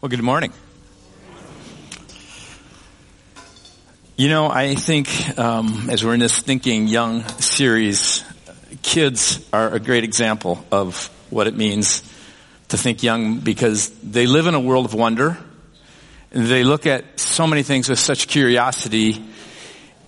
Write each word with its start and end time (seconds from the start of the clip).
Well, 0.00 0.08
good 0.08 0.22
morning. 0.22 0.52
You 4.16 4.28
know, 4.28 4.48
I 4.48 4.76
think 4.76 5.36
um, 5.36 5.90
as 5.90 6.04
we're 6.04 6.14
in 6.14 6.20
this 6.20 6.38
Thinking 6.38 6.86
Young 6.86 7.26
series, 7.40 8.22
kids 8.82 9.44
are 9.52 9.74
a 9.74 9.80
great 9.80 10.04
example 10.04 10.64
of 10.70 11.10
what 11.30 11.48
it 11.48 11.56
means 11.56 12.02
to 12.68 12.78
think 12.78 13.02
young 13.02 13.40
because 13.40 13.90
they 14.04 14.28
live 14.28 14.46
in 14.46 14.54
a 14.54 14.60
world 14.60 14.84
of 14.84 14.94
wonder. 14.94 15.36
They 16.30 16.62
look 16.62 16.86
at 16.86 17.18
so 17.18 17.48
many 17.48 17.64
things 17.64 17.88
with 17.88 17.98
such 17.98 18.28
curiosity 18.28 19.24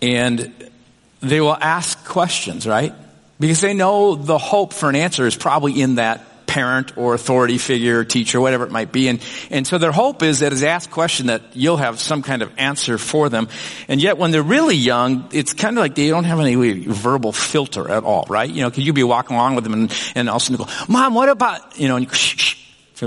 and 0.01 0.71
they 1.19 1.41
will 1.41 1.59
ask 1.61 2.05
questions, 2.05 2.65
right? 2.65 2.95
Because 3.41 3.61
they 3.61 3.75
know 3.75 4.15
the 4.15 4.39
hope 4.39 4.73
for 4.73 4.89
an 4.89 4.95
answer 4.95 5.27
is 5.27 5.35
probably 5.35 5.83
in 5.83 5.97
that 5.97 6.25
parent 6.51 6.99
or 6.99 7.15
authority 7.15 7.59
figure, 7.59 8.05
teacher, 8.05 8.41
whatever 8.41 8.65
it 8.65 8.73
might 8.73 8.91
be. 8.91 9.07
And, 9.07 9.23
and 9.51 9.65
so 9.65 9.79
their 9.79 9.93
hope 9.93 10.25
is 10.25 10.41
that 10.41 10.53
as 10.53 10.63
they 10.63 10.67
ask 10.67 10.91
question 10.91 11.29
that 11.29 11.43
you'll 11.55 11.77
have 11.77 12.01
some 12.01 12.23
kind 12.23 12.43
of 12.43 12.51
answer 12.59 12.99
for 12.99 13.29
them. 13.29 13.47
And 13.87 14.03
yet 14.03 14.19
when 14.19 14.33
they're 14.33 14.43
really 14.43 14.75
young, 14.75 15.29
it's 15.31 15.55
kind 15.55 15.79
of 15.79 15.81
like 15.81 15.95
they 15.95 16.09
don't 16.09 16.25
have 16.25 16.41
any 16.41 16.57
verbal 16.57 17.31
filter 17.31 17.89
at 17.89 18.03
all, 18.03 18.27
right? 18.29 18.51
You 18.51 18.63
know, 18.63 18.71
cause 18.71 18.81
you'd 18.81 18.97
be 18.97 19.05
walking 19.05 19.37
along 19.37 19.55
with 19.55 19.63
them 19.63 19.75
and, 19.75 20.13
and 20.17 20.29
all 20.29 20.37
of 20.37 20.43
a 20.43 20.45
sudden 20.45 20.67
go, 20.67 20.73
mom, 20.89 21.15
what 21.15 21.29
about, 21.29 21.79
you 21.79 21.87
know, 21.87 21.95
and 21.95 22.07
you 22.07 22.13
shh, 22.13 22.37
shh. 22.37 22.57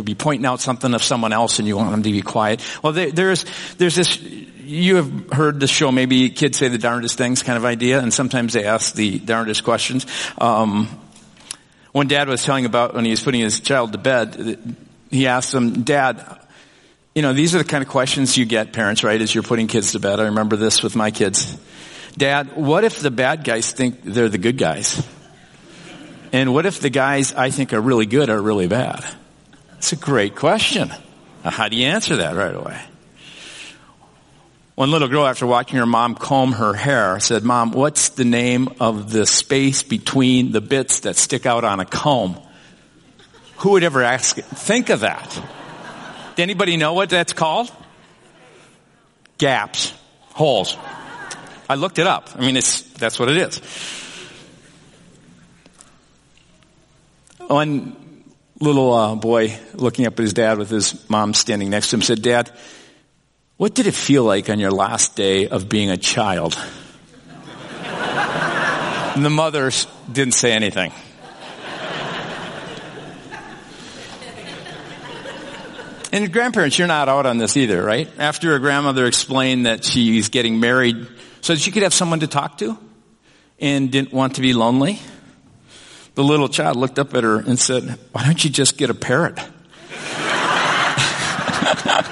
Be 0.05 0.15
pointing 0.15 0.45
out 0.47 0.59
something 0.59 0.91
of 0.95 1.03
someone 1.03 1.33
else 1.33 1.59
and 1.59 1.67
you 1.67 1.77
want 1.77 1.91
them 1.91 2.01
to 2.01 2.11
be 2.11 2.23
quiet. 2.23 2.61
Well, 2.81 2.93
there, 2.93 3.11
there's, 3.11 3.45
there's 3.77 3.93
this, 3.93 4.19
you 4.19 4.95
have 4.95 5.29
heard 5.31 5.59
the 5.59 5.67
show, 5.67 5.91
maybe 5.91 6.31
kids 6.31 6.57
say 6.57 6.69
the 6.69 6.79
darndest 6.79 7.15
things 7.15 7.43
kind 7.43 7.57
of 7.57 7.65
idea, 7.65 7.99
and 7.99 8.11
sometimes 8.11 8.53
they 8.53 8.63
ask 8.63 8.95
the 8.95 9.19
darndest 9.19 9.63
questions. 9.63 10.07
Um, 10.39 10.87
when 11.93 12.07
dad 12.07 12.27
was 12.27 12.43
telling 12.43 12.65
about 12.65 12.93
when 12.93 13.05
he 13.05 13.11
was 13.11 13.23
putting 13.23 13.41
his 13.41 13.61
child 13.61 13.93
to 13.93 13.97
bed, 13.97 14.75
he 15.09 15.27
asked 15.27 15.53
him, 15.53 15.83
Dad, 15.83 16.39
you 17.15 17.21
know, 17.21 17.33
these 17.33 17.55
are 17.55 17.59
the 17.59 17.63
kind 17.63 17.83
of 17.83 17.89
questions 17.89 18.37
you 18.37 18.45
get, 18.45 18.73
parents, 18.73 19.03
right, 19.03 19.21
as 19.21 19.33
you're 19.33 19.43
putting 19.43 19.67
kids 19.67 19.91
to 19.93 19.99
bed. 19.99 20.19
I 20.19 20.25
remember 20.25 20.55
this 20.55 20.83
with 20.83 20.95
my 20.95 21.11
kids. 21.11 21.55
Dad, 22.17 22.55
what 22.55 22.83
if 22.83 22.99
the 22.99 23.11
bad 23.11 23.43
guys 23.43 23.71
think 23.71 24.03
they're 24.03 24.29
the 24.29 24.37
good 24.39 24.57
guys? 24.57 25.07
And 26.31 26.51
what 26.51 26.65
if 26.65 26.79
the 26.79 26.89
guys 26.89 27.31
I 27.33 27.51
think 27.51 27.73
are 27.73 27.81
really 27.81 28.07
good 28.07 28.29
are 28.31 28.41
really 28.41 28.67
bad? 28.67 29.05
It's 29.77 29.93
a 29.93 29.95
great 29.95 30.35
question. 30.35 30.91
How 31.43 31.69
do 31.69 31.77
you 31.77 31.85
answer 31.85 32.17
that 32.17 32.35
right 32.35 32.55
away? 32.55 32.81
One 34.75 34.89
little 34.89 35.07
girl, 35.07 35.27
after 35.27 35.45
watching 35.45 35.77
her 35.77 35.85
mom 35.85 36.15
comb 36.15 36.53
her 36.53 36.73
hair, 36.73 37.19
said, 37.19 37.43
Mom, 37.43 37.71
what's 37.71 38.09
the 38.09 38.25
name 38.25 38.69
of 38.79 39.11
the 39.11 39.27
space 39.27 39.83
between 39.83 40.51
the 40.51 40.61
bits 40.61 41.01
that 41.01 41.15
stick 41.15 41.45
out 41.45 41.63
on 41.63 41.79
a 41.79 41.85
comb? 41.85 42.41
Who 43.57 43.71
would 43.71 43.83
ever 43.83 44.01
ask 44.01 44.39
it? 44.39 44.45
Think 44.45 44.89
of 44.89 45.01
that. 45.01 45.29
Does 45.29 46.39
anybody 46.39 46.75
know 46.75 46.93
what 46.93 47.11
that's 47.11 47.33
called? 47.33 47.71
Gaps. 49.37 49.93
Holes. 50.33 50.75
I 51.69 51.75
looked 51.75 51.99
it 51.99 52.07
up. 52.07 52.29
I 52.35 52.41
mean, 52.41 52.57
it's, 52.57 52.81
that's 52.93 53.19
what 53.19 53.29
it 53.29 53.37
is. 53.37 53.59
One 57.45 57.95
little 58.59 58.91
uh, 58.91 59.15
boy 59.15 59.55
looking 59.75 60.07
up 60.07 60.13
at 60.13 60.23
his 60.23 60.33
dad 60.33 60.57
with 60.57 60.71
his 60.71 61.07
mom 61.09 61.35
standing 61.35 61.69
next 61.69 61.91
to 61.91 61.97
him 61.97 62.01
said, 62.01 62.23
Dad, 62.23 62.51
what 63.57 63.73
did 63.75 63.87
it 63.87 63.93
feel 63.93 64.23
like 64.23 64.49
on 64.49 64.59
your 64.59 64.71
last 64.71 65.15
day 65.15 65.47
of 65.47 65.69
being 65.69 65.89
a 65.89 65.97
child? 65.97 66.57
and 69.15 69.23
the 69.23 69.29
mother 69.29 69.71
didn't 70.11 70.33
say 70.33 70.51
anything. 70.53 70.91
And 76.11 76.31
grandparents, 76.31 76.77
you're 76.77 76.87
not 76.87 77.09
out 77.09 77.25
on 77.25 77.39
this 77.39 77.57
either, 77.57 77.83
right? 77.83 78.07
After 78.19 78.47
your 78.47 78.59
grandmother 78.59 79.07
explained 79.07 79.65
that 79.65 79.83
she's 79.83 80.29
getting 80.29 80.59
married 80.59 81.07
so 81.41 81.53
that 81.53 81.59
she 81.59 81.71
could 81.71 81.81
have 81.81 81.93
someone 81.93 82.19
to 82.19 82.27
talk 82.27 82.59
to 82.59 82.77
and 83.59 83.91
didn't 83.91 84.13
want 84.13 84.35
to 84.35 84.41
be 84.41 84.53
lonely, 84.53 84.99
the 86.13 86.23
little 86.23 86.49
child 86.49 86.77
looked 86.77 86.99
up 86.99 87.15
at 87.15 87.23
her 87.23 87.39
and 87.39 87.57
said, 87.57 87.97
why 88.11 88.23
don't 88.23 88.43
you 88.43 88.51
just 88.51 88.77
get 88.77 88.91
a 88.91 88.93
parrot? 88.93 89.39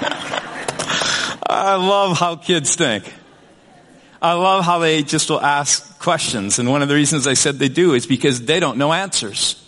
I 1.52 1.76
love 1.76 2.18
how 2.18 2.36
kids 2.36 2.74
think. 2.74 3.12
I 4.20 4.34
love 4.34 4.64
how 4.64 4.78
they 4.78 5.02
just 5.02 5.28
will 5.30 5.40
ask 5.40 5.98
questions. 5.98 6.58
And 6.58 6.70
one 6.70 6.82
of 6.82 6.88
the 6.88 6.94
reasons 6.94 7.26
I 7.26 7.34
said 7.34 7.58
they 7.58 7.68
do 7.68 7.94
is 7.94 8.06
because 8.06 8.42
they 8.42 8.60
don't 8.60 8.78
know 8.78 8.92
answers. 8.92 9.58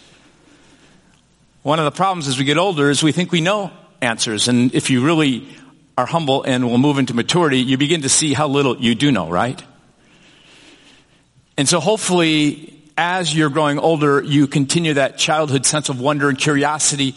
One 1.62 1.78
of 1.78 1.84
the 1.84 1.90
problems 1.90 2.28
as 2.28 2.38
we 2.38 2.44
get 2.44 2.58
older 2.58 2.90
is 2.90 3.02
we 3.02 3.12
think 3.12 3.32
we 3.32 3.40
know 3.40 3.72
answers. 4.00 4.48
And 4.48 4.74
if 4.74 4.90
you 4.90 5.04
really 5.04 5.48
are 5.98 6.06
humble 6.06 6.42
and 6.42 6.68
will 6.68 6.78
move 6.78 6.98
into 6.98 7.14
maturity, 7.14 7.58
you 7.58 7.78
begin 7.78 8.02
to 8.02 8.08
see 8.08 8.32
how 8.32 8.48
little 8.48 8.76
you 8.76 8.94
do 8.94 9.10
know, 9.10 9.28
right? 9.28 9.62
And 11.56 11.68
so 11.68 11.80
hopefully, 11.80 12.80
as 12.96 13.34
you're 13.34 13.50
growing 13.50 13.78
older, 13.78 14.22
you 14.22 14.46
continue 14.46 14.94
that 14.94 15.18
childhood 15.18 15.66
sense 15.66 15.88
of 15.88 16.00
wonder 16.00 16.28
and 16.28 16.38
curiosity 16.38 17.14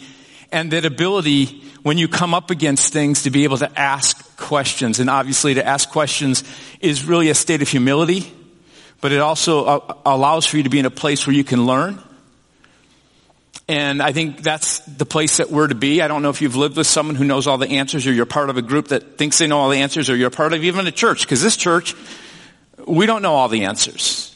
and 0.50 0.72
that 0.72 0.84
ability 0.84 1.62
when 1.82 1.98
you 1.98 2.08
come 2.08 2.34
up 2.34 2.50
against 2.50 2.92
things 2.92 3.22
to 3.22 3.30
be 3.30 3.44
able 3.44 3.58
to 3.58 3.78
ask 3.78 4.27
questions. 4.48 4.98
And 4.98 5.10
obviously 5.10 5.54
to 5.54 5.64
ask 5.64 5.90
questions 5.90 6.42
is 6.80 7.04
really 7.04 7.28
a 7.28 7.34
state 7.34 7.60
of 7.60 7.68
humility, 7.68 8.32
but 9.02 9.12
it 9.12 9.20
also 9.20 9.64
uh, 9.66 9.94
allows 10.06 10.46
for 10.46 10.56
you 10.56 10.62
to 10.62 10.70
be 10.70 10.78
in 10.78 10.86
a 10.86 10.90
place 10.90 11.26
where 11.26 11.36
you 11.36 11.44
can 11.44 11.66
learn. 11.66 12.02
And 13.68 14.00
I 14.00 14.12
think 14.12 14.42
that's 14.42 14.78
the 14.80 15.04
place 15.04 15.36
that 15.36 15.50
we're 15.50 15.66
to 15.66 15.74
be. 15.74 16.00
I 16.00 16.08
don't 16.08 16.22
know 16.22 16.30
if 16.30 16.40
you've 16.40 16.56
lived 16.56 16.78
with 16.78 16.86
someone 16.86 17.14
who 17.14 17.24
knows 17.24 17.46
all 17.46 17.58
the 17.58 17.76
answers 17.76 18.06
or 18.06 18.12
you're 18.14 18.24
part 18.24 18.48
of 18.48 18.56
a 18.56 18.62
group 18.62 18.88
that 18.88 19.18
thinks 19.18 19.36
they 19.36 19.46
know 19.46 19.58
all 19.58 19.68
the 19.68 19.82
answers 19.82 20.08
or 20.08 20.16
you're 20.16 20.30
part 20.30 20.54
of 20.54 20.64
even 20.64 20.86
a 20.86 20.90
church. 20.90 21.20
Because 21.20 21.42
this 21.42 21.58
church, 21.58 21.94
we 22.86 23.04
don't 23.04 23.20
know 23.20 23.34
all 23.34 23.48
the 23.48 23.64
answers. 23.64 24.34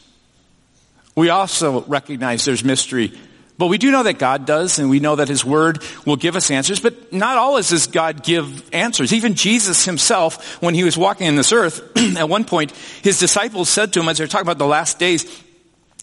We 1.17 1.31
also 1.31 1.81
recognize 1.85 2.45
there's 2.45 2.63
mystery 2.63 3.19
but 3.63 3.69
we 3.69 3.79
do 3.79 3.93
know 3.93 4.03
that 4.03 4.19
God 4.19 4.45
does, 4.45 4.81
and 4.81 4.91
we 4.91 4.99
know 4.99 5.15
that 5.15 5.29
His 5.29 5.45
Word 5.45 5.85
will 6.05 6.17
give 6.17 6.35
us 6.35 6.51
answers, 6.51 6.81
but 6.81 7.13
not 7.13 7.39
always 7.39 7.69
does 7.69 7.87
God 7.87 8.25
give 8.25 8.69
answers. 8.75 9.13
Even 9.13 9.37
Jesus 9.37 9.85
Himself, 9.85 10.61
when 10.61 10.75
He 10.75 10.83
was 10.83 10.99
walking 10.99 11.29
in 11.29 11.37
this 11.37 11.53
earth, 11.53 11.97
at 12.19 12.29
one 12.29 12.45
point, 12.45 12.73
His 13.05 13.21
disciples 13.21 13.69
said 13.69 13.93
to 13.93 14.01
Him, 14.01 14.09
as 14.09 14.19
they're 14.19 14.27
talking 14.27 14.49
about 14.49 14.59
the 14.59 14.67
last 14.67 14.99
days, 14.99 15.45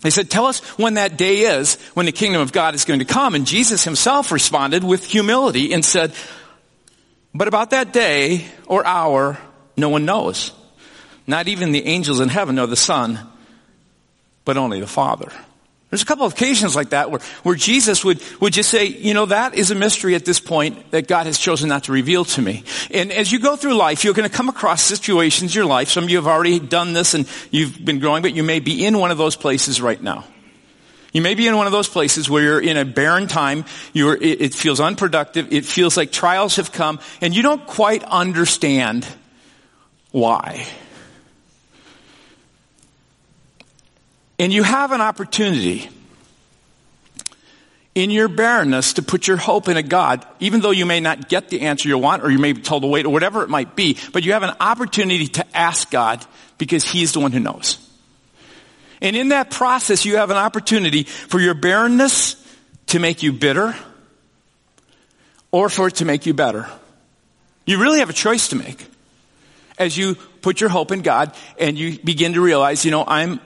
they 0.02 0.10
said, 0.10 0.32
tell 0.32 0.46
us 0.46 0.62
when 0.80 0.94
that 0.94 1.18
day 1.18 1.40
is, 1.40 1.76
when 1.96 2.06
the 2.06 2.14
kingdom 2.14 2.42
of 2.42 2.54
God 2.54 2.76
is 2.76 2.86
going 2.86 3.00
to 3.00 3.06
come. 3.06 3.36
And 3.36 3.46
Jesus 3.46 3.84
Himself 3.84 4.32
responded 4.32 4.82
with 4.82 5.04
humility 5.04 5.74
and 5.74 5.84
said, 5.84 6.14
but 7.36 7.50
about 7.50 7.72
that 7.72 7.92
day 7.92 8.46
or 8.68 8.86
hour, 8.86 9.38
no 9.76 9.90
one 9.90 10.06
knows. 10.06 10.54
Not 11.28 11.50
even 11.50 11.74
the 11.74 11.86
angels 11.88 12.22
in 12.22 12.30
heaven 12.30 12.56
know 12.56 12.68
the 12.68 12.78
Son, 12.78 13.20
but 14.46 14.56
only 14.56 14.80
the 14.80 14.88
Father. 14.88 15.30
There's 15.90 16.04
a 16.04 16.06
couple 16.06 16.26
of 16.26 16.34
occasions 16.34 16.76
like 16.76 16.90
that 16.90 17.10
where, 17.10 17.20
where 17.42 17.56
Jesus 17.56 18.06
would, 18.06 18.22
would 18.40 18.54
just 18.54 18.70
say, 18.70 18.86
you 18.86 19.16
know, 19.16 19.26
that 19.26 19.56
is 19.56 19.72
a 19.72 19.76
mystery 19.76 20.14
at 20.14 20.24
this 20.24 20.40
point 20.40 20.92
that 20.92 21.08
God 21.08 21.26
has 21.26 21.40
chosen 21.40 21.70
not 21.70 21.86
to 21.86 21.92
reveal 21.92 22.26
to 22.26 22.42
me. 22.44 22.64
And 22.92 23.12
as 23.12 23.32
you 23.32 23.40
go 23.40 23.56
through 23.56 23.74
life, 23.74 24.04
you're 24.04 24.14
going 24.14 24.30
to 24.30 24.36
come 24.36 24.50
across 24.50 24.84
situations 24.84 25.56
in 25.56 25.60
your 25.60 25.66
life. 25.66 25.90
Some 25.90 26.04
of 26.04 26.12
you 26.12 26.18
have 26.18 26.28
already 26.28 26.60
done 26.60 26.94
this 26.94 27.16
and 27.16 27.28
you've 27.50 27.84
been 27.84 27.98
growing, 27.98 28.22
but 28.22 28.36
you 28.36 28.44
may 28.44 28.60
be 28.60 28.86
in 28.86 29.00
one 29.00 29.10
of 29.10 29.18
those 29.18 29.36
places 29.36 29.82
right 29.82 30.00
now. 30.00 30.26
You 31.12 31.24
may 31.24 31.34
be 31.34 31.48
in 31.48 31.58
one 31.58 31.66
of 31.66 31.72
those 31.72 31.90
places 31.90 32.30
where 32.30 32.44
you're 32.44 32.62
in 32.62 32.78
a 32.78 32.86
barren 32.86 33.26
time, 33.26 33.66
you're, 33.94 34.16
it, 34.16 34.42
it 34.42 34.54
feels 34.54 34.80
unproductive, 34.80 35.52
it 35.52 35.66
feels 35.66 35.98
like 35.98 36.12
trials 36.12 36.58
have 36.58 36.72
come, 36.72 37.00
and 37.20 37.36
you 37.36 37.42
don't 37.42 37.66
quite 37.66 38.04
understand 38.04 39.08
why. 40.12 40.68
And 44.40 44.54
you 44.54 44.64
have 44.64 44.94
an 44.94 45.02
opportunity 45.02 45.90
in 47.94 48.10
your 48.10 48.30
barrenness 48.30 48.94
to 48.94 49.02
put 49.02 49.28
your 49.28 49.36
hope 49.36 49.68
in 49.68 49.76
a 49.76 49.84
God, 49.84 50.26
even 50.40 50.62
though 50.62 50.72
you 50.72 50.86
may 50.86 51.02
not 51.02 51.28
get 51.28 51.50
the 51.50 51.62
answer 51.62 51.90
you 51.90 51.98
want 51.98 52.24
or 52.24 52.32
you 52.32 52.40
may 52.40 52.54
be 52.54 52.62
told 52.62 52.84
to 52.84 52.88
wait 52.88 53.06
or 53.06 53.10
whatever 53.12 53.44
it 53.44 53.50
might 53.50 53.76
be, 53.76 53.98
but 54.14 54.24
you 54.24 54.32
have 54.32 54.44
an 54.44 54.56
opportunity 54.62 55.28
to 55.28 55.58
ask 55.58 55.92
God 55.92 56.26
because 56.58 56.86
He's 56.86 57.12
the 57.12 57.20
one 57.20 57.34
who 57.34 57.42
knows. 57.42 57.78
And 59.02 59.16
in 59.16 59.30
that 59.30 59.50
process, 59.50 60.06
you 60.06 60.18
have 60.18 60.30
an 60.30 60.38
opportunity 60.38 61.04
for 61.04 61.40
your 61.40 61.54
barrenness 61.54 62.36
to 62.88 63.00
make 63.00 63.24
you 63.24 63.34
bitter 63.34 63.76
or 65.52 65.70
for 65.70 65.88
it 65.88 65.96
to 65.96 66.06
make 66.06 66.26
you 66.26 66.34
better. 66.34 66.70
You 67.66 67.82
really 67.82 68.00
have 68.00 68.10
a 68.10 68.14
choice 68.14 68.50
to 68.50 68.56
make 68.56 68.86
as 69.78 69.98
you 69.98 70.16
put 70.42 70.62
your 70.62 70.70
hope 70.70 70.92
in 70.92 71.02
God 71.02 71.34
and 71.58 71.78
you 71.78 72.00
begin 72.00 72.34
to 72.34 72.42
realize, 72.42 72.86
you 72.86 72.92
know, 72.92 73.04
I'm 73.06 73.40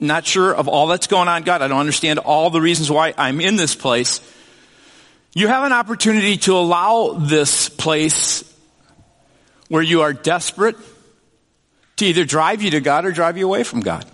not 0.00 0.26
sure 0.26 0.54
of 0.54 0.68
all 0.68 0.86
that's 0.86 1.06
going 1.06 1.28
on, 1.28 1.42
God. 1.42 1.62
I 1.62 1.68
don't 1.68 1.78
understand 1.78 2.18
all 2.18 2.50
the 2.50 2.60
reasons 2.60 2.90
why 2.90 3.14
I'm 3.16 3.40
in 3.40 3.56
this 3.56 3.74
place. 3.74 4.20
You 5.34 5.48
have 5.48 5.64
an 5.64 5.72
opportunity 5.72 6.36
to 6.38 6.56
allow 6.56 7.12
this 7.12 7.68
place 7.68 8.44
where 9.68 9.82
you 9.82 10.02
are 10.02 10.12
desperate 10.12 10.76
to 11.96 12.06
either 12.06 12.24
drive 12.24 12.62
you 12.62 12.72
to 12.72 12.80
God 12.80 13.04
or 13.04 13.12
drive 13.12 13.36
you 13.36 13.46
away 13.46 13.62
from 13.62 13.80
God. 13.80 14.04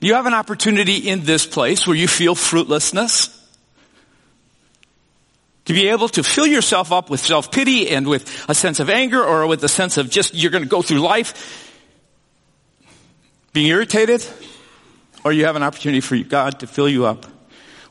You 0.00 0.14
have 0.14 0.26
an 0.26 0.34
opportunity 0.34 1.08
in 1.08 1.24
this 1.24 1.46
place 1.46 1.86
where 1.86 1.96
you 1.96 2.06
feel 2.06 2.34
fruitlessness 2.34 3.34
To 5.66 5.72
be 5.72 5.88
able 5.88 6.08
to 6.10 6.22
fill 6.22 6.46
yourself 6.46 6.92
up 6.92 7.08
with 7.08 7.20
self-pity 7.20 7.88
and 7.88 8.06
with 8.06 8.44
a 8.48 8.54
sense 8.54 8.80
of 8.80 8.90
anger 8.90 9.24
or 9.24 9.46
with 9.46 9.64
a 9.64 9.68
sense 9.68 9.96
of 9.96 10.10
just 10.10 10.34
you're 10.34 10.50
going 10.50 10.62
to 10.64 10.68
go 10.68 10.82
through 10.82 11.00
life 11.00 11.73
being 13.54 13.68
irritated 13.68 14.26
or 15.24 15.32
you 15.32 15.46
have 15.46 15.56
an 15.56 15.62
opportunity 15.62 16.00
for 16.00 16.18
God 16.18 16.60
to 16.60 16.66
fill 16.66 16.88
you 16.88 17.06
up 17.06 17.24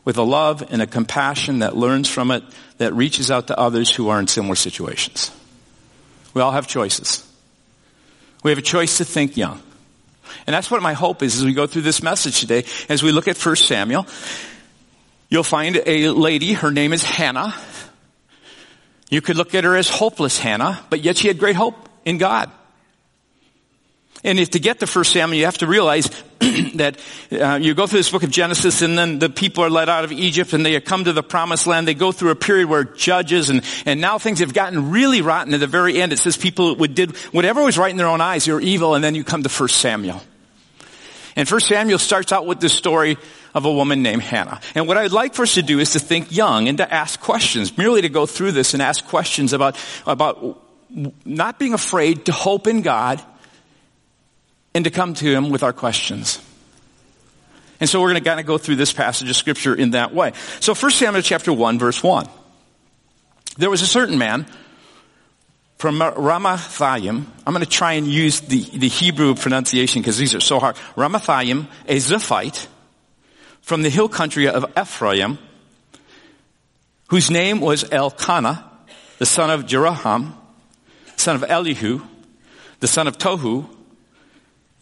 with 0.05 0.17
a 0.17 0.23
love 0.23 0.61
and 0.69 0.81
a 0.81 0.87
compassion 0.87 1.59
that 1.59 1.75
learns 1.75 2.09
from 2.09 2.29
it, 2.29 2.43
that 2.77 2.93
reaches 2.93 3.31
out 3.31 3.47
to 3.47 3.57
others 3.57 3.89
who 3.89 4.09
are 4.09 4.19
in 4.19 4.27
similar 4.27 4.55
situations. 4.55 5.31
We 6.33 6.41
all 6.41 6.51
have 6.51 6.67
choices. 6.67 7.25
We 8.43 8.51
have 8.51 8.57
a 8.57 8.63
choice 8.63 8.97
to 8.97 9.05
think 9.05 9.37
young. 9.37 9.61
And 10.45 10.53
that's 10.53 10.69
what 10.69 10.81
my 10.81 10.93
hope 10.93 11.23
is 11.23 11.37
as 11.37 11.45
we 11.45 11.53
go 11.53 11.65
through 11.65 11.83
this 11.83 12.03
message 12.03 12.41
today. 12.41 12.65
As 12.89 13.01
we 13.01 13.13
look 13.13 13.29
at 13.29 13.37
1 13.37 13.55
Samuel, 13.55 14.05
you'll 15.29 15.43
find 15.43 15.81
a 15.85 16.09
lady, 16.09 16.53
her 16.53 16.71
name 16.71 16.91
is 16.91 17.03
Hannah. 17.03 17.55
You 19.09 19.21
could 19.21 19.37
look 19.37 19.55
at 19.55 19.63
her 19.63 19.77
as 19.77 19.87
hopeless 19.87 20.37
Hannah, 20.37 20.83
but 20.89 21.01
yet 21.01 21.15
she 21.15 21.29
had 21.29 21.39
great 21.39 21.55
hope 21.55 21.87
in 22.03 22.17
God. 22.17 22.51
And 24.25 24.39
if 24.39 24.51
to 24.51 24.59
get 24.59 24.79
to 24.79 24.87
First 24.87 25.11
Samuel, 25.11 25.37
you 25.37 25.45
have 25.45 25.57
to 25.57 25.67
realize 25.67 26.09
that 26.75 26.97
uh, 27.29 27.59
you 27.61 27.73
go 27.73 27.87
through 27.87 27.99
this 27.99 28.09
book 28.09 28.23
of 28.23 28.31
Genesis, 28.31 28.81
and 28.81 28.97
then 28.97 29.19
the 29.19 29.29
people 29.29 29.65
are 29.65 29.69
led 29.69 29.89
out 29.89 30.05
of 30.05 30.13
Egypt, 30.13 30.53
and 30.53 30.65
they 30.65 30.79
come 30.79 31.03
to 31.03 31.11
the 31.11 31.23
Promised 31.23 31.67
Land. 31.67 31.87
They 31.87 31.93
go 31.93 32.13
through 32.13 32.31
a 32.31 32.35
period 32.35 32.69
where 32.69 32.85
judges, 32.85 33.49
and 33.49 33.63
and 33.85 33.99
now 33.99 34.19
things 34.19 34.39
have 34.39 34.53
gotten 34.53 34.91
really 34.91 35.21
rotten. 35.21 35.53
At 35.53 35.59
the 35.59 35.67
very 35.67 36.01
end, 36.01 36.13
it 36.13 36.19
says 36.19 36.37
people 36.37 36.75
would 36.77 36.95
did 36.95 37.17
whatever 37.33 37.63
was 37.63 37.77
right 37.77 37.91
in 37.91 37.97
their 37.97 38.07
own 38.07 38.21
eyes. 38.21 38.47
You're 38.47 38.61
evil, 38.61 38.95
and 38.95 39.03
then 39.03 39.13
you 39.13 39.25
come 39.25 39.43
to 39.43 39.49
First 39.49 39.77
Samuel. 39.77 40.21
And 41.35 41.47
First 41.47 41.67
Samuel 41.67 41.99
starts 41.99 42.31
out 42.31 42.45
with 42.45 42.59
this 42.59 42.73
story 42.73 43.17
of 43.53 43.65
a 43.65 43.71
woman 43.71 44.03
named 44.03 44.21
Hannah. 44.21 44.61
And 44.75 44.87
what 44.87 44.97
I'd 44.97 45.11
like 45.11 45.33
for 45.33 45.43
us 45.43 45.55
to 45.55 45.63
do 45.63 45.79
is 45.79 45.93
to 45.93 45.99
think 45.99 46.31
young 46.31 46.67
and 46.69 46.77
to 46.77 46.93
ask 46.93 47.19
questions, 47.19 47.77
merely 47.77 48.03
to 48.03 48.09
go 48.09 48.25
through 48.25 48.53
this 48.53 48.73
and 48.73 48.81
ask 48.81 49.05
questions 49.05 49.51
about 49.51 49.77
about 50.05 50.61
not 51.25 51.59
being 51.59 51.73
afraid 51.73 52.25
to 52.25 52.31
hope 52.31 52.67
in 52.67 52.83
God 52.83 53.21
and 54.73 54.85
to 54.85 54.91
come 54.91 55.13
to 55.15 55.25
Him 55.25 55.49
with 55.49 55.63
our 55.63 55.73
questions. 55.73 56.39
And 57.79 57.89
so 57.89 57.99
we're 57.99 58.11
going 58.11 58.23
to 58.23 58.29
kind 58.29 58.39
of 58.39 58.45
go 58.45 58.57
through 58.57 58.77
this 58.77 58.93
passage 58.93 59.29
of 59.29 59.35
scripture 59.35 59.75
in 59.75 59.91
that 59.91 60.13
way. 60.13 60.33
So 60.59 60.73
1 60.73 60.91
Samuel 60.91 61.21
chapter 61.21 61.51
1 61.51 61.79
verse 61.79 62.01
1. 62.01 62.27
There 63.57 63.69
was 63.69 63.81
a 63.81 63.87
certain 63.87 64.17
man 64.17 64.45
from 65.77 65.99
Ramathaim. 65.99 67.25
I'm 67.45 67.53
going 67.53 67.65
to 67.65 67.69
try 67.69 67.93
and 67.93 68.07
use 68.07 68.39
the, 68.39 68.61
the 68.61 68.87
Hebrew 68.87 69.35
pronunciation 69.35 70.01
because 70.01 70.17
these 70.17 70.33
are 70.33 70.39
so 70.39 70.59
hard. 70.59 70.77
Ramathaim, 70.95 71.67
a 71.87 71.99
Zephite 71.99 72.67
from 73.61 73.81
the 73.81 73.89
hill 73.89 74.07
country 74.07 74.47
of 74.47 74.65
Ephraim, 74.79 75.37
whose 77.09 77.29
name 77.29 77.59
was 77.59 77.83
Elkanah, 77.91 78.69
the 79.19 79.25
son 79.25 79.49
of 79.49 79.65
Jeroham, 79.65 80.33
son 81.17 81.35
of 81.35 81.43
Elihu, 81.43 82.01
the 82.79 82.87
son 82.87 83.07
of 83.07 83.17
Tohu, 83.17 83.67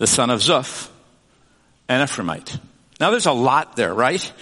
the 0.01 0.07
son 0.07 0.31
of 0.31 0.39
Zuph, 0.39 0.89
an 1.87 2.03
Ephraimite. 2.03 2.59
Now 2.99 3.11
there's 3.11 3.27
a 3.27 3.31
lot 3.31 3.75
there, 3.75 3.93
right? 3.93 4.33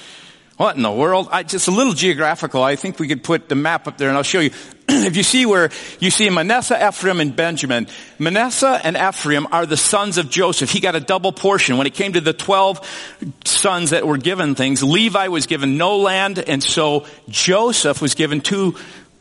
What 0.55 0.77
in 0.77 0.83
the 0.83 0.91
world? 0.91 1.27
I, 1.33 1.43
just 1.43 1.67
a 1.67 1.71
little 1.71 1.91
geographical. 1.91 2.63
I 2.63 2.77
think 2.77 2.97
we 2.97 3.09
could 3.09 3.25
put 3.25 3.49
the 3.49 3.55
map 3.55 3.85
up 3.85 3.97
there 3.97 4.07
and 4.07 4.15
I'll 4.15 4.23
show 4.23 4.39
you. 4.39 4.51
if 4.89 5.17
you 5.17 5.23
see 5.23 5.45
where 5.45 5.69
you 5.99 6.11
see 6.11 6.29
Manasseh, 6.29 6.87
Ephraim, 6.87 7.19
and 7.19 7.35
Benjamin, 7.35 7.87
Manasseh 8.19 8.79
and 8.85 8.95
Ephraim 8.95 9.47
are 9.51 9.65
the 9.65 9.75
sons 9.75 10.17
of 10.17 10.29
Joseph. 10.29 10.71
He 10.71 10.79
got 10.79 10.95
a 10.95 11.01
double 11.01 11.33
portion. 11.33 11.77
When 11.77 11.87
it 11.87 11.93
came 11.93 12.13
to 12.13 12.21
the 12.21 12.31
12 12.31 13.35
sons 13.43 13.89
that 13.89 14.07
were 14.07 14.17
given 14.17 14.55
things, 14.55 14.81
Levi 14.81 15.27
was 15.27 15.45
given 15.45 15.77
no 15.77 15.97
land 15.97 16.39
and 16.39 16.63
so 16.63 17.05
Joseph 17.27 18.01
was 18.01 18.15
given 18.15 18.39
two 18.39 18.75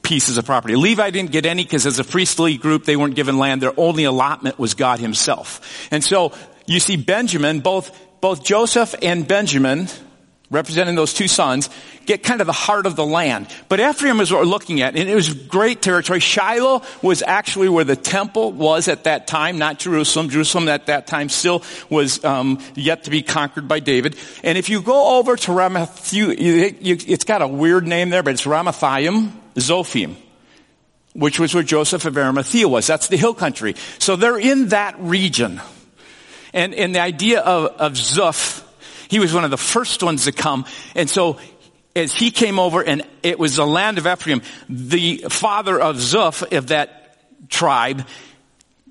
pieces 0.08 0.38
of 0.38 0.46
property. 0.46 0.75
Levi 0.75 1.10
didn't 1.10 1.32
get 1.32 1.44
any 1.44 1.62
because 1.62 1.84
as 1.84 1.99
a 1.99 2.05
priestly 2.05 2.56
group, 2.56 2.84
they 2.84 2.96
weren't 2.96 3.14
given 3.14 3.37
land. 3.37 3.60
Their 3.60 3.78
only 3.78 4.05
allotment 4.05 4.58
was 4.58 4.72
God 4.72 5.00
himself. 5.00 5.87
And 5.90 6.02
so 6.02 6.32
you 6.64 6.81
see 6.81 6.96
Benjamin, 6.96 7.60
both, 7.60 7.94
both 8.22 8.43
Joseph 8.43 8.94
and 9.02 9.28
Benjamin, 9.28 9.87
representing 10.50 10.94
those 10.94 11.12
two 11.12 11.28
sons, 11.28 11.69
get 12.06 12.22
kind 12.22 12.40
of 12.40 12.46
the 12.46 12.55
heart 12.55 12.87
of 12.87 12.96
the 12.96 13.05
land. 13.05 13.49
But 13.69 13.81
Ephraim 13.81 14.19
is 14.20 14.32
what 14.32 14.40
we're 14.40 14.46
looking 14.46 14.81
at, 14.81 14.96
and 14.96 15.10
it 15.10 15.14
was 15.14 15.34
great 15.34 15.82
territory. 15.82 16.20
Shiloh 16.20 16.81
was 17.02 17.22
actually 17.22 17.69
where 17.69 17.84
the 17.84 17.94
temple 17.94 18.52
was 18.52 18.88
at 18.88 19.04
that 19.04 19.26
time, 19.26 19.58
not 19.58 19.78
Jerusalem. 19.78 20.31
Jerusalem 20.31 20.69
at 20.69 20.87
that 20.87 21.06
time 21.06 21.28
still 21.28 21.62
was 21.90 22.25
um, 22.25 22.61
yet 22.75 23.04
to 23.04 23.11
be 23.11 23.20
conquered 23.20 23.69
by 23.69 23.81
David. 23.81 24.16
And 24.43 24.56
if 24.56 24.70
you 24.70 24.81
go 24.81 25.19
over 25.19 25.37
to 25.37 25.50
Ramath, 25.50 26.14
it's 26.14 27.25
got 27.25 27.43
a 27.43 27.46
weird 27.46 27.87
name 27.87 28.08
there, 28.08 28.22
but 28.22 28.32
it's 28.32 28.46
Ramathaim. 28.46 29.32
Zophim, 29.55 30.17
which 31.15 31.39
was 31.39 31.55
where 31.55 31.62
Joseph 31.62 32.05
of 32.05 32.17
Arimathea 32.17 32.69
was. 32.69 32.87
That's 32.87 33.09
the 33.09 33.17
hill 33.17 33.35
country. 33.35 33.75
So 33.99 34.17
they're 34.17 34.39
in 34.39 34.69
that 34.69 34.99
region. 34.99 35.61
And, 36.53 36.75
and 36.75 36.95
the 36.95 37.00
idea 37.00 37.41
of, 37.41 37.67
of 37.79 37.93
Zuph, 37.93 38.65
he 39.09 39.19
was 39.19 39.35
one 39.35 39.45
of 39.45 39.50
the 39.50 39.56
first 39.56 40.03
ones 40.03 40.25
to 40.25 40.33
come. 40.33 40.65
And 40.95 41.09
so 41.09 41.39
as 41.95 42.15
he 42.15 42.31
came 42.31 42.59
over 42.59 42.83
and 42.83 43.03
it 43.23 43.39
was 43.39 43.56
the 43.56 43.67
land 43.67 43.99
of 43.99 44.06
Ephraim, 44.06 44.43
the 44.69 45.27
father 45.29 45.81
of 45.81 45.97
Zoph 45.97 46.56
of 46.56 46.69
that 46.69 47.17
tribe 47.49 48.06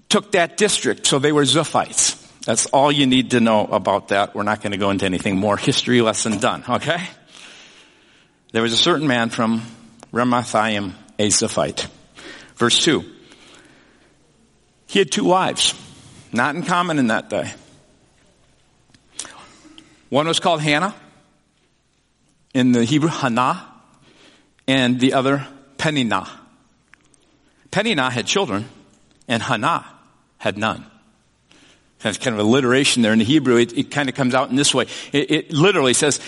took 0.10 0.32
that 0.34 0.58
district. 0.58 1.08
So 1.08 1.20
they 1.20 1.32
were 1.32 1.44
Zophites. 1.44 2.24
That's 2.46 2.66
all 2.68 2.92
you 2.92 3.08
need 3.08 3.32
to 3.32 3.40
know 3.40 3.66
about 3.66 4.10
that. 4.10 4.34
We're 4.34 4.44
not 4.44 4.62
going 4.62 4.72
to 4.72 4.78
go 4.78 4.90
into 4.90 5.06
anything 5.06 5.38
more. 5.38 5.58
History 5.58 6.02
lesson 6.02 6.38
done. 6.40 6.64
Okay? 6.68 7.06
There 8.54 8.62
was 8.62 8.72
a 8.72 8.78
certain 8.78 9.08
man 9.08 9.30
from 9.30 9.62
Ramathaim 10.18 10.94
a. 11.20 11.88
Verse 12.56 12.84
2. 12.84 13.06
He 14.88 15.00
had 15.00 15.12
two 15.12 15.26
wives, 15.26 15.74
not 16.32 16.56
in 16.56 16.64
common 16.64 16.98
in 16.98 17.08
that 17.08 17.30
day. 17.30 17.52
One 20.10 20.28
was 20.28 20.40
called 20.40 20.62
Hannah, 20.62 20.96
in 22.54 22.72
the 22.72 22.86
Hebrew, 22.86 23.10
Hannah, 23.10 23.68
and 24.68 25.00
the 25.00 25.14
other, 25.14 25.46
Peninnah. 25.78 26.28
Peninnah 27.70 28.10
had 28.10 28.26
children, 28.26 28.66
and 29.28 29.44
Hannah 29.44 29.86
had 30.38 30.58
none. 30.58 30.86
That's 32.00 32.18
kind 32.18 32.34
of 32.36 32.40
alliteration 32.40 33.02
there 33.02 33.12
in 33.12 33.20
the 33.20 33.26
Hebrew. 33.26 33.58
It, 33.58 33.78
it 33.78 33.92
kind 33.92 34.08
of 34.08 34.16
comes 34.16 34.34
out 34.34 34.50
in 34.50 34.56
this 34.56 34.74
way. 34.74 34.86
It, 35.12 35.32
it 35.32 35.52
literally 35.52 35.94
says, 35.94 36.20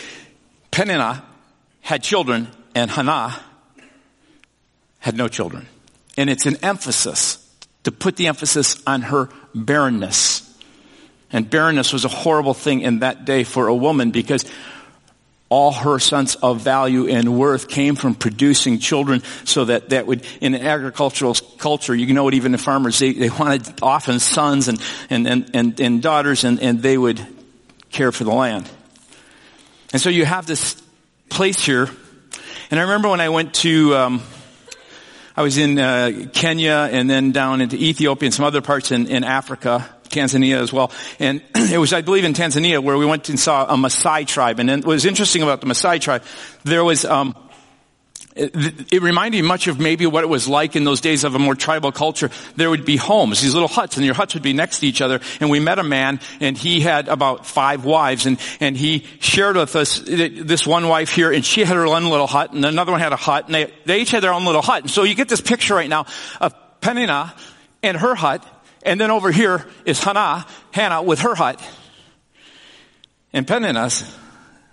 Peninnah 0.71 1.23
had 1.81 2.03
children, 2.03 2.49
and 2.75 2.91
Hannah 2.91 3.39
had 4.99 5.15
no 5.15 5.27
children. 5.27 5.67
And 6.17 6.29
it's 6.29 6.45
an 6.45 6.57
emphasis 6.63 7.45
to 7.83 7.91
put 7.91 8.15
the 8.15 8.27
emphasis 8.27 8.81
on 8.85 9.01
her 9.03 9.29
barrenness. 9.55 10.45
And 11.31 11.49
barrenness 11.49 11.93
was 11.93 12.05
a 12.05 12.09
horrible 12.09 12.53
thing 12.53 12.81
in 12.81 12.99
that 12.99 13.25
day 13.25 13.43
for 13.43 13.67
a 13.67 13.75
woman 13.75 14.11
because 14.11 14.45
all 15.49 15.71
her 15.71 15.97
sense 15.97 16.35
of 16.35 16.61
value 16.61 17.07
and 17.07 17.37
worth 17.37 17.67
came 17.67 17.95
from 17.95 18.13
producing 18.13 18.77
children 18.77 19.23
so 19.45 19.65
that 19.65 19.89
that 19.89 20.05
would, 20.05 20.23
in 20.41 20.53
agricultural 20.53 21.33
culture, 21.57 21.95
you 21.95 22.13
know 22.13 22.23
what 22.23 22.35
even 22.35 22.51
the 22.51 22.57
farmers, 22.57 22.99
they, 22.99 23.13
they 23.13 23.29
wanted 23.29 23.81
often 23.81 24.19
sons 24.19 24.67
and, 24.67 24.79
and, 25.09 25.27
and, 25.27 25.49
and, 25.55 25.79
and 25.81 26.01
daughters 26.03 26.43
and, 26.43 26.59
and 26.61 26.83
they 26.83 26.97
would 26.97 27.25
care 27.91 28.11
for 28.11 28.23
the 28.23 28.33
land. 28.33 28.69
And 29.91 30.01
so 30.01 30.11
you 30.11 30.25
have 30.25 30.45
this 30.45 30.79
place 31.29 31.63
here. 31.63 31.89
And 32.69 32.79
I 32.79 32.83
remember 32.83 33.09
when 33.09 33.21
I 33.21 33.29
went 33.29 33.55
to, 33.55 33.95
um, 33.95 34.21
I 35.39 35.41
was 35.41 35.57
in 35.57 35.79
uh, 35.79 36.25
Kenya 36.33 36.89
and 36.91 37.09
then 37.09 37.31
down 37.31 37.61
into 37.61 37.77
Ethiopia 37.77 38.27
and 38.27 38.33
some 38.33 38.43
other 38.43 38.59
parts 38.59 38.91
in, 38.91 39.07
in 39.07 39.23
Africa, 39.23 39.89
Tanzania 40.09 40.57
as 40.59 40.73
well. 40.73 40.91
And 41.17 41.41
it 41.55 41.77
was, 41.77 41.93
I 41.93 42.01
believe, 42.01 42.25
in 42.25 42.33
Tanzania 42.33 42.83
where 42.83 42.97
we 42.97 43.05
went 43.05 43.29
and 43.29 43.39
saw 43.39 43.63
a 43.63 43.77
Maasai 43.77 44.27
tribe. 44.27 44.59
And 44.59 44.69
what 44.69 44.83
was 44.83 45.05
interesting 45.05 45.41
about 45.41 45.61
the 45.61 45.67
Maasai 45.67 46.01
tribe, 46.01 46.23
there 46.65 46.83
was 46.83 47.05
um, 47.05 47.37
it, 48.35 48.93
it, 48.93 49.01
reminded 49.01 49.41
me 49.41 49.47
much 49.47 49.67
of 49.67 49.79
maybe 49.79 50.05
what 50.05 50.23
it 50.23 50.27
was 50.27 50.47
like 50.47 50.75
in 50.75 50.83
those 50.83 51.01
days 51.01 51.23
of 51.23 51.35
a 51.35 51.39
more 51.39 51.55
tribal 51.55 51.91
culture. 51.91 52.29
There 52.55 52.69
would 52.69 52.85
be 52.85 52.95
homes, 52.95 53.41
these 53.41 53.53
little 53.53 53.67
huts, 53.67 53.97
and 53.97 54.05
your 54.05 54.15
huts 54.15 54.35
would 54.35 54.43
be 54.43 54.53
next 54.53 54.79
to 54.79 54.87
each 54.87 55.01
other. 55.01 55.19
And 55.39 55.49
we 55.49 55.59
met 55.59 55.79
a 55.79 55.83
man, 55.83 56.19
and 56.39 56.57
he 56.57 56.79
had 56.79 57.07
about 57.07 57.45
five 57.45 57.85
wives, 57.85 58.25
and, 58.25 58.39
and 58.59 58.77
he 58.77 59.05
shared 59.19 59.55
with 59.57 59.75
us 59.75 59.99
this 60.05 60.65
one 60.65 60.87
wife 60.87 61.11
here, 61.11 61.31
and 61.31 61.43
she 61.43 61.63
had 61.63 61.75
her 61.75 61.87
own 61.87 62.05
little 62.05 62.27
hut, 62.27 62.53
and 62.53 62.63
another 62.63 62.91
one 62.91 63.01
had 63.01 63.13
a 63.13 63.17
hut, 63.17 63.47
and 63.47 63.55
they, 63.55 63.73
they 63.85 64.01
each 64.01 64.11
had 64.11 64.23
their 64.23 64.33
own 64.33 64.45
little 64.45 64.61
hut. 64.61 64.83
And 64.83 64.91
so 64.91 65.03
you 65.03 65.15
get 65.15 65.27
this 65.27 65.41
picture 65.41 65.75
right 65.75 65.89
now 65.89 66.05
of 66.39 66.53
Peninnah 66.81 67.33
and 67.81 67.97
her 67.97 68.15
hut, 68.15 68.45
and 68.83 69.01
then 69.01 69.11
over 69.11 69.31
here 69.31 69.65
is 69.85 70.01
Hannah, 70.01 70.45
Hannah 70.71 71.01
with 71.01 71.19
her 71.19 71.35
hut. 71.35 71.61
And 73.33 73.47
Peninnah 73.47 73.89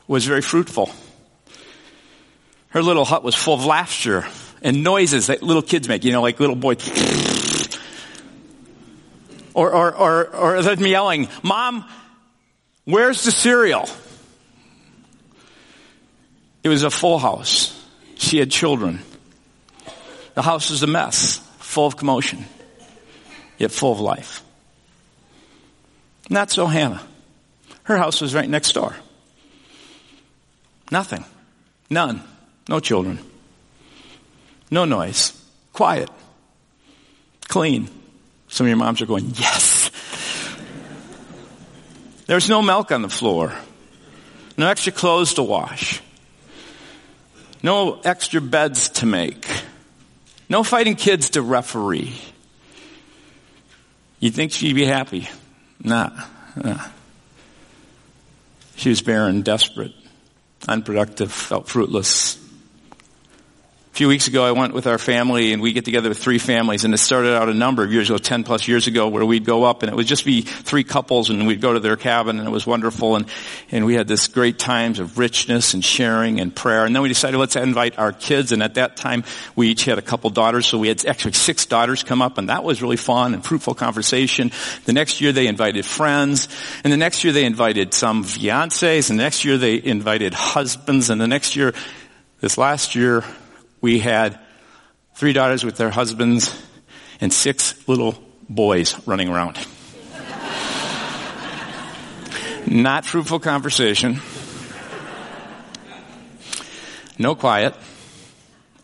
was 0.06 0.24
very 0.24 0.42
fruitful. 0.42 0.90
Her 2.76 2.82
little 2.82 3.06
hut 3.06 3.22
was 3.22 3.34
full 3.34 3.54
of 3.54 3.64
laughter 3.64 4.26
and 4.60 4.84
noises 4.84 5.28
that 5.28 5.42
little 5.42 5.62
kids 5.62 5.88
make, 5.88 6.04
you 6.04 6.12
know, 6.12 6.20
like 6.20 6.38
little 6.38 6.54
boys. 6.54 6.86
Or, 9.54 9.72
or, 9.72 9.96
or, 9.96 10.36
or 10.36 10.62
them 10.62 10.84
yelling, 10.84 11.28
Mom, 11.42 11.88
where's 12.84 13.24
the 13.24 13.30
cereal? 13.30 13.88
It 16.62 16.68
was 16.68 16.82
a 16.82 16.90
full 16.90 17.18
house. 17.18 17.82
She 18.16 18.36
had 18.36 18.50
children. 18.50 19.00
The 20.34 20.42
house 20.42 20.68
was 20.68 20.82
a 20.82 20.86
mess, 20.86 21.38
full 21.60 21.86
of 21.86 21.96
commotion, 21.96 22.44
yet 23.56 23.70
full 23.70 23.92
of 23.92 24.00
life. 24.00 24.44
Not 26.28 26.50
so 26.50 26.66
Hannah. 26.66 27.02
Her 27.84 27.96
house 27.96 28.20
was 28.20 28.34
right 28.34 28.50
next 28.50 28.72
door. 28.72 28.94
Nothing. 30.90 31.24
None. 31.88 32.22
No 32.68 32.80
children. 32.80 33.18
No 34.70 34.84
noise. 34.84 35.32
Quiet. 35.72 36.10
Clean. 37.48 37.88
Some 38.48 38.66
of 38.66 38.68
your 38.68 38.76
moms 38.76 39.00
are 39.02 39.06
going, 39.06 39.32
yes. 39.36 39.90
There's 42.26 42.48
no 42.48 42.62
milk 42.62 42.90
on 42.90 43.02
the 43.02 43.08
floor. 43.08 43.52
No 44.56 44.66
extra 44.68 44.92
clothes 44.92 45.34
to 45.34 45.42
wash. 45.42 46.00
No 47.62 48.00
extra 48.00 48.40
beds 48.40 48.88
to 48.90 49.06
make. 49.06 49.46
No 50.48 50.62
fighting 50.62 50.96
kids 50.96 51.30
to 51.30 51.42
referee. 51.42 52.14
You'd 54.18 54.34
think 54.34 54.52
she'd 54.52 54.74
be 54.74 54.84
happy. 54.84 55.28
Nah. 55.82 56.10
nah. 56.56 56.84
She 58.76 58.88
was 58.88 59.02
barren, 59.02 59.42
desperate, 59.42 59.92
unproductive, 60.68 61.32
felt 61.32 61.68
fruitless. 61.68 62.38
Few 63.96 64.08
weeks 64.08 64.28
ago, 64.28 64.44
I 64.44 64.52
went 64.52 64.74
with 64.74 64.86
our 64.86 64.98
family 64.98 65.54
and 65.54 65.62
we 65.62 65.72
get 65.72 65.86
together 65.86 66.10
with 66.10 66.18
three 66.18 66.36
families 66.36 66.84
and 66.84 66.92
it 66.92 66.98
started 66.98 67.34
out 67.34 67.48
a 67.48 67.54
number 67.54 67.82
of 67.82 67.90
years 67.90 68.10
ago, 68.10 68.18
10 68.18 68.44
plus 68.44 68.68
years 68.68 68.86
ago, 68.86 69.08
where 69.08 69.24
we'd 69.24 69.46
go 69.46 69.64
up 69.64 69.82
and 69.82 69.90
it 69.90 69.94
would 69.96 70.06
just 70.06 70.26
be 70.26 70.42
three 70.42 70.84
couples 70.84 71.30
and 71.30 71.46
we'd 71.46 71.62
go 71.62 71.72
to 71.72 71.80
their 71.80 71.96
cabin 71.96 72.38
and 72.38 72.46
it 72.46 72.50
was 72.50 72.66
wonderful 72.66 73.16
and, 73.16 73.24
and 73.70 73.86
we 73.86 73.94
had 73.94 74.06
this 74.06 74.28
great 74.28 74.58
times 74.58 74.98
of 74.98 75.16
richness 75.16 75.72
and 75.72 75.82
sharing 75.82 76.40
and 76.40 76.54
prayer. 76.54 76.84
And 76.84 76.94
then 76.94 77.02
we 77.02 77.08
decided 77.08 77.38
let's 77.38 77.56
invite 77.56 77.98
our 77.98 78.12
kids 78.12 78.52
and 78.52 78.62
at 78.62 78.74
that 78.74 78.98
time 78.98 79.24
we 79.54 79.68
each 79.68 79.86
had 79.86 79.96
a 79.96 80.02
couple 80.02 80.28
daughters, 80.28 80.66
so 80.66 80.76
we 80.76 80.88
had 80.88 81.06
actually 81.06 81.32
six 81.32 81.64
daughters 81.64 82.02
come 82.02 82.20
up 82.20 82.36
and 82.36 82.50
that 82.50 82.64
was 82.64 82.82
really 82.82 82.98
fun 82.98 83.32
and 83.32 83.42
fruitful 83.42 83.72
conversation. 83.72 84.52
The 84.84 84.92
next 84.92 85.22
year 85.22 85.32
they 85.32 85.46
invited 85.46 85.86
friends 85.86 86.48
and 86.84 86.92
the 86.92 86.98
next 86.98 87.24
year 87.24 87.32
they 87.32 87.46
invited 87.46 87.94
some 87.94 88.24
fiancés 88.24 89.08
and 89.08 89.18
the 89.18 89.22
next 89.22 89.46
year 89.46 89.56
they 89.56 89.82
invited 89.82 90.34
husbands 90.34 91.08
and 91.08 91.18
the 91.18 91.26
next 91.26 91.56
year, 91.56 91.72
this 92.42 92.58
last 92.58 92.94
year, 92.94 93.24
we 93.80 93.98
had 93.98 94.38
three 95.14 95.32
daughters 95.32 95.64
with 95.64 95.76
their 95.76 95.90
husbands 95.90 96.54
and 97.20 97.32
six 97.32 97.88
little 97.88 98.14
boys 98.48 98.96
running 99.06 99.28
around. 99.28 99.58
Not 102.66 103.06
fruitful 103.06 103.38
conversation. 103.38 104.20
No 107.18 107.34
quiet. 107.34 107.74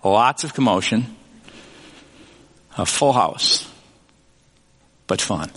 Lots 0.05 0.45
of 0.45 0.55
commotion. 0.55 1.17
A 2.79 2.87
full 2.87 3.13
house. 3.13 3.69
But 5.07 5.21
fun. 5.21 5.51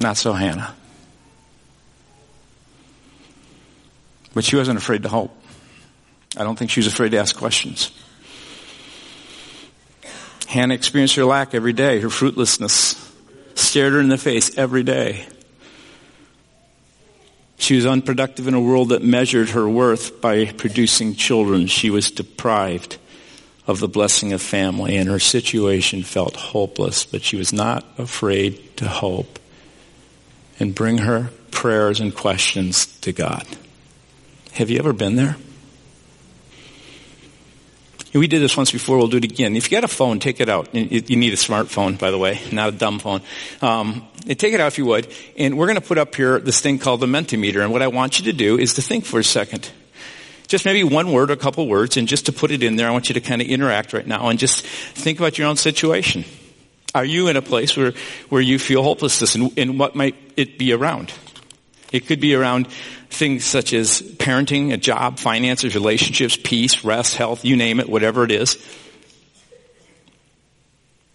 Not 0.00 0.16
so 0.16 0.32
Hannah. 0.32 0.74
But 4.32 4.44
she 4.44 4.56
wasn't 4.56 4.78
afraid 4.78 5.02
to 5.02 5.08
hope. 5.08 5.41
I 6.36 6.44
don't 6.44 6.58
think 6.58 6.70
she 6.70 6.80
was 6.80 6.86
afraid 6.86 7.10
to 7.10 7.18
ask 7.18 7.36
questions. 7.36 7.90
Hannah 10.46 10.74
experienced 10.74 11.16
her 11.16 11.24
lack 11.24 11.54
every 11.54 11.72
day, 11.72 12.00
her 12.00 12.10
fruitlessness 12.10 13.12
stared 13.54 13.92
her 13.92 14.00
in 14.00 14.08
the 14.08 14.18
face 14.18 14.56
every 14.58 14.82
day. 14.82 15.26
She 17.56 17.76
was 17.76 17.86
unproductive 17.86 18.48
in 18.48 18.54
a 18.54 18.60
world 18.60 18.88
that 18.88 19.04
measured 19.04 19.50
her 19.50 19.68
worth 19.68 20.20
by 20.20 20.46
producing 20.46 21.14
children. 21.14 21.68
She 21.68 21.90
was 21.90 22.10
deprived 22.10 22.98
of 23.66 23.78
the 23.78 23.88
blessing 23.88 24.32
of 24.32 24.42
family 24.42 24.96
and 24.96 25.08
her 25.08 25.20
situation 25.20 26.02
felt 26.02 26.34
hopeless, 26.34 27.04
but 27.04 27.22
she 27.22 27.36
was 27.36 27.52
not 27.52 27.84
afraid 27.96 28.76
to 28.78 28.88
hope 28.88 29.38
and 30.58 30.74
bring 30.74 30.98
her 30.98 31.30
prayers 31.50 32.00
and 32.00 32.14
questions 32.14 32.86
to 33.00 33.12
God. 33.12 33.46
Have 34.52 34.68
you 34.68 34.78
ever 34.78 34.92
been 34.92 35.16
there? 35.16 35.36
We 38.14 38.26
did 38.26 38.42
this 38.42 38.56
once 38.56 38.70
before. 38.70 38.98
We'll 38.98 39.08
do 39.08 39.16
it 39.16 39.24
again. 39.24 39.56
If 39.56 39.70
you 39.70 39.76
got 39.76 39.84
a 39.84 39.88
phone, 39.88 40.20
take 40.20 40.40
it 40.40 40.48
out. 40.50 40.74
You 40.74 41.16
need 41.16 41.32
a 41.32 41.36
smartphone, 41.36 41.98
by 41.98 42.10
the 42.10 42.18
way, 42.18 42.40
not 42.52 42.68
a 42.68 42.72
dumb 42.72 42.98
phone. 42.98 43.22
Um, 43.62 44.06
take 44.26 44.52
it 44.52 44.60
out 44.60 44.66
if 44.66 44.76
you 44.76 44.84
would. 44.84 45.08
And 45.38 45.56
we're 45.56 45.66
going 45.66 45.80
to 45.80 45.86
put 45.86 45.96
up 45.96 46.14
here 46.14 46.38
this 46.38 46.60
thing 46.60 46.78
called 46.78 47.00
the 47.00 47.06
Mentimeter. 47.06 47.62
And 47.62 47.72
what 47.72 47.80
I 47.80 47.88
want 47.88 48.18
you 48.18 48.26
to 48.30 48.36
do 48.36 48.58
is 48.58 48.74
to 48.74 48.82
think 48.82 49.06
for 49.06 49.18
a 49.18 49.24
second. 49.24 49.70
Just 50.46 50.66
maybe 50.66 50.84
one 50.84 51.10
word 51.10 51.30
or 51.30 51.32
a 51.32 51.38
couple 51.38 51.66
words. 51.66 51.96
And 51.96 52.06
just 52.06 52.26
to 52.26 52.32
put 52.32 52.50
it 52.50 52.62
in 52.62 52.76
there, 52.76 52.86
I 52.86 52.90
want 52.90 53.08
you 53.08 53.14
to 53.14 53.20
kind 53.22 53.40
of 53.40 53.48
interact 53.48 53.94
right 53.94 54.06
now 54.06 54.28
and 54.28 54.38
just 54.38 54.66
think 54.66 55.18
about 55.18 55.38
your 55.38 55.48
own 55.48 55.56
situation. 55.56 56.26
Are 56.94 57.06
you 57.06 57.28
in 57.28 57.36
a 57.38 57.42
place 57.42 57.74
where, 57.74 57.94
where 58.28 58.42
you 58.42 58.58
feel 58.58 58.82
hopelessness 58.82 59.34
and, 59.34 59.58
and 59.58 59.78
what 59.78 59.94
might 59.94 60.14
it 60.36 60.58
be 60.58 60.74
around? 60.74 61.14
It 61.92 62.06
could 62.06 62.20
be 62.20 62.34
around 62.34 62.68
things 63.10 63.44
such 63.44 63.72
as 63.74 64.02
parenting, 64.02 64.72
a 64.72 64.76
job, 64.76 65.18
finances, 65.18 65.74
relationships, 65.74 66.38
peace, 66.42 66.84
rest, 66.84 67.16
health, 67.16 67.44
you 67.44 67.56
name 67.56 67.78
it, 67.80 67.88
whatever 67.88 68.24
it 68.24 68.32
is. 68.32 68.56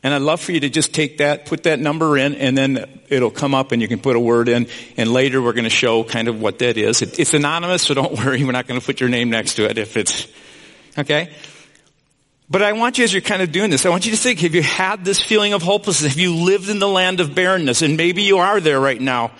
And 0.04 0.14
I'd 0.14 0.22
love 0.22 0.40
for 0.40 0.52
you 0.52 0.60
to 0.62 0.70
just 0.70 0.94
take 0.94 1.18
that, 1.18 1.48
put 1.48 1.64
that 1.64 1.80
number 1.80 2.18
in, 2.18 2.36
and 2.36 2.58
then 2.58 3.02
it'll 3.10 3.32
come 3.32 3.56
up 3.56 3.72
and 3.72 3.82
you 3.82 3.88
can 3.88 4.00
put 4.00 4.16
a 4.16 4.20
word 4.20 4.48
in. 4.48 4.68
And 4.96 5.12
later 5.12 5.42
we're 5.42 5.54
going 5.54 5.64
to 5.64 5.70
show 5.70 6.04
kind 6.04 6.28
of 6.28 6.40
what 6.40 6.60
that 6.60 6.78
is. 6.78 7.02
It, 7.02 7.20
it's 7.20 7.34
anonymous, 7.34 7.82
so 7.82 7.94
don't 7.96 8.14
worry. 8.18 8.44
We're 8.46 8.52
not 8.52 8.68
going 8.68 8.80
to 8.80 8.86
put 8.86 9.00
your 9.00 9.10
name 9.10 9.32
next 9.32 9.56
to 9.56 9.66
it 9.70 9.78
if 9.78 9.98
it's, 9.98 10.28
okay? 10.98 11.34
But 12.50 12.62
I 12.62 12.74
want 12.74 12.98
you, 12.98 13.04
as 13.04 13.12
you're 13.12 13.22
kind 13.22 13.42
of 13.42 13.52
doing 13.52 13.72
this, 13.72 13.86
I 13.86 13.90
want 13.90 14.06
you 14.06 14.12
to 14.12 14.18
think, 14.18 14.40
have 14.40 14.56
you 14.56 14.64
had 14.64 15.04
this 15.04 15.20
feeling 15.20 15.54
of 15.54 15.62
hopelessness? 15.62 16.14
Have 16.14 16.20
you 16.20 16.36
lived 16.36 16.70
in 16.70 16.80
the 16.80 16.88
land 16.88 17.20
of 17.20 17.36
barrenness? 17.36 17.82
And 17.82 17.98
maybe 17.98 18.22
you 18.22 18.38
are 18.38 18.62
there 18.62 18.80
right 18.80 19.02
now. 19.02 19.32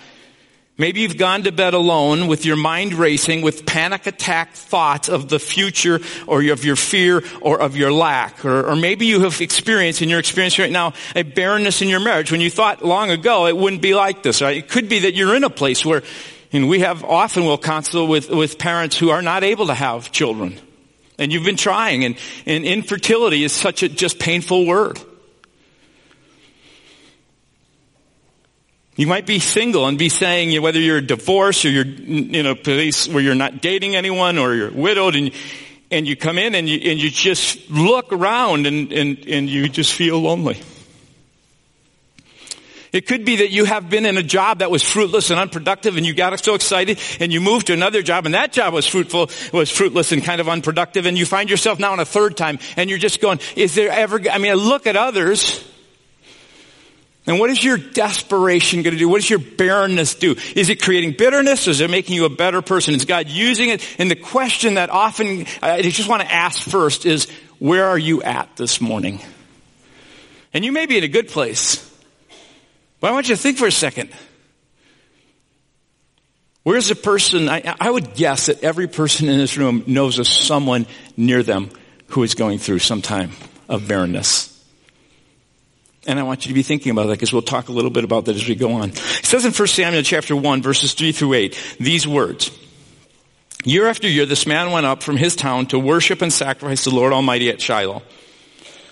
Maybe 0.80 1.00
you've 1.00 1.16
gone 1.16 1.42
to 1.42 1.50
bed 1.50 1.74
alone 1.74 2.28
with 2.28 2.46
your 2.46 2.54
mind 2.54 2.94
racing 2.94 3.42
with 3.42 3.66
panic 3.66 4.06
attack 4.06 4.52
thoughts 4.52 5.08
of 5.08 5.28
the 5.28 5.40
future 5.40 5.98
or 6.28 6.40
of 6.40 6.64
your 6.64 6.76
fear 6.76 7.24
or 7.40 7.60
of 7.60 7.76
your 7.76 7.92
lack. 7.92 8.44
Or, 8.44 8.64
or 8.64 8.76
maybe 8.76 9.06
you 9.06 9.22
have 9.22 9.40
experienced 9.40 10.02
and 10.02 10.08
you're 10.08 10.20
experiencing 10.20 10.62
right 10.62 10.72
now 10.72 10.92
a 11.16 11.24
barrenness 11.24 11.82
in 11.82 11.88
your 11.88 11.98
marriage 11.98 12.30
when 12.30 12.40
you 12.40 12.48
thought 12.48 12.84
long 12.84 13.10
ago 13.10 13.46
it 13.46 13.56
wouldn't 13.56 13.82
be 13.82 13.96
like 13.96 14.22
this. 14.22 14.40
Right? 14.40 14.56
It 14.56 14.68
could 14.68 14.88
be 14.88 15.00
that 15.00 15.14
you're 15.14 15.34
in 15.34 15.42
a 15.42 15.50
place 15.50 15.84
where, 15.84 16.04
and 16.52 16.68
we 16.68 16.78
have 16.78 17.02
often 17.02 17.44
will 17.44 17.58
counsel 17.58 18.06
with, 18.06 18.30
with 18.30 18.56
parents 18.56 18.96
who 18.96 19.10
are 19.10 19.20
not 19.20 19.42
able 19.42 19.66
to 19.66 19.74
have 19.74 20.12
children. 20.12 20.60
And 21.18 21.32
you've 21.32 21.44
been 21.44 21.56
trying 21.56 22.04
and, 22.04 22.16
and 22.46 22.64
infertility 22.64 23.42
is 23.42 23.52
such 23.52 23.82
a 23.82 23.88
just 23.88 24.20
painful 24.20 24.64
word. 24.64 25.00
You 28.98 29.06
might 29.06 29.26
be 29.26 29.38
single 29.38 29.86
and 29.86 29.96
be 29.96 30.08
saying, 30.08 30.50
you 30.50 30.58
know, 30.58 30.64
whether 30.64 30.80
you're 30.80 31.00
divorced 31.00 31.64
or 31.64 31.70
you're 31.70 31.84
in 31.84 32.46
a 32.46 32.56
place 32.56 33.06
where 33.06 33.22
you're 33.22 33.36
not 33.36 33.62
dating 33.62 33.94
anyone 33.94 34.38
or 34.38 34.56
you're 34.56 34.72
widowed 34.72 35.14
and, 35.14 35.30
and 35.88 36.04
you 36.04 36.16
come 36.16 36.36
in 36.36 36.56
and 36.56 36.68
you, 36.68 36.90
and 36.90 37.00
you 37.00 37.08
just 37.08 37.70
look 37.70 38.12
around 38.12 38.66
and, 38.66 38.92
and, 38.92 39.24
and 39.28 39.48
you 39.48 39.68
just 39.68 39.94
feel 39.94 40.18
lonely. 40.18 40.60
It 42.90 43.06
could 43.06 43.24
be 43.24 43.36
that 43.36 43.50
you 43.50 43.66
have 43.66 43.88
been 43.88 44.04
in 44.04 44.16
a 44.16 44.22
job 44.24 44.58
that 44.58 44.70
was 44.70 44.82
fruitless 44.82 45.30
and 45.30 45.38
unproductive 45.38 45.96
and 45.96 46.04
you 46.04 46.12
got 46.12 46.36
so 46.44 46.54
excited 46.54 46.98
and 47.20 47.32
you 47.32 47.40
moved 47.40 47.68
to 47.68 47.74
another 47.74 48.02
job 48.02 48.26
and 48.26 48.34
that 48.34 48.50
job 48.50 48.74
was 48.74 48.84
fruitful, 48.84 49.30
was 49.52 49.70
fruitless 49.70 50.10
and 50.10 50.24
kind 50.24 50.40
of 50.40 50.48
unproductive 50.48 51.06
and 51.06 51.16
you 51.16 51.24
find 51.24 51.48
yourself 51.48 51.78
now 51.78 51.94
in 51.94 52.00
a 52.00 52.04
third 52.04 52.36
time 52.36 52.58
and 52.76 52.90
you're 52.90 52.98
just 52.98 53.20
going, 53.20 53.38
is 53.54 53.76
there 53.76 53.92
ever, 53.92 54.20
I 54.28 54.38
mean, 54.38 54.50
I 54.50 54.54
look 54.54 54.88
at 54.88 54.96
others 54.96 55.64
and 57.28 57.38
what 57.38 57.50
is 57.50 57.62
your 57.62 57.76
desperation 57.76 58.82
going 58.82 58.94
to 58.94 58.98
do? 58.98 59.06
What 59.06 59.20
does 59.20 59.28
your 59.28 59.38
barrenness 59.38 60.14
do? 60.14 60.34
Is 60.56 60.70
it 60.70 60.82
creating 60.82 61.12
bitterness? 61.12 61.68
Is 61.68 61.82
it 61.82 61.90
making 61.90 62.16
you 62.16 62.24
a 62.24 62.30
better 62.30 62.62
person? 62.62 62.94
Is 62.94 63.04
God 63.04 63.28
using 63.28 63.68
it? 63.68 63.86
And 63.98 64.10
the 64.10 64.16
question 64.16 64.74
that 64.74 64.88
often 64.88 65.44
I 65.60 65.82
just 65.82 66.08
want 66.08 66.22
to 66.22 66.32
ask 66.32 66.58
first 66.58 67.04
is, 67.04 67.28
where 67.58 67.84
are 67.84 67.98
you 67.98 68.22
at 68.22 68.56
this 68.56 68.80
morning? 68.80 69.20
And 70.54 70.64
you 70.64 70.72
may 70.72 70.86
be 70.86 70.96
in 70.96 71.04
a 71.04 71.08
good 71.08 71.28
place. 71.28 71.84
But 72.98 73.10
I 73.10 73.12
want 73.12 73.28
you 73.28 73.36
to 73.36 73.40
think 73.40 73.58
for 73.58 73.66
a 73.66 73.72
second. 73.72 74.10
Where's 76.62 76.88
the 76.88 76.94
person? 76.94 77.50
I, 77.50 77.76
I 77.78 77.90
would 77.90 78.14
guess 78.14 78.46
that 78.46 78.64
every 78.64 78.88
person 78.88 79.28
in 79.28 79.36
this 79.36 79.58
room 79.58 79.84
knows 79.86 80.18
of 80.18 80.26
someone 80.26 80.86
near 81.14 81.42
them 81.42 81.70
who 82.08 82.22
is 82.22 82.34
going 82.34 82.58
through 82.58 82.78
some 82.78 83.02
time 83.02 83.32
of 83.68 83.86
barrenness. 83.86 84.57
And 86.08 86.18
I 86.18 86.22
want 86.22 86.46
you 86.46 86.48
to 86.48 86.54
be 86.54 86.62
thinking 86.62 86.90
about 86.90 87.08
that 87.08 87.12
because 87.12 87.34
we'll 87.34 87.42
talk 87.42 87.68
a 87.68 87.72
little 87.72 87.90
bit 87.90 88.02
about 88.02 88.24
that 88.24 88.34
as 88.34 88.48
we 88.48 88.54
go 88.54 88.72
on. 88.72 88.88
It 88.88 88.96
says 88.96 89.44
in 89.44 89.52
1 89.52 89.68
Samuel 89.68 90.02
chapter 90.02 90.34
1 90.34 90.62
verses 90.62 90.94
3 90.94 91.12
through 91.12 91.34
8, 91.34 91.76
these 91.78 92.08
words. 92.08 92.50
Year 93.62 93.86
after 93.86 94.08
year, 94.08 94.24
this 94.24 94.46
man 94.46 94.72
went 94.72 94.86
up 94.86 95.02
from 95.02 95.18
his 95.18 95.36
town 95.36 95.66
to 95.66 95.78
worship 95.78 96.22
and 96.22 96.32
sacrifice 96.32 96.84
the 96.84 96.94
Lord 96.94 97.12
Almighty 97.12 97.50
at 97.50 97.60
Shiloh, 97.60 98.02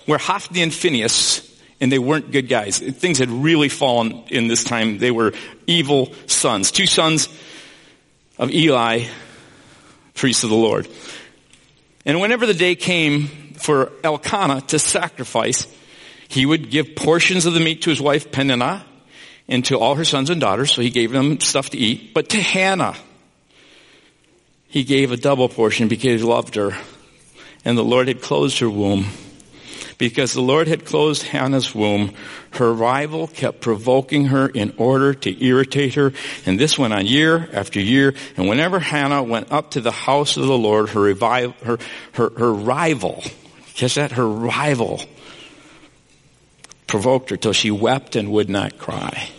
where 0.05 0.19
Hophni 0.19 0.61
and 0.61 0.71
Phinehas, 0.71 1.41
and 1.81 1.91
they 1.91 1.97
weren't 1.97 2.31
good 2.31 2.47
guys. 2.47 2.77
Things 2.77 3.17
had 3.17 3.31
really 3.31 3.69
fallen 3.69 4.23
in 4.27 4.47
this 4.47 4.63
time. 4.63 4.99
They 4.99 5.09
were 5.09 5.33
evil 5.65 6.13
sons. 6.27 6.71
Two 6.71 6.85
sons 6.85 7.29
of 8.37 8.51
Eli, 8.51 9.05
priest 10.13 10.43
of 10.43 10.51
the 10.51 10.55
Lord. 10.55 10.87
And 12.05 12.21
whenever 12.21 12.45
the 12.45 12.53
day 12.53 12.75
came 12.75 13.27
for 13.55 13.91
Elkanah 14.03 14.61
to 14.67 14.77
sacrifice, 14.77 15.65
he 16.27 16.45
would 16.45 16.69
give 16.69 16.95
portions 16.95 17.45
of 17.45 17.53
the 17.53 17.59
meat 17.59 17.83
to 17.83 17.89
his 17.89 18.01
wife 18.01 18.31
Peninnah 18.31 18.85
and 19.47 19.63
to 19.65 19.79
all 19.79 19.95
her 19.95 20.05
sons 20.05 20.29
and 20.29 20.41
daughters, 20.41 20.71
so 20.71 20.81
he 20.81 20.89
gave 20.89 21.11
them 21.11 21.39
stuff 21.39 21.69
to 21.69 21.77
eat. 21.77 22.13
But 22.13 22.29
to 22.29 22.41
Hannah, 22.41 22.95
he 24.67 24.83
gave 24.83 25.11
a 25.11 25.17
double 25.17 25.47
portion 25.47 25.87
because 25.87 26.21
he 26.21 26.27
loved 26.27 26.55
her. 26.55 26.77
And 27.63 27.77
the 27.77 27.83
Lord 27.83 28.07
had 28.07 28.21
closed 28.21 28.59
her 28.59 28.69
womb. 28.69 29.05
Because 29.97 30.33
the 30.33 30.41
Lord 30.41 30.67
had 30.67 30.85
closed 30.85 31.23
Hannah's 31.23 31.73
womb, 31.73 32.13
her 32.51 32.71
rival 32.71 33.25
kept 33.25 33.61
provoking 33.61 34.25
her 34.25 34.47
in 34.47 34.75
order 34.77 35.15
to 35.15 35.43
irritate 35.43 35.95
her. 35.95 36.13
And 36.45 36.59
this 36.59 36.77
went 36.77 36.93
on 36.93 37.07
year 37.07 37.49
after 37.51 37.79
year. 37.79 38.13
And 38.35 38.47
whenever 38.47 38.79
Hannah 38.79 39.23
went 39.23 39.51
up 39.51 39.71
to 39.71 39.81
the 39.81 39.91
house 39.91 40.37
of 40.37 40.45
the 40.45 40.57
Lord, 40.57 40.89
her, 40.89 41.01
revival, 41.01 41.55
her, 41.63 41.79
her, 42.11 42.29
her 42.37 42.53
rival, 42.53 43.23
catch 43.73 43.95
that? 43.95 44.11
Her 44.11 44.27
rival 44.27 45.01
provoked 46.87 47.29
her 47.29 47.37
till 47.37 47.53
she 47.53 47.69
wept 47.69 48.15
and 48.15 48.31
would 48.31 48.49
not 48.49 48.77
cry. 48.77 49.29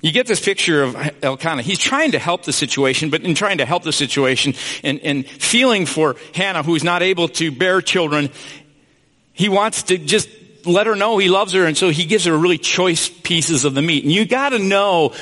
You 0.00 0.12
get 0.12 0.28
this 0.28 0.40
picture 0.40 0.84
of 0.84 0.96
Elkanah. 1.22 1.62
He's 1.62 1.78
trying 1.78 2.12
to 2.12 2.20
help 2.20 2.44
the 2.44 2.52
situation, 2.52 3.10
but 3.10 3.22
in 3.22 3.34
trying 3.34 3.58
to 3.58 3.66
help 3.66 3.82
the 3.82 3.92
situation 3.92 4.54
and, 4.84 5.00
and 5.00 5.26
feeling 5.26 5.86
for 5.86 6.14
Hannah, 6.34 6.62
who's 6.62 6.84
not 6.84 7.02
able 7.02 7.28
to 7.30 7.50
bear 7.50 7.80
children, 7.80 8.30
he 9.32 9.48
wants 9.48 9.84
to 9.84 9.98
just 9.98 10.28
let 10.64 10.86
her 10.86 10.94
know 10.94 11.18
he 11.18 11.28
loves 11.28 11.52
her, 11.52 11.64
and 11.64 11.76
so 11.76 11.90
he 11.90 12.04
gives 12.04 12.26
her 12.26 12.36
really 12.36 12.58
choice 12.58 13.08
pieces 13.08 13.64
of 13.64 13.74
the 13.74 13.82
meat. 13.82 14.04
And 14.04 14.12
you 14.12 14.24
gotta 14.24 14.60
know 14.60 15.14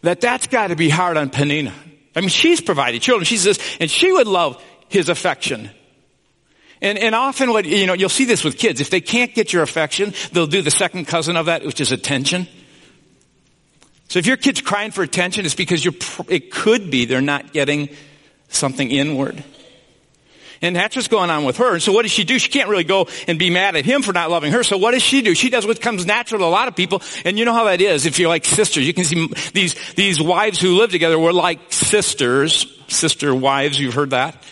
that 0.00 0.22
that's 0.22 0.46
gotta 0.46 0.76
be 0.76 0.88
hard 0.88 1.18
on 1.18 1.28
Peninnah. 1.28 1.74
I 2.14 2.20
mean, 2.20 2.30
she's 2.30 2.62
provided 2.62 3.02
children. 3.02 3.26
She 3.26 3.36
says, 3.36 3.58
and 3.80 3.90
she 3.90 4.10
would 4.10 4.26
love 4.26 4.62
his 4.88 5.10
affection. 5.10 5.70
And, 6.82 6.98
and 6.98 7.14
often 7.14 7.50
what, 7.50 7.64
you 7.64 7.86
know, 7.86 7.94
you'll 7.94 8.08
see 8.08 8.24
this 8.24 8.44
with 8.44 8.58
kids. 8.58 8.80
If 8.80 8.90
they 8.90 9.00
can't 9.00 9.34
get 9.34 9.52
your 9.52 9.62
affection, 9.62 10.12
they'll 10.32 10.46
do 10.46 10.62
the 10.62 10.70
second 10.70 11.06
cousin 11.06 11.36
of 11.36 11.46
that, 11.46 11.64
which 11.64 11.80
is 11.80 11.92
attention. 11.92 12.46
So 14.08 14.18
if 14.18 14.26
your 14.26 14.36
kid's 14.36 14.60
crying 14.60 14.90
for 14.90 15.02
attention, 15.02 15.46
it's 15.46 15.54
because 15.54 15.84
you're, 15.84 15.94
it 16.28 16.52
could 16.52 16.90
be 16.90 17.06
they're 17.06 17.20
not 17.20 17.52
getting 17.52 17.88
something 18.48 18.90
inward. 18.90 19.42
And 20.62 20.74
that's 20.74 20.96
what's 20.96 21.08
going 21.08 21.30
on 21.30 21.44
with 21.44 21.58
her. 21.58 21.74
And 21.74 21.82
so 21.82 21.92
what 21.92 22.02
does 22.02 22.12
she 22.12 22.24
do? 22.24 22.38
She 22.38 22.50
can't 22.50 22.68
really 22.68 22.84
go 22.84 23.08
and 23.28 23.38
be 23.38 23.50
mad 23.50 23.76
at 23.76 23.84
him 23.84 24.02
for 24.02 24.12
not 24.12 24.30
loving 24.30 24.52
her. 24.52 24.62
So 24.62 24.78
what 24.78 24.92
does 24.92 25.02
she 25.02 25.20
do? 25.20 25.34
She 25.34 25.50
does 25.50 25.66
what 25.66 25.80
comes 25.80 26.06
natural 26.06 26.38
to 26.40 26.46
a 26.46 26.48
lot 26.48 26.68
of 26.68 26.76
people. 26.76 27.02
And 27.24 27.38
you 27.38 27.44
know 27.44 27.52
how 27.52 27.64
that 27.64 27.80
is. 27.80 28.06
If 28.06 28.18
you're 28.18 28.28
like 28.28 28.44
sisters, 28.44 28.86
you 28.86 28.94
can 28.94 29.04
see 29.04 29.28
these, 29.52 29.74
these 29.94 30.20
wives 30.20 30.60
who 30.60 30.78
live 30.78 30.90
together 30.90 31.18
were 31.18 31.32
like 31.32 31.72
sisters, 31.72 32.66
sister 32.88 33.34
wives. 33.34 33.78
You've 33.78 33.94
heard 33.94 34.10
that. 34.10 34.42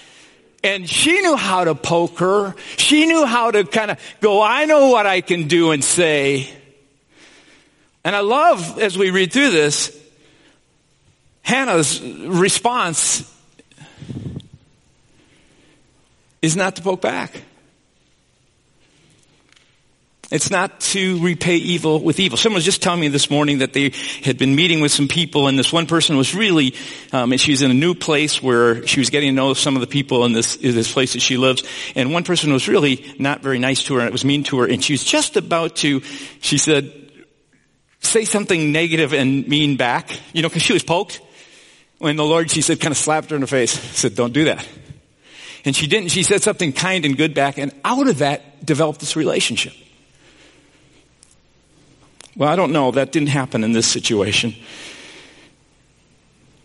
And 0.64 0.88
she 0.88 1.20
knew 1.20 1.36
how 1.36 1.64
to 1.64 1.74
poke 1.74 2.18
her. 2.20 2.56
She 2.78 3.04
knew 3.04 3.26
how 3.26 3.50
to 3.50 3.64
kind 3.64 3.90
of 3.90 4.00
go, 4.20 4.42
I 4.42 4.64
know 4.64 4.88
what 4.88 5.06
I 5.06 5.20
can 5.20 5.46
do 5.46 5.72
and 5.72 5.84
say. 5.84 6.48
And 8.02 8.16
I 8.16 8.20
love, 8.20 8.78
as 8.78 8.96
we 8.96 9.10
read 9.10 9.30
through 9.30 9.50
this, 9.50 9.94
Hannah's 11.42 12.00
response 12.00 13.30
is 16.40 16.56
not 16.56 16.76
to 16.76 16.82
poke 16.82 17.02
back. 17.02 17.42
It's 20.30 20.50
not 20.50 20.80
to 20.80 21.22
repay 21.22 21.56
evil 21.56 22.00
with 22.00 22.18
evil. 22.18 22.38
Someone 22.38 22.56
was 22.56 22.64
just 22.64 22.82
telling 22.82 23.00
me 23.00 23.08
this 23.08 23.30
morning 23.30 23.58
that 23.58 23.72
they 23.72 23.92
had 24.22 24.38
been 24.38 24.54
meeting 24.54 24.80
with 24.80 24.90
some 24.90 25.08
people 25.08 25.48
and 25.48 25.58
this 25.58 25.72
one 25.72 25.86
person 25.86 26.16
was 26.16 26.34
really, 26.34 26.74
um, 27.12 27.32
and 27.32 27.40
she's 27.40 27.62
in 27.62 27.70
a 27.70 27.74
new 27.74 27.94
place 27.94 28.42
where 28.42 28.86
she 28.86 29.00
was 29.00 29.10
getting 29.10 29.30
to 29.30 29.34
know 29.34 29.54
some 29.54 29.76
of 29.76 29.80
the 29.80 29.86
people 29.86 30.24
in 30.24 30.32
this, 30.32 30.56
in 30.56 30.74
this 30.74 30.92
place 30.92 31.12
that 31.12 31.20
she 31.20 31.36
lives. 31.36 31.62
And 31.94 32.12
one 32.12 32.24
person 32.24 32.52
was 32.52 32.68
really 32.68 33.14
not 33.18 33.42
very 33.42 33.58
nice 33.58 33.82
to 33.84 33.94
her 33.94 34.00
and 34.00 34.08
it 34.08 34.12
was 34.12 34.24
mean 34.24 34.44
to 34.44 34.60
her 34.60 34.66
and 34.66 34.82
she 34.82 34.94
was 34.94 35.04
just 35.04 35.36
about 35.36 35.76
to, 35.76 36.00
she 36.40 36.58
said, 36.58 36.92
say 38.00 38.24
something 38.24 38.72
negative 38.72 39.12
and 39.12 39.46
mean 39.46 39.76
back, 39.76 40.18
you 40.32 40.42
know, 40.42 40.48
cause 40.48 40.62
she 40.62 40.72
was 40.72 40.82
poked. 40.82 41.20
When 41.98 42.16
the 42.16 42.24
Lord, 42.24 42.50
she 42.50 42.60
said, 42.60 42.80
kind 42.80 42.92
of 42.92 42.98
slapped 42.98 43.30
her 43.30 43.36
in 43.36 43.40
the 43.40 43.46
face, 43.46 43.72
said, 43.72 44.14
don't 44.14 44.32
do 44.32 44.46
that. 44.46 44.66
And 45.64 45.74
she 45.74 45.86
didn't. 45.86 46.10
She 46.10 46.22
said 46.22 46.42
something 46.42 46.72
kind 46.72 47.06
and 47.06 47.16
good 47.16 47.32
back, 47.34 47.56
and 47.56 47.72
out 47.84 48.06
of 48.06 48.18
that 48.18 48.66
developed 48.66 49.00
this 49.00 49.16
relationship. 49.16 49.72
Well, 52.36 52.48
I 52.48 52.56
don't 52.56 52.72
know. 52.72 52.90
That 52.90 53.12
didn't 53.12 53.28
happen 53.28 53.64
in 53.64 53.72
this 53.72 53.86
situation. 53.86 54.54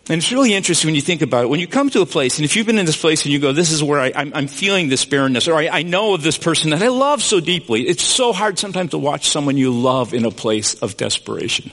And 0.08 0.18
it's 0.18 0.32
really 0.32 0.54
interesting 0.54 0.88
when 0.88 0.96
you 0.96 1.00
think 1.00 1.22
about 1.22 1.44
it. 1.44 1.48
When 1.48 1.60
you 1.60 1.68
come 1.68 1.88
to 1.90 2.00
a 2.00 2.06
place, 2.06 2.38
and 2.38 2.44
if 2.44 2.56
you've 2.56 2.66
been 2.66 2.78
in 2.78 2.86
this 2.86 3.00
place 3.00 3.24
and 3.24 3.32
you 3.32 3.38
go, 3.38 3.52
this 3.52 3.70
is 3.70 3.80
where 3.80 4.00
I, 4.00 4.10
am 4.16 4.48
feeling 4.48 4.88
this 4.88 5.04
barrenness, 5.04 5.46
or 5.46 5.54
I, 5.54 5.68
I 5.68 5.82
know 5.82 6.14
of 6.14 6.22
this 6.22 6.36
person 6.36 6.70
that 6.70 6.82
I 6.82 6.88
love 6.88 7.22
so 7.22 7.38
deeply, 7.38 7.86
it's 7.86 8.02
so 8.02 8.32
hard 8.32 8.58
sometimes 8.58 8.90
to 8.90 8.98
watch 8.98 9.28
someone 9.28 9.56
you 9.56 9.70
love 9.70 10.12
in 10.12 10.24
a 10.24 10.32
place 10.32 10.74
of 10.74 10.96
desperation. 10.96 11.70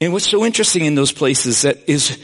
And 0.00 0.14
what's 0.14 0.28
so 0.28 0.42
interesting 0.42 0.86
in 0.86 0.94
those 0.94 1.12
places 1.12 1.62
that 1.62 1.90
is 1.90 2.18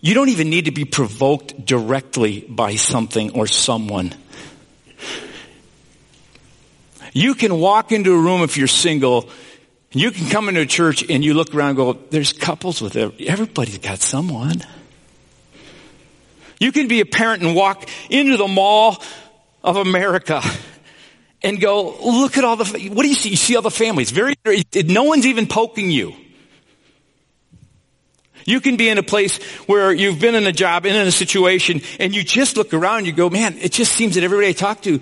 you 0.00 0.14
don't 0.14 0.28
even 0.28 0.48
need 0.48 0.66
to 0.66 0.72
be 0.72 0.84
provoked 0.84 1.64
directly 1.64 2.46
by 2.48 2.76
something 2.76 3.32
or 3.32 3.48
someone. 3.48 4.14
You 7.12 7.34
can 7.34 7.58
walk 7.58 7.92
into 7.92 8.12
a 8.12 8.18
room 8.18 8.42
if 8.42 8.56
you're 8.56 8.68
single, 8.68 9.28
and 9.92 10.00
you 10.00 10.10
can 10.10 10.28
come 10.30 10.48
into 10.48 10.62
a 10.62 10.66
church 10.66 11.08
and 11.08 11.24
you 11.24 11.34
look 11.34 11.54
around 11.54 11.70
and 11.70 11.76
go, 11.76 11.92
there's 12.10 12.32
couples 12.32 12.80
with 12.80 12.96
every, 12.96 13.28
everybody's 13.28 13.78
got 13.78 13.98
someone. 13.98 14.62
You 16.58 16.72
can 16.72 16.88
be 16.88 17.00
a 17.00 17.06
parent 17.06 17.42
and 17.42 17.54
walk 17.54 17.88
into 18.08 18.36
the 18.36 18.48
mall 18.48 19.02
of 19.62 19.76
America 19.76 20.40
and 21.42 21.60
go, 21.60 21.96
look 22.00 22.38
at 22.38 22.44
all 22.44 22.56
the, 22.56 22.88
what 22.90 23.02
do 23.02 23.08
you 23.08 23.14
see? 23.14 23.30
You 23.30 23.36
see 23.36 23.56
all 23.56 23.62
the 23.62 23.70
families. 23.70 24.10
Very, 24.10 24.34
no 24.84 25.04
one's 25.04 25.26
even 25.26 25.46
poking 25.46 25.90
you. 25.90 26.14
You 28.44 28.60
can 28.60 28.76
be 28.76 28.88
in 28.88 28.98
a 28.98 29.02
place 29.02 29.42
where 29.66 29.92
you've 29.92 30.20
been 30.20 30.34
in 30.34 30.46
a 30.46 30.52
job 30.52 30.86
and 30.86 30.96
in 30.96 31.06
a 31.06 31.12
situation 31.12 31.80
and 32.00 32.14
you 32.14 32.24
just 32.24 32.56
look 32.56 32.74
around 32.74 33.06
you 33.06 33.12
go, 33.12 33.30
man, 33.30 33.56
it 33.58 33.72
just 33.72 33.92
seems 33.92 34.14
that 34.14 34.24
everybody 34.24 34.48
I 34.48 34.52
talk 34.52 34.82
to, 34.82 35.00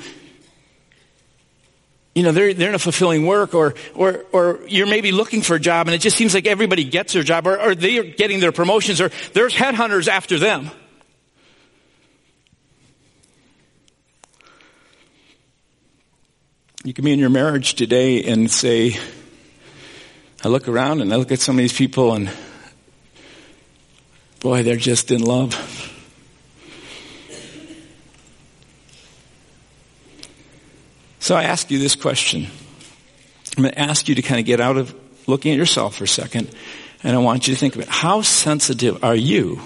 you 2.14 2.22
know, 2.22 2.32
they're, 2.32 2.52
they're 2.52 2.68
in 2.70 2.74
a 2.74 2.78
fulfilling 2.78 3.26
work 3.26 3.54
or, 3.54 3.74
or, 3.94 4.24
or 4.32 4.60
you're 4.66 4.86
maybe 4.86 5.12
looking 5.12 5.42
for 5.42 5.54
a 5.54 5.60
job 5.60 5.86
and 5.86 5.94
it 5.94 5.98
just 5.98 6.16
seems 6.16 6.34
like 6.34 6.46
everybody 6.46 6.84
gets 6.84 7.12
their 7.12 7.22
job 7.22 7.46
or, 7.46 7.60
or 7.60 7.74
they're 7.74 8.02
getting 8.04 8.40
their 8.40 8.52
promotions 8.52 9.00
or 9.00 9.10
there's 9.32 9.54
headhunters 9.54 10.08
after 10.08 10.38
them. 10.38 10.70
You 16.82 16.94
can 16.94 17.04
be 17.04 17.12
in 17.12 17.18
your 17.18 17.30
marriage 17.30 17.74
today 17.74 18.24
and 18.24 18.50
say, 18.50 18.98
I 20.42 20.48
look 20.48 20.66
around 20.66 21.02
and 21.02 21.12
I 21.12 21.16
look 21.16 21.30
at 21.30 21.38
some 21.38 21.56
of 21.56 21.58
these 21.58 21.74
people 21.74 22.14
and 22.14 22.30
Boy, 24.40 24.62
they're 24.62 24.76
just 24.76 25.10
in 25.10 25.20
love. 25.20 25.89
So 31.30 31.36
I 31.36 31.44
ask 31.44 31.70
you 31.70 31.78
this 31.78 31.94
question. 31.94 32.48
I'm 33.56 33.62
going 33.62 33.72
to 33.72 33.78
ask 33.78 34.08
you 34.08 34.16
to 34.16 34.22
kind 34.22 34.40
of 34.40 34.46
get 34.46 34.60
out 34.60 34.76
of 34.76 34.92
looking 35.28 35.52
at 35.52 35.58
yourself 35.58 35.94
for 35.94 36.02
a 36.02 36.08
second, 36.08 36.50
and 37.04 37.14
I 37.14 37.20
want 37.20 37.46
you 37.46 37.54
to 37.54 37.60
think 37.60 37.76
about 37.76 37.86
how 37.86 38.22
sensitive 38.22 39.04
are 39.04 39.14
you 39.14 39.60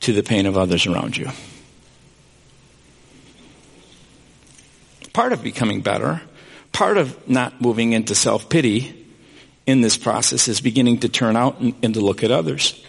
to 0.00 0.14
the 0.14 0.22
pain 0.22 0.46
of 0.46 0.56
others 0.56 0.86
around 0.86 1.18
you? 1.18 1.28
Part 5.12 5.34
of 5.34 5.42
becoming 5.42 5.82
better, 5.82 6.22
part 6.72 6.96
of 6.96 7.28
not 7.28 7.60
moving 7.60 7.92
into 7.92 8.14
self-pity 8.14 9.06
in 9.66 9.82
this 9.82 9.98
process 9.98 10.48
is 10.48 10.62
beginning 10.62 11.00
to 11.00 11.10
turn 11.10 11.36
out 11.36 11.60
and, 11.60 11.74
and 11.82 11.92
to 11.92 12.00
look 12.00 12.24
at 12.24 12.30
others 12.30 12.82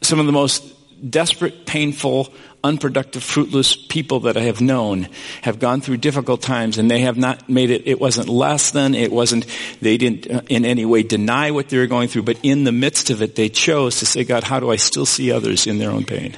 some 0.00 0.18
of 0.18 0.26
the 0.26 0.32
most 0.32 0.64
desperate, 1.10 1.66
painful, 1.66 2.32
unproductive, 2.64 3.22
fruitless 3.22 3.76
people 3.76 4.20
that 4.20 4.36
I 4.36 4.42
have 4.42 4.60
known 4.60 5.08
have 5.42 5.58
gone 5.58 5.80
through 5.80 5.98
difficult 5.98 6.42
times 6.42 6.78
and 6.78 6.90
they 6.90 7.00
have 7.00 7.16
not 7.16 7.48
made 7.48 7.70
it, 7.70 7.86
it 7.86 8.00
wasn't 8.00 8.28
less 8.28 8.72
than, 8.72 8.94
it 8.94 9.12
wasn't, 9.12 9.46
they 9.80 9.96
didn't 9.96 10.30
uh, 10.30 10.40
in 10.48 10.64
any 10.64 10.84
way 10.84 11.02
deny 11.02 11.50
what 11.50 11.68
they 11.68 11.78
were 11.78 11.86
going 11.86 12.08
through, 12.08 12.22
but 12.22 12.38
in 12.42 12.64
the 12.64 12.72
midst 12.72 13.10
of 13.10 13.22
it, 13.22 13.36
they 13.36 13.48
chose 13.48 14.00
to 14.00 14.06
say, 14.06 14.24
God, 14.24 14.42
how 14.42 14.60
do 14.60 14.70
I 14.70 14.76
still 14.76 15.06
see 15.06 15.30
others 15.30 15.66
in 15.66 15.78
their 15.78 15.90
own 15.90 16.04
pain? 16.04 16.36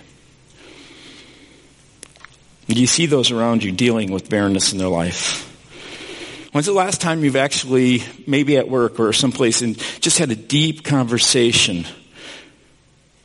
Do 2.66 2.80
you 2.80 2.86
see 2.86 3.06
those 3.06 3.32
around 3.32 3.64
you 3.64 3.72
dealing 3.72 4.12
with 4.12 4.30
barrenness 4.30 4.72
in 4.72 4.78
their 4.78 4.88
life? 4.88 5.46
When's 6.52 6.66
the 6.66 6.72
last 6.72 7.00
time 7.00 7.24
you've 7.24 7.36
actually, 7.36 8.02
maybe 8.26 8.56
at 8.56 8.68
work 8.68 9.00
or 9.00 9.12
someplace, 9.12 9.62
and 9.62 9.76
just 10.00 10.18
had 10.18 10.30
a 10.30 10.36
deep 10.36 10.84
conversation 10.84 11.86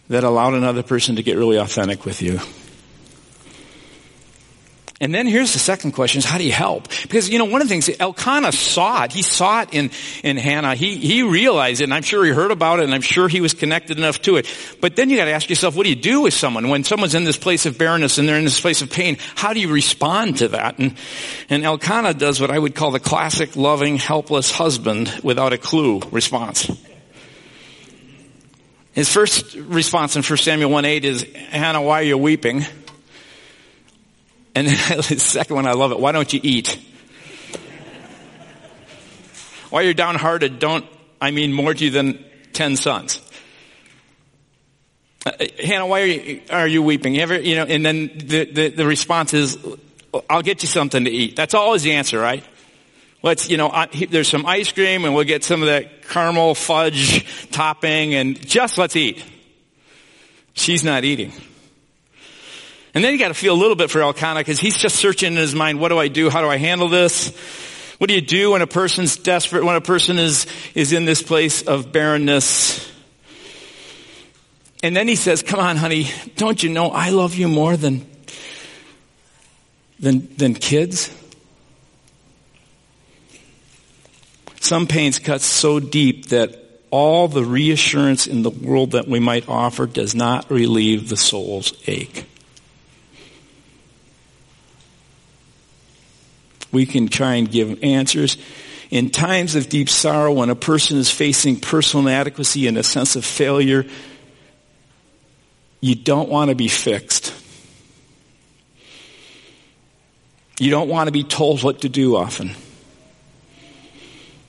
that 0.09 0.23
allowed 0.23 0.53
another 0.53 0.83
person 0.83 1.15
to 1.15 1.23
get 1.23 1.37
really 1.37 1.57
authentic 1.57 2.05
with 2.05 2.21
you. 2.21 2.39
And 5.01 5.13
then 5.13 5.27
here's 5.27 5.51
the 5.51 5.59
second 5.59 5.91
question 5.91 6.19
is 6.19 6.25
how 6.25 6.37
do 6.37 6.45
you 6.45 6.53
help? 6.53 6.87
Because, 7.01 7.29
you 7.29 7.37
know, 7.37 7.45
one 7.45 7.61
of 7.61 7.67
the 7.67 7.73
things, 7.73 7.89
Elkanah 7.99 8.53
saw 8.53 9.03
it. 9.03 9.11
He 9.11 9.23
saw 9.23 9.63
it 9.63 9.73
in, 9.73 9.91
in 10.23 10.37
Hannah. 10.37 10.73
He, 10.73 10.95
he 10.95 11.21
realized 11.21 11.81
it 11.81 11.85
and 11.85 11.93
I'm 11.93 12.01
sure 12.01 12.23
he 12.23 12.31
heard 12.31 12.51
about 12.51 12.79
it 12.79 12.85
and 12.85 12.93
I'm 12.93 13.01
sure 13.01 13.27
he 13.27 13.41
was 13.41 13.53
connected 13.53 13.97
enough 13.97 14.21
to 14.21 14.37
it. 14.37 14.47
But 14.79 14.95
then 14.95 15.09
you 15.09 15.17
gotta 15.17 15.31
ask 15.31 15.49
yourself, 15.49 15.75
what 15.75 15.83
do 15.83 15.89
you 15.89 15.97
do 15.97 16.21
with 16.21 16.33
someone 16.33 16.69
when 16.69 16.85
someone's 16.85 17.13
in 17.13 17.25
this 17.25 17.37
place 17.37 17.65
of 17.65 17.77
barrenness 17.77 18.17
and 18.17 18.27
they're 18.27 18.37
in 18.37 18.45
this 18.45 18.61
place 18.61 18.81
of 18.81 18.89
pain? 18.89 19.17
How 19.35 19.51
do 19.51 19.59
you 19.59 19.69
respond 19.69 20.37
to 20.37 20.47
that? 20.49 20.79
And, 20.79 20.95
and 21.49 21.65
Elkanah 21.65 22.13
does 22.13 22.39
what 22.39 22.49
I 22.49 22.57
would 22.57 22.73
call 22.73 22.91
the 22.91 23.01
classic 23.01 23.57
loving, 23.57 23.97
helpless 23.97 24.49
husband 24.49 25.13
without 25.23 25.51
a 25.51 25.57
clue 25.57 25.99
response. 26.09 26.71
His 28.95 29.11
first 29.11 29.55
response 29.55 30.15
in 30.15 30.23
1 30.23 30.37
Samuel 30.37 30.71
1-8 30.71 31.03
is, 31.03 31.23
Hannah, 31.23 31.81
why 31.81 31.99
are 31.99 32.03
you 32.03 32.17
weeping? 32.17 32.65
And 34.55 34.67
then 34.67 34.97
the 34.97 35.19
second 35.19 35.53
one, 35.53 35.67
I 35.67 35.73
love 35.73 35.91
it. 35.91 35.99
Why 35.99 36.13
don't 36.13 36.31
you 36.31 36.39
eat? 36.41 36.79
Why 39.69 39.81
you're 39.81 39.93
downhearted, 39.93 40.59
don't 40.59 40.85
I 41.19 41.31
mean 41.31 41.51
more 41.51 41.73
to 41.73 41.83
you 41.83 41.91
than 41.91 42.23
ten 42.53 42.77
sons? 42.77 43.19
Uh, 45.25 45.31
Hannah, 45.61 45.87
why 45.87 46.01
are 46.01 46.05
you, 46.05 46.41
are 46.49 46.67
you 46.67 46.81
weeping? 46.81 47.15
You 47.15 47.21
ever, 47.21 47.37
you 47.37 47.55
know, 47.55 47.65
and 47.65 47.85
then 47.85 48.07
the, 48.15 48.45
the, 48.45 48.69
the, 48.69 48.85
response 48.85 49.33
is, 49.33 49.57
I'll 50.29 50.43
get 50.43 50.61
you 50.61 50.69
something 50.69 51.03
to 51.03 51.11
eat. 51.11 51.35
That's 51.35 51.53
always 51.53 51.83
the 51.83 51.93
answer, 51.93 52.17
right? 52.17 52.45
Let's, 53.25 53.49
you 53.49 53.57
know, 53.57 53.87
there's 54.11 54.27
some 54.27 54.45
ice 54.45 54.71
cream 54.71 55.03
and 55.03 55.15
we'll 55.15 55.23
get 55.23 55.43
some 55.43 55.63
of 55.63 55.67
that 55.67 56.07
caramel 56.07 56.53
fudge 56.53 57.25
topping 57.49 58.13
and 58.13 58.39
just 58.39 58.77
let's 58.77 58.95
eat. 58.95 59.25
She's 60.53 60.83
not 60.83 61.03
eating. 61.03 61.33
And 62.93 63.03
then 63.03 63.13
you 63.13 63.17
got 63.17 63.29
to 63.29 63.33
feel 63.33 63.55
a 63.55 63.57
little 63.57 63.75
bit 63.75 63.89
for 63.89 63.99
Elkanah 63.99 64.41
because 64.41 64.59
he's 64.59 64.77
just 64.77 64.97
searching 64.97 65.33
in 65.33 65.39
his 65.39 65.55
mind, 65.55 65.79
what 65.79 65.89
do 65.89 65.97
I 65.97 66.07
do? 66.07 66.29
How 66.29 66.41
do 66.41 66.47
I 66.47 66.57
handle 66.57 66.87
this? 66.87 67.35
What 67.97 68.09
do 68.09 68.13
you 68.13 68.21
do 68.21 68.51
when 68.51 68.61
a 68.61 68.67
person's 68.67 69.17
desperate, 69.17 69.65
when 69.65 69.75
a 69.75 69.81
person 69.81 70.19
is, 70.19 70.45
is 70.75 70.93
in 70.93 71.05
this 71.05 71.23
place 71.23 71.63
of 71.63 71.91
barrenness? 71.91 72.87
And 74.83 74.95
then 74.95 75.07
he 75.07 75.15
says, 75.15 75.41
come 75.41 75.59
on, 75.59 75.77
honey, 75.77 76.11
don't 76.35 76.61
you 76.61 76.69
know 76.69 76.89
I 76.89 77.09
love 77.09 77.33
you 77.33 77.47
more 77.47 77.75
than, 77.75 78.05
than, 79.99 80.27
than 80.35 80.53
kids? 80.53 81.09
Some 84.65 84.87
pains 84.87 85.19
cut 85.19 85.41
so 85.41 85.79
deep 85.79 86.29
that 86.29 86.57
all 86.89 87.27
the 87.27 87.45
reassurance 87.45 88.25
in 88.25 88.41
the 88.41 88.49
world 88.49 88.93
that 88.93 89.07
we 89.07 89.19
might 89.19 89.47
offer 89.47 89.85
does 89.85 90.15
not 90.15 90.49
relieve 90.49 91.07
the 91.07 91.17
soul's 91.17 91.71
ache. 91.87 92.25
We 96.71 96.87
can 96.87 97.09
try 97.09 97.35
and 97.35 97.51
give 97.51 97.83
answers. 97.83 98.37
In 98.89 99.11
times 99.11 99.53
of 99.53 99.69
deep 99.69 99.87
sorrow, 99.87 100.33
when 100.33 100.49
a 100.49 100.55
person 100.55 100.97
is 100.97 101.11
facing 101.11 101.59
personal 101.59 102.07
inadequacy 102.07 102.65
and 102.65 102.75
a 102.75 102.83
sense 102.83 103.15
of 103.15 103.23
failure, 103.23 103.85
you 105.79 105.93
don't 105.93 106.27
want 106.27 106.49
to 106.49 106.55
be 106.55 106.69
fixed. 106.69 107.35
You 110.59 110.71
don't 110.71 110.89
want 110.89 111.07
to 111.07 111.11
be 111.11 111.23
told 111.23 111.61
what 111.61 111.81
to 111.81 111.89
do 111.89 112.15
often. 112.15 112.55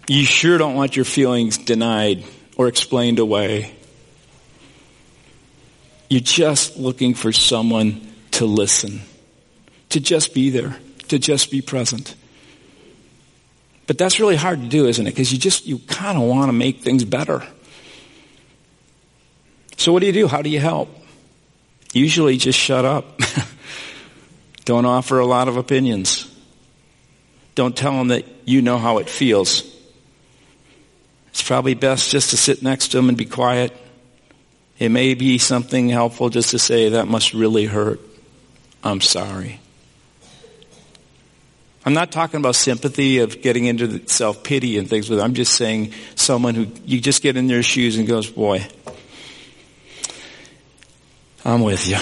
You 0.08 0.24
sure 0.24 0.58
don't 0.58 0.74
want 0.74 0.96
your 0.96 1.04
feelings 1.04 1.58
denied 1.58 2.24
or 2.56 2.68
explained 2.68 3.18
away. 3.18 3.74
You're 6.08 6.20
just 6.20 6.76
looking 6.76 7.14
for 7.14 7.32
someone 7.32 8.06
to 8.32 8.46
listen, 8.46 9.00
to 9.88 10.00
just 10.00 10.34
be 10.34 10.50
there 10.50 10.76
to 11.08 11.18
just 11.18 11.50
be 11.50 11.60
present. 11.60 12.14
But 13.86 13.98
that's 13.98 14.18
really 14.18 14.36
hard 14.36 14.60
to 14.60 14.68
do, 14.68 14.86
isn't 14.86 15.06
it? 15.06 15.10
Because 15.10 15.32
you 15.32 15.38
just, 15.38 15.66
you 15.66 15.78
kind 15.78 16.18
of 16.18 16.24
want 16.24 16.48
to 16.48 16.52
make 16.52 16.80
things 16.80 17.04
better. 17.04 17.46
So 19.76 19.92
what 19.92 20.00
do 20.00 20.06
you 20.06 20.12
do? 20.12 20.26
How 20.26 20.42
do 20.42 20.50
you 20.50 20.58
help? 20.58 20.88
Usually 21.92 22.36
just 22.36 22.58
shut 22.58 22.84
up. 22.84 23.20
Don't 24.64 24.84
offer 24.84 25.20
a 25.20 25.26
lot 25.26 25.46
of 25.46 25.56
opinions. 25.56 26.32
Don't 27.54 27.76
tell 27.76 27.92
them 27.92 28.08
that 28.08 28.24
you 28.44 28.60
know 28.60 28.78
how 28.78 28.98
it 28.98 29.08
feels. 29.08 29.62
It's 31.36 31.46
probably 31.46 31.74
best 31.74 32.10
just 32.10 32.30
to 32.30 32.36
sit 32.38 32.62
next 32.62 32.88
to 32.88 32.96
them 32.96 33.10
and 33.10 33.18
be 33.18 33.26
quiet. 33.26 33.70
It 34.78 34.88
may 34.88 35.12
be 35.12 35.36
something 35.36 35.90
helpful 35.90 36.30
just 36.30 36.52
to 36.52 36.58
say, 36.58 36.88
that 36.88 37.08
must 37.08 37.34
really 37.34 37.66
hurt. 37.66 38.00
I'm 38.82 39.02
sorry. 39.02 39.60
I'm 41.84 41.92
not 41.92 42.10
talking 42.10 42.40
about 42.40 42.54
sympathy 42.54 43.18
of 43.18 43.42
getting 43.42 43.66
into 43.66 44.08
self-pity 44.08 44.78
and 44.78 44.88
things, 44.88 45.10
but 45.10 45.20
I'm 45.20 45.34
just 45.34 45.52
saying 45.52 45.92
someone 46.14 46.54
who 46.54 46.68
you 46.86 47.02
just 47.02 47.22
get 47.22 47.36
in 47.36 47.48
their 47.48 47.62
shoes 47.62 47.98
and 47.98 48.08
goes, 48.08 48.30
boy, 48.30 48.66
I'm 51.44 51.60
with 51.60 51.86
you. 51.86 51.98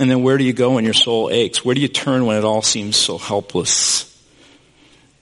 And 0.00 0.10
then 0.10 0.22
where 0.22 0.38
do 0.38 0.44
you 0.44 0.54
go 0.54 0.76
when 0.76 0.84
your 0.86 0.94
soul 0.94 1.28
aches? 1.30 1.62
Where 1.62 1.74
do 1.74 1.82
you 1.82 1.88
turn 1.88 2.24
when 2.24 2.38
it 2.38 2.44
all 2.46 2.62
seems 2.62 2.96
so 2.96 3.18
helpless? 3.18 4.09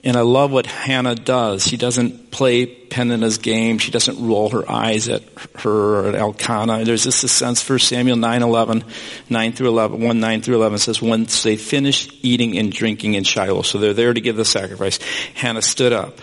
And 0.05 0.17
I 0.17 0.21
love 0.21 0.53
what 0.53 0.67
Hannah 0.67 1.17
does. 1.17 1.67
She 1.67 1.77
doesn't 1.77 2.31
play 2.31 2.67
Peninnah's 2.67 3.39
game. 3.39 3.79
She 3.79 3.91
doesn't 3.91 4.25
roll 4.25 4.49
her 4.51 4.71
eyes 4.71 5.09
at 5.09 5.25
her 5.57 5.71
or 5.71 6.09
at 6.09 6.15
Elkanah. 6.15 6.85
There's 6.85 7.03
this 7.03 7.25
a 7.25 7.29
sense 7.29 7.63
for 7.63 7.81
Samuel 7.81 8.17
9, 8.17 8.43
11, 8.43 8.85
9 9.29 9.53
through 9.53 9.69
11, 9.69 10.01
1, 10.01 10.21
9 10.21 10.43
through 10.43 10.55
11 10.55 10.79
says, 10.79 11.03
once 11.03 11.43
they 11.43 11.57
finished 11.57 12.15
eating 12.23 12.57
and 12.57 12.71
drinking 12.71 13.15
in 13.15 13.25
Shiloh, 13.25 13.63
so 13.63 13.79
they're 13.79 13.93
there 13.93 14.15
to 14.15 14.21
give 14.21 14.37
the 14.37 14.45
sacrifice, 14.45 14.99
Hannah 15.35 15.63
stood 15.63 15.93
up. 15.93 16.21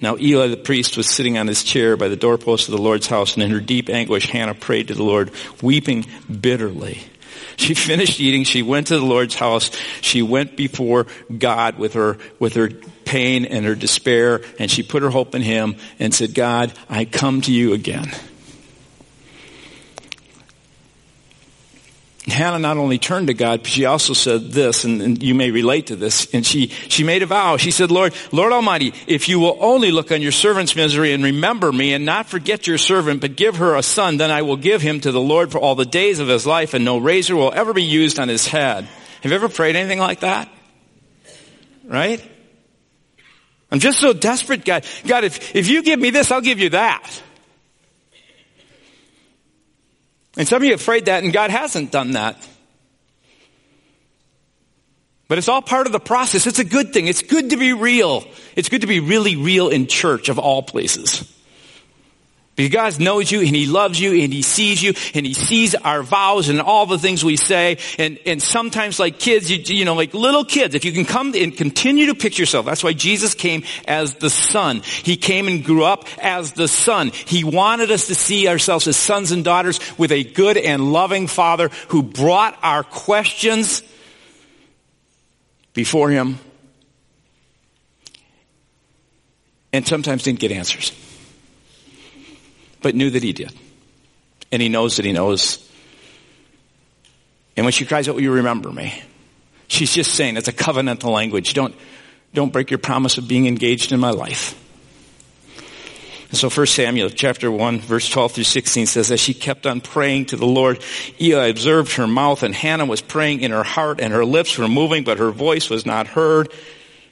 Now 0.00 0.16
Eli 0.18 0.48
the 0.48 0.56
priest 0.56 0.96
was 0.96 1.08
sitting 1.08 1.38
on 1.38 1.46
his 1.46 1.62
chair 1.62 1.96
by 1.96 2.08
the 2.08 2.16
doorpost 2.16 2.68
of 2.68 2.72
the 2.72 2.82
Lord's 2.82 3.06
house, 3.06 3.34
and 3.34 3.44
in 3.44 3.50
her 3.50 3.60
deep 3.60 3.88
anguish, 3.88 4.28
Hannah 4.28 4.54
prayed 4.54 4.88
to 4.88 4.94
the 4.94 5.04
Lord, 5.04 5.30
weeping 5.62 6.04
bitterly. 6.28 7.00
She 7.56 7.74
finished 7.74 8.20
eating. 8.20 8.44
She 8.44 8.62
went 8.62 8.88
to 8.88 8.98
the 8.98 9.04
Lord's 9.04 9.34
house. 9.34 9.70
She 10.00 10.22
went 10.22 10.56
before 10.56 11.06
God 11.36 11.78
with 11.78 11.94
her, 11.94 12.18
with 12.38 12.54
her 12.54 12.70
pain 13.06 13.44
and 13.44 13.64
her 13.64 13.74
despair 13.74 14.42
and 14.58 14.70
she 14.70 14.82
put 14.82 15.02
her 15.02 15.10
hope 15.10 15.34
in 15.34 15.42
Him 15.42 15.76
and 15.98 16.14
said, 16.14 16.34
God, 16.34 16.72
I 16.88 17.06
come 17.06 17.40
to 17.42 17.52
you 17.52 17.72
again. 17.72 18.10
Hannah 22.26 22.58
not 22.58 22.76
only 22.76 22.98
turned 22.98 23.28
to 23.28 23.34
God, 23.34 23.62
but 23.62 23.70
she 23.70 23.84
also 23.84 24.12
said 24.12 24.50
this, 24.50 24.84
and, 24.84 25.00
and, 25.00 25.22
you 25.22 25.32
may 25.32 25.52
relate 25.52 25.86
to 25.88 25.96
this, 25.96 26.32
and 26.34 26.44
she, 26.44 26.68
she 26.68 27.04
made 27.04 27.22
a 27.22 27.26
vow. 27.26 27.56
She 27.56 27.70
said, 27.70 27.92
Lord, 27.92 28.14
Lord 28.32 28.52
Almighty, 28.52 28.94
if 29.06 29.28
you 29.28 29.38
will 29.38 29.56
only 29.60 29.92
look 29.92 30.10
on 30.10 30.22
your 30.22 30.32
servant's 30.32 30.74
misery 30.74 31.12
and 31.12 31.22
remember 31.22 31.70
me 31.70 31.92
and 31.92 32.04
not 32.04 32.26
forget 32.26 32.66
your 32.66 32.78
servant, 32.78 33.20
but 33.20 33.36
give 33.36 33.56
her 33.56 33.76
a 33.76 33.82
son, 33.82 34.16
then 34.16 34.32
I 34.32 34.42
will 34.42 34.56
give 34.56 34.82
him 34.82 35.00
to 35.02 35.12
the 35.12 35.20
Lord 35.20 35.52
for 35.52 35.58
all 35.58 35.76
the 35.76 35.84
days 35.84 36.18
of 36.18 36.26
his 36.26 36.46
life 36.46 36.74
and 36.74 36.84
no 36.84 36.98
razor 36.98 37.36
will 37.36 37.52
ever 37.54 37.72
be 37.72 37.84
used 37.84 38.18
on 38.18 38.28
his 38.28 38.46
head. 38.46 38.88
Have 39.22 39.30
you 39.30 39.36
ever 39.36 39.48
prayed 39.48 39.76
anything 39.76 40.00
like 40.00 40.20
that? 40.20 40.48
Right? 41.84 42.28
I'm 43.70 43.78
just 43.78 44.00
so 44.00 44.12
desperate, 44.12 44.64
God. 44.64 44.84
God, 45.06 45.22
if, 45.22 45.54
if 45.54 45.68
you 45.68 45.82
give 45.82 46.00
me 46.00 46.10
this, 46.10 46.32
I'll 46.32 46.40
give 46.40 46.58
you 46.58 46.70
that. 46.70 47.22
And 50.36 50.46
some 50.46 50.56
of 50.56 50.64
you 50.64 50.72
have 50.72 50.84
prayed 50.84 51.06
that 51.06 51.24
and 51.24 51.32
God 51.32 51.50
hasn't 51.50 51.90
done 51.90 52.12
that. 52.12 52.36
But 55.28 55.38
it's 55.38 55.48
all 55.48 55.62
part 55.62 55.86
of 55.86 55.92
the 55.92 56.00
process. 56.00 56.46
It's 56.46 56.60
a 56.60 56.64
good 56.64 56.92
thing. 56.92 57.08
It's 57.08 57.22
good 57.22 57.50
to 57.50 57.56
be 57.56 57.72
real. 57.72 58.24
It's 58.54 58.68
good 58.68 58.82
to 58.82 58.86
be 58.86 59.00
really 59.00 59.34
real 59.34 59.68
in 59.68 59.86
church 59.88 60.28
of 60.28 60.38
all 60.38 60.62
places. 60.62 61.32
Because 62.56 62.72
God 62.72 63.00
knows 63.00 63.30
you 63.30 63.40
and 63.40 63.54
He 63.54 63.66
loves 63.66 64.00
you 64.00 64.12
and 64.14 64.32
He 64.32 64.40
sees 64.40 64.82
you 64.82 64.94
and 65.14 65.26
He 65.26 65.34
sees 65.34 65.74
our 65.74 66.02
vows 66.02 66.48
and 66.48 66.58
all 66.60 66.86
the 66.86 66.98
things 66.98 67.22
we 67.22 67.36
say. 67.36 67.76
And, 67.98 68.18
and 68.24 68.42
sometimes 68.42 68.98
like 68.98 69.18
kids, 69.18 69.50
you, 69.50 69.58
you 69.76 69.84
know, 69.84 69.94
like 69.94 70.14
little 70.14 70.44
kids, 70.44 70.74
if 70.74 70.86
you 70.86 70.92
can 70.92 71.04
come 71.04 71.34
and 71.34 71.54
continue 71.54 72.06
to 72.06 72.14
picture 72.14 72.42
yourself. 72.42 72.64
That's 72.64 72.82
why 72.82 72.94
Jesus 72.94 73.34
came 73.34 73.64
as 73.86 74.14
the 74.14 74.30
Son. 74.30 74.80
He 74.80 75.18
came 75.18 75.48
and 75.48 75.62
grew 75.62 75.84
up 75.84 76.06
as 76.18 76.52
the 76.52 76.66
Son. 76.66 77.10
He 77.10 77.44
wanted 77.44 77.90
us 77.90 78.06
to 78.06 78.14
see 78.14 78.48
ourselves 78.48 78.88
as 78.88 78.96
sons 78.96 79.32
and 79.32 79.44
daughters 79.44 79.78
with 79.98 80.10
a 80.10 80.24
good 80.24 80.56
and 80.56 80.92
loving 80.92 81.26
Father 81.26 81.68
who 81.88 82.02
brought 82.02 82.58
our 82.62 82.82
questions 82.82 83.82
before 85.74 86.08
Him 86.08 86.38
and 89.74 89.86
sometimes 89.86 90.22
didn't 90.22 90.38
get 90.40 90.52
answers 90.52 90.90
but 92.82 92.94
knew 92.94 93.10
that 93.10 93.22
he 93.22 93.32
did. 93.32 93.52
And 94.52 94.62
he 94.62 94.68
knows 94.68 94.96
that 94.96 95.04
he 95.04 95.12
knows. 95.12 95.62
And 97.56 97.64
when 97.64 97.72
she 97.72 97.86
cries 97.86 98.08
out, 98.08 98.14
will 98.14 98.22
you 98.22 98.32
remember 98.32 98.70
me? 98.70 99.02
She's 99.68 99.92
just 99.92 100.14
saying, 100.14 100.36
it's 100.36 100.48
a 100.48 100.52
covenantal 100.52 101.12
language. 101.12 101.54
Don't, 101.54 101.74
don't 102.34 102.52
break 102.52 102.70
your 102.70 102.78
promise 102.78 103.18
of 103.18 103.26
being 103.26 103.46
engaged 103.46 103.92
in 103.92 103.98
my 103.98 104.10
life. 104.10 104.62
And 106.28 106.38
So 106.38 106.50
1 106.50 106.66
Samuel 106.66 107.10
chapter 107.10 107.50
1 107.50 107.80
verse 107.80 108.08
12 108.08 108.32
through 108.32 108.44
16 108.44 108.86
says, 108.86 109.10
as 109.10 109.20
she 109.20 109.32
kept 109.32 109.66
on 109.66 109.80
praying 109.80 110.26
to 110.26 110.36
the 110.36 110.46
Lord, 110.46 110.82
Eli 111.20 111.46
observed 111.46 111.94
her 111.94 112.06
mouth 112.06 112.42
and 112.42 112.54
Hannah 112.54 112.86
was 112.86 113.00
praying 113.00 113.40
in 113.40 113.52
her 113.52 113.62
heart 113.62 114.00
and 114.00 114.12
her 114.12 114.24
lips 114.24 114.58
were 114.58 114.68
moving, 114.68 115.04
but 115.04 115.18
her 115.18 115.30
voice 115.30 115.70
was 115.70 115.86
not 115.86 116.08
heard. 116.08 116.52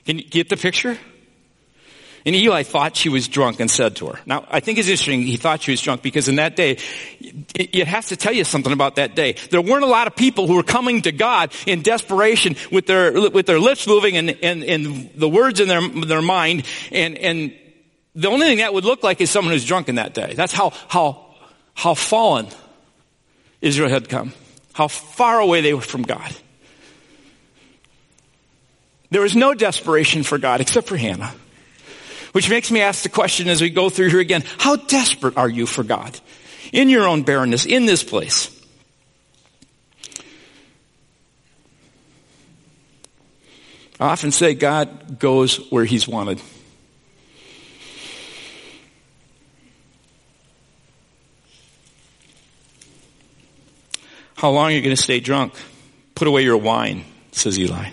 Can 0.05 0.19
you 0.19 0.25
get 0.25 0.49
the 0.49 0.57
picture? 0.57 0.99
And 2.27 2.35
Eli 2.35 2.63
thought 2.63 2.97
she 2.97 3.11
was 3.11 3.29
drunk 3.29 3.61
and 3.61 3.71
said 3.71 3.97
to 3.97 4.07
her. 4.07 4.19
Now, 4.25 4.47
I 4.51 4.61
think 4.61 4.79
it's 4.79 4.89
interesting 4.89 5.23
he 5.23 5.37
thought 5.37 5.61
she 5.61 5.73
was 5.73 5.83
drunk 5.83 6.01
because 6.01 6.27
in 6.27 6.37
that 6.37 6.57
day, 6.57 6.79
it 7.21 7.87
has 7.87 8.09
to 8.09 8.17
tell 8.17 8.33
you 8.33 8.45
something 8.45 8.73
about 8.73 8.97
that 8.97 9.15
day. 9.15 9.35
There 9.51 9.61
weren't 9.61 9.85
a 9.85 9.89
lot 9.89 10.07
of 10.07 10.17
people 10.17 10.47
who 10.47 10.55
were 10.57 10.63
coming 10.63 11.03
to 11.03 11.13
God 11.13 11.53
in 11.67 11.83
desperation 11.83 12.57
with 12.73 12.87
their, 12.87 13.13
with 13.31 13.45
their 13.45 13.61
lips 13.61 13.87
moving 13.87 14.17
and, 14.17 14.31
and, 14.43 14.65
and 14.65 15.11
the 15.15 15.29
words 15.29 15.61
in 15.61 15.69
their, 15.69 15.87
their 15.87 16.23
mind. 16.23 16.65
And, 16.91 17.19
and 17.19 17.55
the 18.15 18.29
only 18.29 18.47
thing 18.47 18.59
that 18.59 18.73
would 18.73 18.87
look 18.87 19.03
like 19.03 19.21
is 19.21 19.31
someone 19.31 19.53
who's 19.53 19.67
drunk 19.67 19.91
in 19.91 19.97
that 19.97 20.15
day. 20.15 20.33
That's 20.35 20.53
how, 20.53 20.71
how, 20.89 21.27
how 21.75 21.93
fallen 21.93 22.47
Israel 23.61 23.91
had 23.91 24.09
come. 24.09 24.33
How 24.73 24.89
far 24.89 25.41
away 25.41 25.61
they 25.61 25.75
were 25.75 25.83
from 25.83 26.03
God. 26.03 26.35
There 29.11 29.21
was 29.21 29.37
no 29.37 29.53
desperation 29.53 30.23
for 30.23 30.39
God 30.39 30.63
except 30.63 30.89
for 30.89 30.97
Hannah. 30.97 31.35
Which 32.35 32.51
makes 32.51 32.73
me 32.73 32.81
ask 32.81 33.05
the 33.05 33.09
question 33.09 33.49
as 33.49 33.63
we 33.63 33.71
go 33.71 33.89
through 33.89 34.09
here 34.09 34.19
again, 34.19 34.43
how 34.59 34.75
desperate 34.75 35.37
are 35.37 35.49
you 35.49 35.67
for 35.67 35.85
God? 35.85 36.19
In 36.73 36.89
your 36.89 37.07
own 37.07 37.23
barrenness, 37.23 37.65
in 37.65 37.87
this 37.87 38.03
place. 38.03 38.51
I 44.01 44.09
often 44.09 44.33
say 44.33 44.55
God 44.55 45.21
goes 45.21 45.59
where 45.71 45.85
He's 45.85 46.09
wanted. 46.09 46.43
How 54.35 54.51
long 54.51 54.73
are 54.73 54.75
you 54.75 54.83
going 54.83 54.97
to 54.97 55.01
stay 55.01 55.21
drunk? 55.21 55.55
Put 56.17 56.27
away 56.27 56.43
your 56.43 56.57
wine, 56.57 57.05
says 57.31 57.57
Eli. 57.61 57.91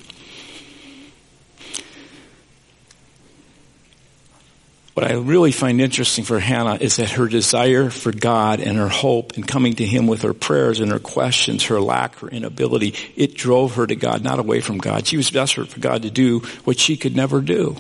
What 4.93 5.09
I 5.09 5.13
really 5.13 5.53
find 5.53 5.79
interesting 5.79 6.25
for 6.25 6.39
Hannah 6.39 6.75
is 6.75 6.97
that 6.97 7.11
her 7.11 7.27
desire 7.27 7.89
for 7.89 8.11
God 8.11 8.59
and 8.59 8.77
her 8.77 8.89
hope 8.89 9.37
and 9.37 9.47
coming 9.47 9.75
to 9.75 9.85
Him 9.85 10.05
with 10.05 10.23
her 10.23 10.33
prayers 10.33 10.81
and 10.81 10.91
her 10.91 10.99
questions, 10.99 11.65
her 11.65 11.79
lack, 11.79 12.15
her 12.19 12.27
inability, 12.27 12.95
it 13.15 13.35
drove 13.35 13.75
her 13.75 13.87
to 13.87 13.95
God, 13.95 14.21
not 14.21 14.39
away 14.39 14.59
from 14.59 14.79
God. 14.79 15.07
She 15.07 15.15
was 15.15 15.31
desperate 15.31 15.69
for 15.69 15.79
God 15.79 16.01
to 16.01 16.11
do 16.11 16.39
what 16.65 16.77
she 16.77 16.97
could 16.97 17.15
never 17.15 17.39
do. 17.39 17.77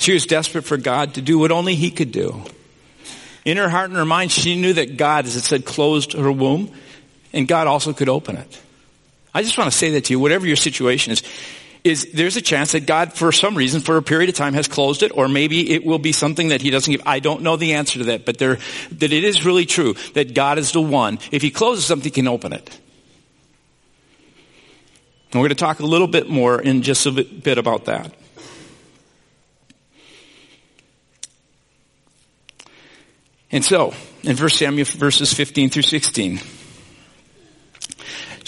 She 0.00 0.12
was 0.12 0.26
desperate 0.26 0.64
for 0.64 0.76
God 0.76 1.14
to 1.14 1.22
do 1.22 1.38
what 1.38 1.52
only 1.52 1.76
He 1.76 1.92
could 1.92 2.10
do. 2.10 2.42
In 3.44 3.56
her 3.58 3.68
heart 3.68 3.90
and 3.90 3.96
her 3.96 4.04
mind, 4.04 4.32
she 4.32 4.60
knew 4.60 4.72
that 4.72 4.96
God, 4.96 5.24
as 5.24 5.36
it 5.36 5.42
said, 5.42 5.64
closed 5.64 6.14
her 6.14 6.32
womb, 6.32 6.72
and 7.32 7.46
God 7.46 7.68
also 7.68 7.92
could 7.92 8.08
open 8.08 8.36
it. 8.36 8.60
I 9.32 9.42
just 9.42 9.56
want 9.56 9.70
to 9.70 9.76
say 9.76 9.90
that 9.90 10.06
to 10.06 10.14
you, 10.14 10.18
whatever 10.18 10.46
your 10.46 10.56
situation 10.56 11.12
is, 11.12 11.22
is 11.84 12.08
there's 12.12 12.36
a 12.36 12.42
chance 12.42 12.72
that 12.72 12.86
God, 12.86 13.12
for 13.12 13.32
some 13.32 13.56
reason, 13.56 13.80
for 13.80 13.96
a 13.96 14.02
period 14.02 14.28
of 14.28 14.34
time, 14.34 14.54
has 14.54 14.68
closed 14.68 15.02
it, 15.02 15.16
or 15.16 15.28
maybe 15.28 15.70
it 15.72 15.84
will 15.84 15.98
be 15.98 16.12
something 16.12 16.48
that 16.48 16.62
He 16.62 16.70
doesn't 16.70 16.90
give. 16.90 17.02
I 17.06 17.20
don't 17.20 17.42
know 17.42 17.56
the 17.56 17.74
answer 17.74 17.98
to 18.00 18.04
that, 18.06 18.24
but 18.24 18.38
there, 18.38 18.58
that 18.92 19.12
it 19.12 19.24
is 19.24 19.44
really 19.44 19.66
true 19.66 19.94
that 20.14 20.34
God 20.34 20.58
is 20.58 20.72
the 20.72 20.80
one. 20.80 21.18
If 21.30 21.42
He 21.42 21.50
closes 21.50 21.84
something, 21.84 22.04
He 22.04 22.10
can 22.10 22.28
open 22.28 22.52
it. 22.52 22.68
And 25.30 25.40
we're 25.40 25.48
going 25.48 25.50
to 25.50 25.54
talk 25.56 25.80
a 25.80 25.86
little 25.86 26.06
bit 26.06 26.28
more 26.28 26.60
in 26.60 26.82
just 26.82 27.04
a 27.06 27.10
bit 27.12 27.58
about 27.58 27.84
that. 27.84 28.14
And 33.50 33.64
so, 33.64 33.94
in 34.22 34.36
1 34.36 34.48
Samuel 34.50 34.84
verses 34.84 35.32
15 35.32 35.70
through 35.70 35.82
16, 35.82 36.40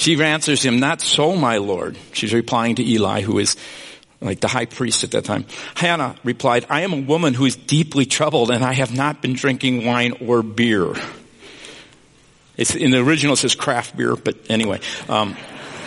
she 0.01 0.19
answers 0.23 0.63
him, 0.63 0.81
not 0.81 1.03
so, 1.03 1.37
my 1.37 1.59
Lord. 1.59 1.99
She's 2.13 2.33
replying 2.33 2.77
to 2.77 2.83
Eli, 2.83 3.21
who 3.21 3.39
is 3.39 3.55
like 4.23 4.41
the 4.41 4.49
high 4.49 4.65
priest 4.65 5.05
at 5.05 5.11
that 5.11 5.27
time. 5.27 5.45
Hannah 5.75 6.17
replied, 6.25 6.65
I 6.71 6.81
am 6.83 6.95
a 6.95 7.01
woman 7.03 7.35
who 7.35 7.45
is 7.45 7.55
deeply 7.55 8.07
troubled 8.07 8.51
and 8.51 8.65
I 8.65 8.73
have 8.73 8.97
not 8.97 9.21
been 9.21 9.35
drinking 9.35 9.85
wine 9.85 10.15
or 10.27 10.43
beer. 10.43 10.95
It's, 12.57 12.75
in 12.75 12.93
the 12.93 12.99
original 12.99 13.35
it 13.35 13.41
says 13.41 13.55
craft 13.55 13.95
beer, 13.95 14.17
but 14.17 14.39
anyway. 14.49 14.81
Um, 15.07 15.37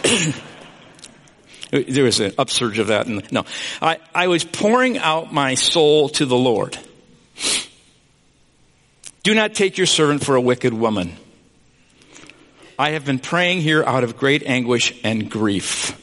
there 1.71 2.03
was 2.03 2.19
an 2.19 2.33
upsurge 2.37 2.77
of 2.77 2.87
that. 2.87 3.07
And 3.07 3.31
no, 3.31 3.45
I, 3.81 3.97
I 4.13 4.27
was 4.27 4.43
pouring 4.43 4.99
out 4.99 5.33
my 5.33 5.55
soul 5.55 6.09
to 6.09 6.27
the 6.27 6.37
Lord. 6.37 6.77
Do 9.23 9.33
not 9.33 9.55
take 9.55 9.79
your 9.79 9.87
servant 9.87 10.23
for 10.23 10.35
a 10.35 10.41
wicked 10.41 10.71
woman. 10.71 11.17
I 12.77 12.91
have 12.91 13.05
been 13.05 13.19
praying 13.19 13.61
here 13.61 13.83
out 13.83 14.03
of 14.03 14.17
great 14.17 14.43
anguish 14.43 14.99
and 15.03 15.29
grief. 15.29 15.99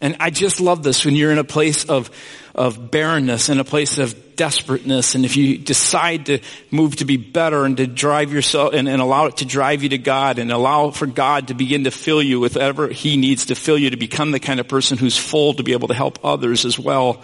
And 0.00 0.16
I 0.20 0.30
just 0.30 0.60
love 0.60 0.82
this 0.82 1.04
when 1.04 1.16
you're 1.16 1.32
in 1.32 1.38
a 1.38 1.44
place 1.44 1.84
of, 1.84 2.10
of 2.54 2.90
barrenness, 2.90 3.48
in 3.48 3.58
a 3.58 3.64
place 3.64 3.98
of 3.98 4.36
desperateness, 4.36 5.16
and 5.16 5.24
if 5.24 5.36
you 5.36 5.58
decide 5.58 6.26
to 6.26 6.38
move 6.70 6.96
to 6.96 7.04
be 7.04 7.16
better 7.16 7.64
and 7.64 7.76
to 7.76 7.86
drive 7.88 8.32
yourself 8.32 8.72
and, 8.72 8.88
and 8.88 9.02
allow 9.02 9.26
it 9.26 9.38
to 9.38 9.44
drive 9.44 9.82
you 9.82 9.88
to 9.88 9.98
God 9.98 10.38
and 10.38 10.52
allow 10.52 10.90
for 10.90 11.06
God 11.06 11.48
to 11.48 11.54
begin 11.54 11.84
to 11.84 11.90
fill 11.90 12.22
you 12.22 12.38
with 12.38 12.54
whatever 12.54 12.86
He 12.86 13.16
needs 13.16 13.46
to 13.46 13.56
fill 13.56 13.76
you 13.76 13.90
to 13.90 13.96
become 13.96 14.30
the 14.30 14.38
kind 14.38 14.60
of 14.60 14.68
person 14.68 14.96
who's 14.96 15.18
full 15.18 15.54
to 15.54 15.64
be 15.64 15.72
able 15.72 15.88
to 15.88 15.94
help 15.94 16.24
others 16.24 16.64
as 16.64 16.78
well. 16.78 17.22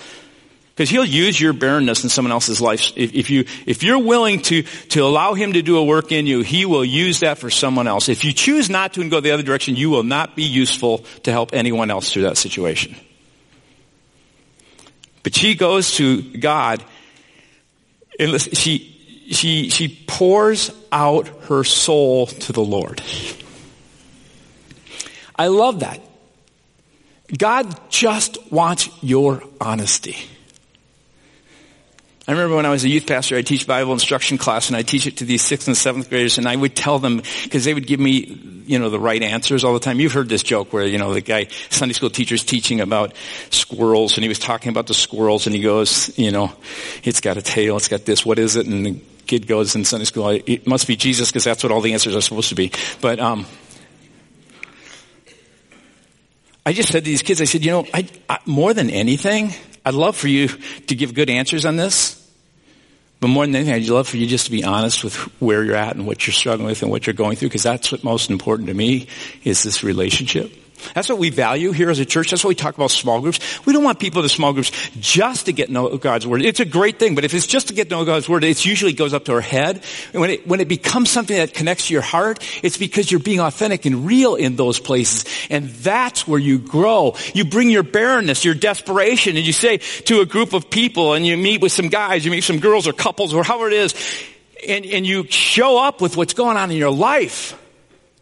Because 0.75 0.91
he'll 0.91 1.05
use 1.05 1.41
your 1.41 1.53
barrenness 1.53 2.03
in 2.03 2.11
someone 2.11 2.33
else's 2.33 2.61
life. 2.61 2.93
If, 2.97 3.15
if, 3.15 3.31
you, 3.31 3.45
if 3.65 3.85
you're 3.85 4.01
willing 4.01 4.41
to, 4.43 4.63
to 4.63 5.05
allow 5.05 5.35
him 5.35 5.53
to 5.53 5.63
do 5.63 5.77
a 5.79 5.85
work 5.85 6.11
in 6.11 6.27
you, 6.27 6.41
he 6.41 6.67
will 6.67 6.85
use 6.85 7.21
that 7.21 7.39
for 7.39 7.49
someone 7.49 7.87
else. 7.87 8.09
If 8.09 8.25
you 8.25 8.33
choose 8.33 8.69
not 8.69 8.95
to 8.95 9.01
and 9.01 9.09
go 9.09 9.21
the 9.21 9.31
other 9.31 9.45
direction, 9.45 9.77
you 9.77 9.89
will 9.89 10.03
not 10.03 10.35
be 10.35 10.43
useful 10.43 10.99
to 11.23 11.31
help 11.31 11.55
anyone 11.55 11.93
else 11.93 12.13
through 12.13 12.23
that 12.23 12.37
situation. 12.37 12.97
But 15.23 15.37
she 15.37 15.55
goes 15.55 15.95
to 15.95 16.23
God 16.39 16.85
and 18.19 18.41
she, 18.41 19.29
she, 19.31 19.71
she 19.71 20.05
pours 20.09 20.73
out 20.91 21.29
her 21.45 21.63
soul 21.63 22.27
to 22.27 22.53
the 22.53 22.65
Lord. 22.65 23.01
I 25.37 25.47
love 25.47 25.81
that. 25.81 26.01
God 27.37 27.91
just 27.91 28.53
wants 28.53 28.89
your 29.03 29.43
honesty. 29.61 30.17
I 32.27 32.33
remember 32.33 32.57
when 32.57 32.65
I 32.65 32.71
was 32.71 32.85
a 32.85 32.89
youth 32.89 33.07
pastor, 33.07 33.37
I'd 33.37 33.47
teach 33.47 33.67
Bible 33.67 33.93
instruction 33.93 34.39
class 34.39 34.69
and 34.69 34.77
I'd 34.79 34.89
teach 34.89 35.07
it 35.07 35.19
to 35.19 35.27
these 35.27 35.43
sixth 35.43 35.69
and 35.69 35.77
seventh 35.77 36.09
graders 36.09 36.39
and 36.39 36.49
I 36.49 36.57
would 36.57 36.75
tell 36.75 36.99
them, 36.99 37.21
because 37.43 37.65
they 37.67 37.75
would 37.75 37.87
give 37.87 38.01
me, 38.01 38.63
you 38.65 38.79
know, 38.79 38.89
the 38.89 38.99
right 38.99 39.23
answers 39.23 39.63
all 39.63 39.75
the 39.75 39.81
time. 39.81 40.01
You've 40.01 40.15
heard 40.15 40.31
this 40.31 40.43
joke 40.43 40.73
where, 40.73 40.87
you 40.87 40.97
know, 40.97 41.13
the 41.13 41.21
guy, 41.21 41.49
Sunday 41.69 41.93
school 41.93 42.09
teacher's 42.09 42.43
teaching 42.43 42.81
about 42.81 43.13
squirrels 43.51 44.17
and 44.17 44.25
he 44.25 44.29
was 44.29 44.39
talking 44.39 44.71
about 44.71 44.87
the 44.87 44.95
squirrels 44.95 45.47
and 45.47 45.55
he 45.55 45.61
goes, 45.61 46.19
you 46.19 46.31
know, 46.31 46.51
it's 47.03 47.21
got 47.21 47.37
a 47.37 47.43
tail, 47.43 47.77
it's 47.77 47.89
got 47.89 48.07
this, 48.07 48.25
what 48.25 48.39
is 48.39 48.57
it? 48.57 48.67
And 48.67 48.87
the 48.87 49.01
kid 49.27 49.47
goes 49.47 49.75
in 49.75 49.85
Sunday 49.85 50.07
school, 50.07 50.29
it 50.31 50.67
must 50.67 50.87
be 50.87 50.97
Jesus 50.97 51.31
because 51.31 51.45
that's 51.45 51.63
what 51.63 51.73
all 51.73 51.83
the 51.83 51.93
answers 51.93 52.17
are 52.17 52.23
supposed 52.23 52.49
to 52.49 52.55
be. 52.55 52.73
But, 53.03 53.21
um, 53.21 53.45
I 56.65 56.73
just 56.73 56.91
said 56.91 57.01
to 57.01 57.11
these 57.11 57.21
kids, 57.21 57.43
I 57.43 57.45
said, 57.45 57.63
you 57.63 57.73
know, 57.73 57.87
I, 57.93 58.09
I, 58.31 58.39
more 58.47 58.73
than 58.73 58.89
anything, 58.89 59.53
I'd 59.85 59.93
love 59.93 60.17
for 60.17 60.29
you 60.29 60.49
to 60.49 60.95
give 60.95 61.13
good 61.13 61.29
answers 61.29 61.67
on 61.67 61.77
this. 61.77 62.13
But 63.25 63.29
more 63.31 63.47
than 63.47 63.57
anything, 63.57 63.73
I'd 63.73 63.89
love 63.89 64.07
for 64.07 64.19
you 64.19 64.27
just 64.27 64.45
to 64.45 64.51
be 64.51 64.65
honest 64.65 65.03
with 65.03 65.15
where 65.41 65.65
you're 65.65 65.77
at 65.77 65.97
and 65.97 66.07
what 66.07 66.27
you're 66.27 66.35
struggling 66.35 66.67
with 66.67 66.83
and 66.83 66.91
what 66.91 67.07
you're 67.07 67.15
going 67.15 67.37
through, 67.37 67.49
because 67.49 67.63
that's 67.63 67.91
what's 67.91 68.05
most 68.05 68.29
important 68.29 68.69
to 68.69 68.75
me 68.75 69.07
is 69.45 69.63
this 69.63 69.83
relationship. 69.83 70.53
That's 70.94 71.09
what 71.09 71.18
we 71.18 71.31
value 71.31 71.73
here 71.73 71.90
as 71.90 71.99
a 71.99 72.05
church. 72.05 72.31
That's 72.31 72.44
why 72.44 72.49
we 72.49 72.55
talk 72.55 72.75
about 72.75 72.90
small 72.90 73.20
groups. 73.20 73.64
We 73.64 73.73
don't 73.73 73.85
want 73.85 73.99
people 73.99 74.20
in 74.20 74.25
the 74.25 74.29
small 74.29 74.53
groups 74.53 74.70
just 74.99 75.47
to 75.47 75.53
get 75.53 75.70
know 75.70 75.97
God's 75.97 76.27
word. 76.27 76.42
It's 76.42 76.61
a 76.61 76.64
great 76.64 76.99
thing, 76.99 77.14
but 77.14 77.25
if 77.25 77.35
it's 77.35 77.47
just 77.47 77.68
to 77.68 77.75
get 77.75 77.88
to 77.88 77.97
know 77.97 78.05
God's 78.05 78.29
word, 78.29 78.44
it 78.44 78.64
usually 78.64 78.92
goes 78.92 79.14
up 79.14 79.25
to 79.27 79.33
our 79.33 79.40
head. 79.40 79.83
And 80.12 80.20
when 80.20 80.31
it, 80.31 80.47
when 80.47 80.61
it 80.61 80.68
becomes 80.68 81.11
something 81.11 81.37
that 81.37 81.55
connects 81.55 81.88
to 81.88 81.94
your 81.94 82.03
heart, 82.03 82.44
it's 82.62 82.77
because 82.77 83.11
you're 83.11 83.20
being 83.20 83.40
authentic 83.40 83.87
and 83.87 84.07
real 84.07 84.35
in 84.35 84.57
those 84.57 84.81
places. 84.81 85.25
And 85.51 85.68
that's 85.68 86.27
where 86.27 86.40
you 86.40 86.59
grow. 86.59 87.16
You 87.35 87.44
bring 87.44 87.70
your 87.70 87.83
barrenness, 87.83 88.44
your 88.44 88.55
desperation, 88.55 89.37
and 89.37 89.47
you 89.47 89.53
say 89.53 89.79
to 89.79 90.20
a 90.20 90.27
group 90.27 90.53
of 90.53 90.70
people, 90.70 91.14
and 91.14 91.27
you 91.27 91.37
meet 91.37 91.61
with 91.61 91.73
some 91.73 91.88
guys, 91.88 92.25
you 92.25 92.31
meet 92.31 92.44
some 92.44 92.59
girls 92.59 92.87
or 92.87 92.92
couples 92.92 93.35
or 93.35 93.44
however 93.44 93.68
it 93.68 93.75
is, 93.75 93.94
and, 94.68 94.85
and 94.87 95.07
you 95.07 95.27
show 95.29 95.79
up 95.79 96.01
with 96.01 96.16
what's 96.16 96.35
going 96.35 96.57
on 96.57 96.70
in 96.70 96.77
your 96.77 96.90
life 96.90 97.61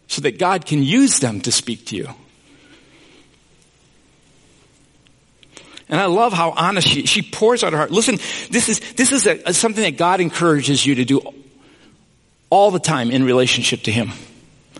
so 0.08 0.22
that 0.22 0.38
God 0.38 0.66
can 0.66 0.82
use 0.82 1.20
them 1.20 1.40
to 1.42 1.52
speak 1.52 1.86
to 1.86 1.96
you. 1.96 2.08
And 5.92 6.00
I 6.00 6.06
love 6.06 6.32
how 6.32 6.52
honest 6.52 6.88
she, 6.88 7.04
she 7.04 7.20
pours 7.20 7.62
out 7.62 7.72
her 7.74 7.78
heart. 7.78 7.90
Listen, 7.90 8.16
this 8.50 8.70
is, 8.70 8.80
this 8.94 9.12
is 9.12 9.26
a, 9.26 9.52
something 9.52 9.84
that 9.84 9.98
God 9.98 10.22
encourages 10.22 10.86
you 10.86 10.94
to 10.94 11.04
do 11.04 11.20
all 12.48 12.70
the 12.70 12.78
time 12.78 13.10
in 13.10 13.24
relationship 13.24 13.82
to 13.82 13.92
Him. 13.92 14.10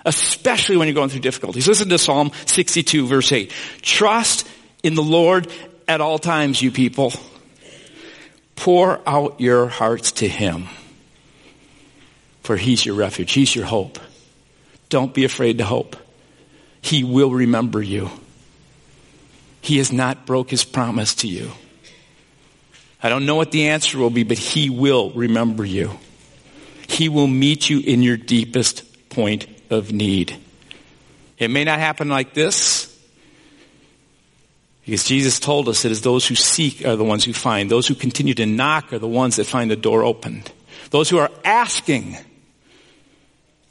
Especially 0.07 0.79
when 0.79 0.89
you're 0.89 0.95
going 0.95 1.11
through 1.11 1.21
difficulties. 1.21 1.69
Listen 1.69 1.91
to 1.91 1.99
Psalm 1.99 2.33
62 2.47 3.07
verse 3.07 3.31
8. 3.31 3.53
Trust 3.83 4.49
in 4.83 4.95
the 4.95 5.03
Lord 5.03 5.49
at 5.87 6.01
all 6.01 6.19
times, 6.19 6.63
you 6.63 6.71
people. 6.71 7.13
Pour 8.57 8.99
out 9.07 9.39
your 9.39 9.67
hearts 9.67 10.13
to 10.13 10.29
Him. 10.29 10.67
For 12.41 12.57
He's 12.57 12.87
your 12.87 12.95
refuge. 12.95 13.33
He's 13.33 13.55
your 13.55 13.67
hope. 13.67 13.99
Don't 14.89 15.13
be 15.13 15.25
afraid 15.25 15.59
to 15.59 15.65
hope. 15.65 15.95
He 16.81 17.05
will 17.05 17.31
remember 17.31 17.83
you. 17.83 18.11
He 19.63 19.79
has 19.79 19.91
not 19.91 20.27
broke 20.27 20.51
His 20.51 20.65
promise 20.65 21.15
to 21.17 21.29
you. 21.29 21.51
I 23.03 23.09
don't 23.09 23.25
know 23.25 23.37
what 23.37 23.51
the 23.51 23.69
answer 23.69 23.99
will 23.99 24.11
be, 24.11 24.25
but 24.25 24.37
He 24.37 24.69
will 24.69 25.11
remember 25.13 25.65
you. 25.65 25.99
He 26.89 27.09
will 27.09 27.27
meet 27.27 27.71
you 27.71 27.81
in 27.81 28.03
your 28.03 28.19
deepest 28.19 29.09
point 29.09 29.47
of 29.71 29.93
need. 29.93 30.37
It 31.39 31.49
may 31.49 31.65
not 31.65 31.79
happen 31.79 32.09
like 32.09 32.35
this, 32.35 32.89
because 34.85 35.05
Jesus 35.05 35.39
told 35.39 35.69
us 35.69 35.83
that 35.83 35.93
as 35.93 36.03
those 36.03 36.27
who 36.27 36.35
seek 36.35 36.85
are 36.85 36.97
the 36.97 37.05
ones 37.05 37.25
who 37.25 37.33
find. 37.33 37.71
Those 37.71 37.87
who 37.87 37.95
continue 37.95 38.35
to 38.35 38.47
knock 38.47 38.93
are 38.93 38.99
the 38.99 39.07
ones 39.07 39.37
that 39.37 39.47
find 39.47 39.71
the 39.71 39.77
door 39.77 40.03
opened. 40.03 40.51
Those 40.91 41.09
who 41.09 41.19
are 41.19 41.31
asking, 41.45 42.17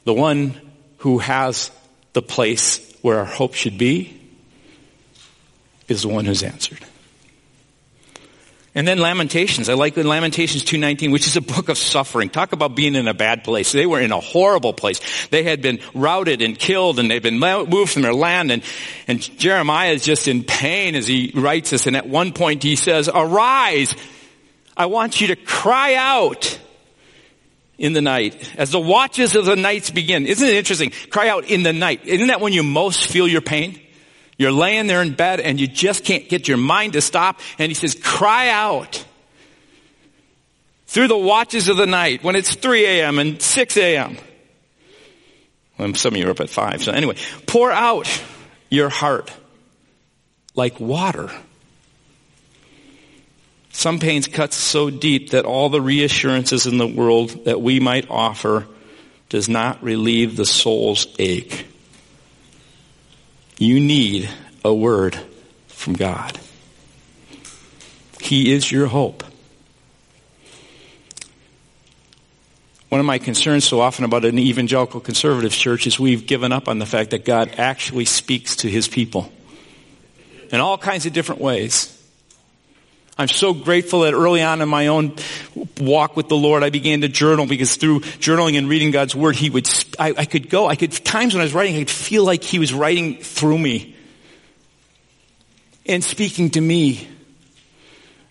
the 0.04 0.14
one 0.14 0.58
who 0.98 1.18
has 1.18 1.70
the 2.14 2.22
place 2.22 2.96
where 3.02 3.18
our 3.18 3.24
hope 3.26 3.52
should 3.54 3.76
be, 3.76 4.21
is 5.92 6.02
the 6.02 6.08
one 6.08 6.24
who's 6.24 6.42
answered. 6.42 6.80
And 8.74 8.88
then 8.88 8.98
Lamentations. 8.98 9.68
I 9.68 9.74
like 9.74 9.96
Lamentations 9.98 10.64
2.19, 10.64 11.12
which 11.12 11.26
is 11.26 11.36
a 11.36 11.42
book 11.42 11.68
of 11.68 11.76
suffering. 11.76 12.30
Talk 12.30 12.52
about 12.52 12.74
being 12.74 12.94
in 12.94 13.06
a 13.06 13.12
bad 13.12 13.44
place. 13.44 13.70
They 13.70 13.84
were 13.84 14.00
in 14.00 14.12
a 14.12 14.20
horrible 14.20 14.72
place. 14.72 15.26
They 15.28 15.42
had 15.42 15.60
been 15.60 15.80
routed 15.94 16.40
and 16.40 16.58
killed 16.58 16.98
and 16.98 17.10
they've 17.10 17.22
been 17.22 17.38
moved 17.38 17.92
from 17.92 18.02
their 18.02 18.14
land 18.14 18.50
and, 18.50 18.62
and 19.06 19.20
Jeremiah 19.38 19.90
is 19.90 20.02
just 20.02 20.26
in 20.26 20.42
pain 20.44 20.94
as 20.94 21.06
he 21.06 21.32
writes 21.34 21.70
this. 21.70 21.86
And 21.86 21.96
at 21.96 22.08
one 22.08 22.32
point 22.32 22.62
he 22.62 22.76
says, 22.76 23.10
arise. 23.12 23.94
I 24.74 24.86
want 24.86 25.20
you 25.20 25.26
to 25.28 25.36
cry 25.36 25.94
out 25.94 26.58
in 27.76 27.92
the 27.92 28.00
night 28.00 28.54
as 28.56 28.70
the 28.70 28.80
watches 28.80 29.36
of 29.36 29.44
the 29.44 29.56
nights 29.56 29.90
begin. 29.90 30.24
Isn't 30.24 30.48
it 30.48 30.54
interesting? 30.54 30.92
Cry 31.10 31.28
out 31.28 31.44
in 31.44 31.62
the 31.62 31.74
night. 31.74 32.06
Isn't 32.06 32.28
that 32.28 32.40
when 32.40 32.54
you 32.54 32.62
most 32.62 33.06
feel 33.06 33.28
your 33.28 33.42
pain? 33.42 33.78
You're 34.38 34.52
laying 34.52 34.86
there 34.86 35.02
in 35.02 35.14
bed 35.14 35.40
and 35.40 35.60
you 35.60 35.66
just 35.66 36.04
can't 36.04 36.28
get 36.28 36.48
your 36.48 36.56
mind 36.56 36.94
to 36.94 37.00
stop. 37.00 37.40
And 37.58 37.70
he 37.70 37.74
says, 37.74 37.94
cry 37.94 38.48
out 38.48 39.04
through 40.86 41.08
the 41.08 41.16
watches 41.16 41.68
of 41.68 41.76
the 41.76 41.86
night 41.86 42.22
when 42.22 42.36
it's 42.36 42.54
3 42.54 42.84
a.m. 42.84 43.18
and 43.18 43.40
6 43.40 43.76
a.m. 43.76 44.16
Well, 45.78 45.94
some 45.94 46.14
of 46.14 46.20
you 46.20 46.26
are 46.26 46.30
up 46.30 46.40
at 46.40 46.50
5. 46.50 46.82
So 46.82 46.92
anyway, 46.92 47.16
pour 47.46 47.70
out 47.70 48.08
your 48.68 48.88
heart 48.88 49.32
like 50.54 50.78
water. 50.80 51.30
Some 53.70 53.98
pains 53.98 54.28
cut 54.28 54.52
so 54.52 54.90
deep 54.90 55.30
that 55.30 55.46
all 55.46 55.70
the 55.70 55.80
reassurances 55.80 56.66
in 56.66 56.76
the 56.76 56.86
world 56.86 57.46
that 57.46 57.60
we 57.60 57.80
might 57.80 58.10
offer 58.10 58.66
does 59.30 59.48
not 59.48 59.82
relieve 59.82 60.36
the 60.36 60.44
soul's 60.44 61.06
ache. 61.18 61.66
You 63.62 63.78
need 63.78 64.28
a 64.64 64.74
word 64.74 65.16
from 65.68 65.92
God. 65.92 66.36
He 68.20 68.52
is 68.52 68.72
your 68.72 68.88
hope. 68.88 69.22
One 72.88 72.98
of 72.98 73.06
my 73.06 73.18
concerns 73.18 73.64
so 73.64 73.80
often 73.80 74.04
about 74.04 74.24
an 74.24 74.36
evangelical 74.36 74.98
conservative 74.98 75.52
church 75.52 75.86
is 75.86 76.00
we've 76.00 76.26
given 76.26 76.50
up 76.50 76.66
on 76.66 76.80
the 76.80 76.86
fact 76.86 77.10
that 77.10 77.24
God 77.24 77.54
actually 77.56 78.04
speaks 78.04 78.56
to 78.56 78.68
his 78.68 78.88
people 78.88 79.32
in 80.50 80.58
all 80.58 80.76
kinds 80.76 81.06
of 81.06 81.12
different 81.12 81.40
ways. 81.40 82.01
I'm 83.18 83.28
so 83.28 83.52
grateful 83.52 84.00
that 84.00 84.14
early 84.14 84.42
on 84.42 84.62
in 84.62 84.68
my 84.68 84.86
own 84.86 85.16
walk 85.78 86.16
with 86.16 86.28
the 86.28 86.36
Lord, 86.36 86.62
I 86.62 86.70
began 86.70 87.02
to 87.02 87.08
journal 87.08 87.46
because 87.46 87.76
through 87.76 88.00
journaling 88.00 88.56
and 88.56 88.68
reading 88.68 88.90
God's 88.90 89.14
Word, 89.14 89.36
He 89.36 89.50
would, 89.50 89.68
I, 89.98 90.14
I 90.16 90.24
could 90.24 90.48
go, 90.48 90.66
I 90.66 90.76
could, 90.76 90.92
times 90.92 91.34
when 91.34 91.42
I 91.42 91.44
was 91.44 91.52
writing, 91.52 91.76
I 91.76 91.80
could 91.80 91.90
feel 91.90 92.24
like 92.24 92.42
He 92.42 92.58
was 92.58 92.72
writing 92.72 93.18
through 93.18 93.58
me 93.58 93.94
and 95.84 96.02
speaking 96.02 96.50
to 96.50 96.60
me. 96.60 97.06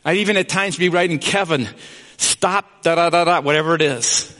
I'd 0.04 0.18
even 0.18 0.36
at 0.38 0.50
times 0.50 0.78
be 0.78 0.90
writing, 0.90 1.20
Kevin, 1.20 1.70
stop, 2.18 2.82
da 2.82 2.96
da 2.96 3.10
da 3.12 3.24
da, 3.24 3.42
whatever 3.42 3.76
it 3.76 3.84
is. 3.84 4.36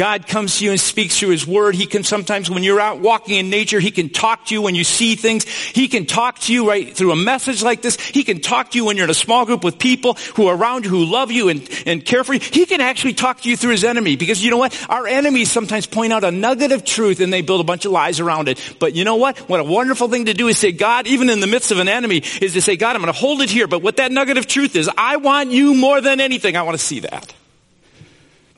God 0.00 0.26
comes 0.26 0.56
to 0.56 0.64
you 0.64 0.70
and 0.70 0.80
speaks 0.80 1.18
through 1.18 1.28
His 1.28 1.46
Word. 1.46 1.74
He 1.74 1.84
can 1.84 2.04
sometimes, 2.04 2.48
when 2.48 2.62
you're 2.62 2.80
out 2.80 3.00
walking 3.00 3.36
in 3.36 3.50
nature, 3.50 3.78
He 3.78 3.90
can 3.90 4.08
talk 4.08 4.46
to 4.46 4.54
you 4.54 4.62
when 4.62 4.74
you 4.74 4.82
see 4.82 5.14
things. 5.14 5.44
He 5.44 5.88
can 5.88 6.06
talk 6.06 6.38
to 6.38 6.54
you 6.54 6.66
right 6.66 6.96
through 6.96 7.12
a 7.12 7.16
message 7.16 7.62
like 7.62 7.82
this. 7.82 8.00
He 8.00 8.24
can 8.24 8.40
talk 8.40 8.70
to 8.70 8.78
you 8.78 8.86
when 8.86 8.96
you're 8.96 9.04
in 9.04 9.10
a 9.10 9.14
small 9.14 9.44
group 9.44 9.62
with 9.62 9.78
people 9.78 10.14
who 10.36 10.46
are 10.46 10.56
around 10.56 10.86
you, 10.86 10.90
who 10.90 11.04
love 11.04 11.30
you 11.30 11.50
and, 11.50 11.68
and 11.84 12.02
care 12.02 12.24
for 12.24 12.32
you. 12.32 12.40
He 12.40 12.64
can 12.64 12.80
actually 12.80 13.12
talk 13.12 13.42
to 13.42 13.50
you 13.50 13.58
through 13.58 13.72
His 13.72 13.84
enemy 13.84 14.16
because 14.16 14.42
you 14.42 14.50
know 14.50 14.56
what? 14.56 14.74
Our 14.88 15.06
enemies 15.06 15.50
sometimes 15.50 15.84
point 15.84 16.14
out 16.14 16.24
a 16.24 16.30
nugget 16.30 16.72
of 16.72 16.82
truth 16.82 17.20
and 17.20 17.30
they 17.30 17.42
build 17.42 17.60
a 17.60 17.64
bunch 17.64 17.84
of 17.84 17.92
lies 17.92 18.20
around 18.20 18.48
it. 18.48 18.76
But 18.78 18.94
you 18.94 19.04
know 19.04 19.16
what? 19.16 19.36
What 19.50 19.60
a 19.60 19.64
wonderful 19.64 20.08
thing 20.08 20.24
to 20.24 20.32
do 20.32 20.48
is 20.48 20.56
say, 20.56 20.72
God, 20.72 21.08
even 21.08 21.28
in 21.28 21.40
the 21.40 21.46
midst 21.46 21.72
of 21.72 21.78
an 21.78 21.88
enemy, 21.88 22.22
is 22.40 22.54
to 22.54 22.62
say, 22.62 22.78
God, 22.78 22.96
I'm 22.96 23.02
going 23.02 23.12
to 23.12 23.20
hold 23.20 23.42
it 23.42 23.50
here. 23.50 23.66
But 23.66 23.82
what 23.82 23.98
that 23.98 24.10
nugget 24.10 24.38
of 24.38 24.46
truth 24.46 24.76
is, 24.76 24.88
I 24.96 25.18
want 25.18 25.50
you 25.50 25.74
more 25.74 26.00
than 26.00 26.20
anything. 26.20 26.56
I 26.56 26.62
want 26.62 26.78
to 26.78 26.82
see 26.82 27.00
that. 27.00 27.34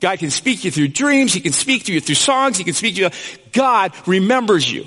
God 0.03 0.19
can 0.19 0.31
speak 0.31 0.59
to 0.59 0.65
you 0.65 0.71
through 0.71 0.89
dreams. 0.89 1.33
He 1.33 1.39
can 1.39 1.53
speak 1.53 1.85
to 1.85 1.93
you 1.93 2.01
through 2.01 2.15
songs. 2.15 2.57
He 2.57 2.65
can 2.65 2.73
speak 2.73 2.95
to 2.95 3.03
you. 3.03 3.09
God 3.53 3.93
remembers 4.05 4.69
you. 4.69 4.85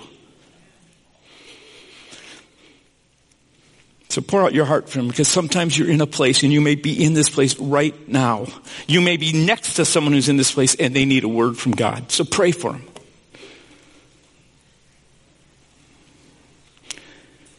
So 4.11 4.21
pour 4.21 4.43
out 4.43 4.53
your 4.53 4.67
heart 4.67 4.91
for 4.91 4.99
him 4.99 5.09
because 5.09 5.27
sometimes 5.27 5.79
you're 5.79 5.89
in 5.89 6.03
a 6.03 6.07
place 6.07 6.43
and 6.43 6.53
you 6.53 6.61
may 6.61 6.75
be 6.75 7.03
in 7.03 7.15
this 7.15 7.31
place 7.31 7.59
right 7.59 7.95
now. 8.07 8.45
You 8.87 9.01
may 9.01 9.17
be 9.17 9.33
next 9.33 9.77
to 9.77 9.87
someone 9.87 10.13
who's 10.13 10.29
in 10.29 10.37
this 10.37 10.53
place 10.53 10.75
and 10.75 10.95
they 10.95 11.07
need 11.07 11.25
a 11.25 11.29
word 11.29 11.57
from 11.57 11.73
God. 11.73 12.13
So 12.13 12.23
pray 12.23 12.51
for 12.51 12.75
him. 12.75 12.87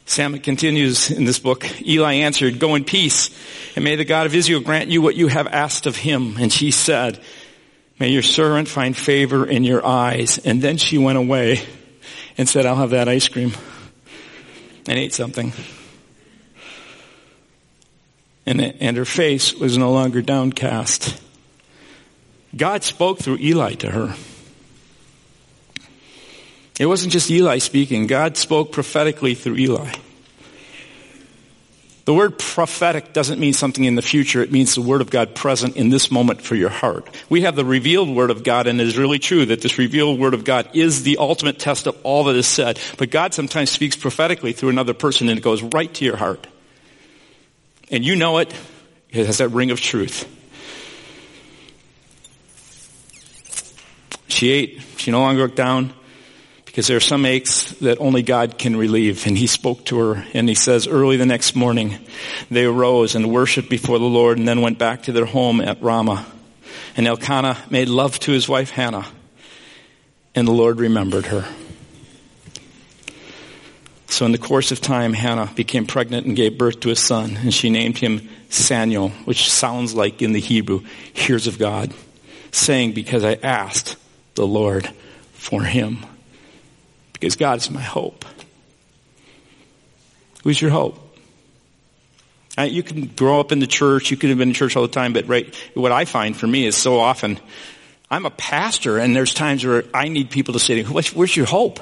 Sam 0.06 0.38
continues 0.38 1.10
in 1.10 1.26
this 1.26 1.40
book. 1.40 1.66
Eli 1.82 2.14
answered, 2.14 2.60
go 2.60 2.76
in 2.76 2.84
peace 2.84 3.32
and 3.76 3.84
may 3.84 3.96
the 3.96 4.06
God 4.06 4.28
of 4.28 4.36
Israel 4.36 4.62
grant 4.62 4.92
you 4.92 5.02
what 5.02 5.16
you 5.16 5.28
have 5.28 5.48
asked 5.48 5.88
of 5.88 5.96
him. 5.96 6.38
And 6.38 6.54
she 6.54 6.70
said, 6.70 7.20
May 8.00 8.10
your 8.10 8.22
servant 8.22 8.68
find 8.68 8.96
favor 8.96 9.46
in 9.46 9.64
your 9.64 9.86
eyes. 9.86 10.38
And 10.40 10.62
then 10.62 10.78
she 10.78 10.98
went 10.98 11.18
away 11.18 11.62
and 12.38 12.48
said, 12.48 12.66
I'll 12.66 12.76
have 12.76 12.92
that 12.92 13.08
ice 13.08 13.28
cream. 13.28 13.54
And 14.88 14.98
ate 14.98 15.14
something. 15.14 15.52
And, 18.46 18.62
and 18.62 18.96
her 18.96 19.06
face 19.06 19.54
was 19.54 19.78
no 19.78 19.92
longer 19.92 20.22
downcast. 20.22 21.22
God 22.56 22.84
spoke 22.84 23.20
through 23.20 23.38
Eli 23.40 23.74
to 23.76 23.92
her. 23.92 24.16
It 26.80 26.86
wasn't 26.86 27.12
just 27.12 27.30
Eli 27.30 27.58
speaking. 27.58 28.08
God 28.08 28.38
spoke 28.38 28.72
prophetically 28.72 29.34
through 29.34 29.58
Eli. 29.58 29.92
The 32.08 32.14
word 32.14 32.40
prophetic 32.40 33.12
doesn't 33.12 33.38
mean 33.38 33.52
something 33.52 33.84
in 33.84 33.96
the 33.96 34.02
future. 34.02 34.42
It 34.42 34.50
means 34.50 34.76
the 34.76 34.82
word 34.82 35.02
of 35.02 35.10
God 35.10 35.36
present 35.36 35.76
in 35.76 35.90
this 35.90 36.10
moment 36.10 36.42
for 36.42 36.56
your 36.56 36.70
heart. 36.70 37.06
We 37.30 37.42
have 37.42 37.58
the 37.58 37.66
revealed 37.66 38.08
word 38.10 38.32
of 38.32 38.46
God 38.46 38.66
and 38.66 38.80
it 38.80 38.88
is 38.88 38.98
really 38.98 39.20
true 39.20 39.46
that 39.48 39.60
this 39.60 39.78
revealed 39.78 40.18
word 40.18 40.34
of 40.34 40.46
God 40.46 40.70
is 40.74 41.04
the 41.04 41.18
ultimate 41.18 41.60
test 41.60 41.86
of 41.86 41.98
all 42.04 42.24
that 42.24 42.38
is 42.38 42.48
said. 42.48 42.80
But 42.98 43.12
God 43.12 43.34
sometimes 43.34 43.72
speaks 43.72 43.98
prophetically 43.98 44.54
through 44.54 44.70
another 44.70 44.94
person 44.94 45.28
and 45.28 45.38
it 45.38 45.42
goes 45.42 45.62
right 45.62 45.94
to 45.96 46.06
your 46.06 46.16
heart. 46.16 46.48
And 47.92 48.06
you 48.06 48.16
know 48.16 48.38
it. 48.38 48.54
It 49.10 49.26
has 49.26 49.40
that 49.40 49.50
ring 49.50 49.72
of 49.72 49.82
truth. 49.82 50.34
She 54.30 54.52
ate. 54.52 54.82
She 54.96 55.12
no 55.12 55.20
longer 55.20 55.42
looked 55.42 55.58
down 55.58 55.94
because 56.78 56.86
there 56.86 56.98
are 56.98 57.00
some 57.00 57.26
aches 57.26 57.72
that 57.80 58.00
only 58.00 58.22
God 58.22 58.60
can 58.60 58.76
relieve. 58.76 59.26
And 59.26 59.36
he 59.36 59.48
spoke 59.48 59.84
to 59.86 59.98
her 59.98 60.28
and 60.36 60.48
he 60.48 60.54
says, 60.54 60.86
early 60.86 61.18
the 61.18 61.26
next 61.26 61.56
morning, 61.56 61.98
they 62.52 62.66
arose 62.66 63.16
and 63.16 63.34
worshiped 63.34 63.68
before 63.68 63.98
the 63.98 64.06
Lord 64.06 64.38
and 64.38 64.48
then 64.48 64.62
went 64.62 64.78
back 64.78 65.02
to 65.04 65.12
their 65.12 65.26
home 65.26 65.60
at 65.60 65.82
Ramah. 65.82 66.24
And 66.96 67.08
Elkanah 67.08 67.58
made 67.72 67.90
love 67.90 68.20
to 68.20 68.32
his 68.32 68.48
wife 68.48 68.70
Hannah 68.70 69.08
and 70.36 70.48
the 70.48 70.52
Lord 70.52 70.80
remembered 70.80 71.26
her. 71.26 71.48
So 74.06 74.28
in 74.28 74.32
the 74.32 74.38
course 74.38 74.72
of 74.72 74.80
time, 74.80 75.14
Hannah 75.14 75.52
became 75.56 75.88
pregnant 75.88 76.28
and 76.28 76.36
gave 76.36 76.60
birth 76.60 76.82
to 76.82 76.92
a 76.92 76.96
son 76.96 77.38
and 77.38 77.52
she 77.52 77.72
named 77.72 77.98
him 77.98 78.30
Samuel, 78.50 79.10
which 79.26 79.50
sounds 79.52 79.96
like 79.96 80.22
in 80.22 80.32
the 80.32 80.40
Hebrew, 80.40 80.84
hears 81.12 81.48
of 81.48 81.58
God, 81.58 81.92
saying, 82.52 82.92
because 82.92 83.24
I 83.24 83.34
asked 83.34 83.96
the 84.36 84.46
Lord 84.46 84.88
for 85.34 85.64
him 85.64 86.06
because 87.20 87.36
God 87.36 87.58
is 87.58 87.72
my 87.72 87.82
hope. 87.82 88.26
Who's 90.44 90.62
your 90.62 90.72
hope? 90.72 91.00
Uh, 92.58 92.64
you 92.64 92.84
can 92.84 93.08
grow 93.08 93.40
up 93.40 93.52
in 93.52 93.60
the 93.60 93.68
church, 93.68 94.12
you 94.12 94.18
could 94.18 94.30
have 94.30 94.38
been 94.38 94.50
in 94.50 94.54
church 94.54 94.76
all 94.76 94.84
the 94.84 94.88
time, 94.88 95.14
but 95.14 95.28
right, 95.28 95.54
what 95.74 95.92
I 95.92 96.06
find 96.06 96.36
for 96.36 96.48
me 96.48 96.66
is 96.66 96.76
so 96.76 97.00
often, 97.00 97.40
I'm 98.10 98.26
a 98.26 98.32
pastor 98.32 98.98
and 98.98 99.16
there's 99.16 99.34
times 99.34 99.66
where 99.66 99.84
I 99.94 100.08
need 100.08 100.30
people 100.30 100.54
to 100.54 100.60
say, 100.60 100.84
where's 100.84 101.36
your 101.36 101.46
hope? 101.46 101.80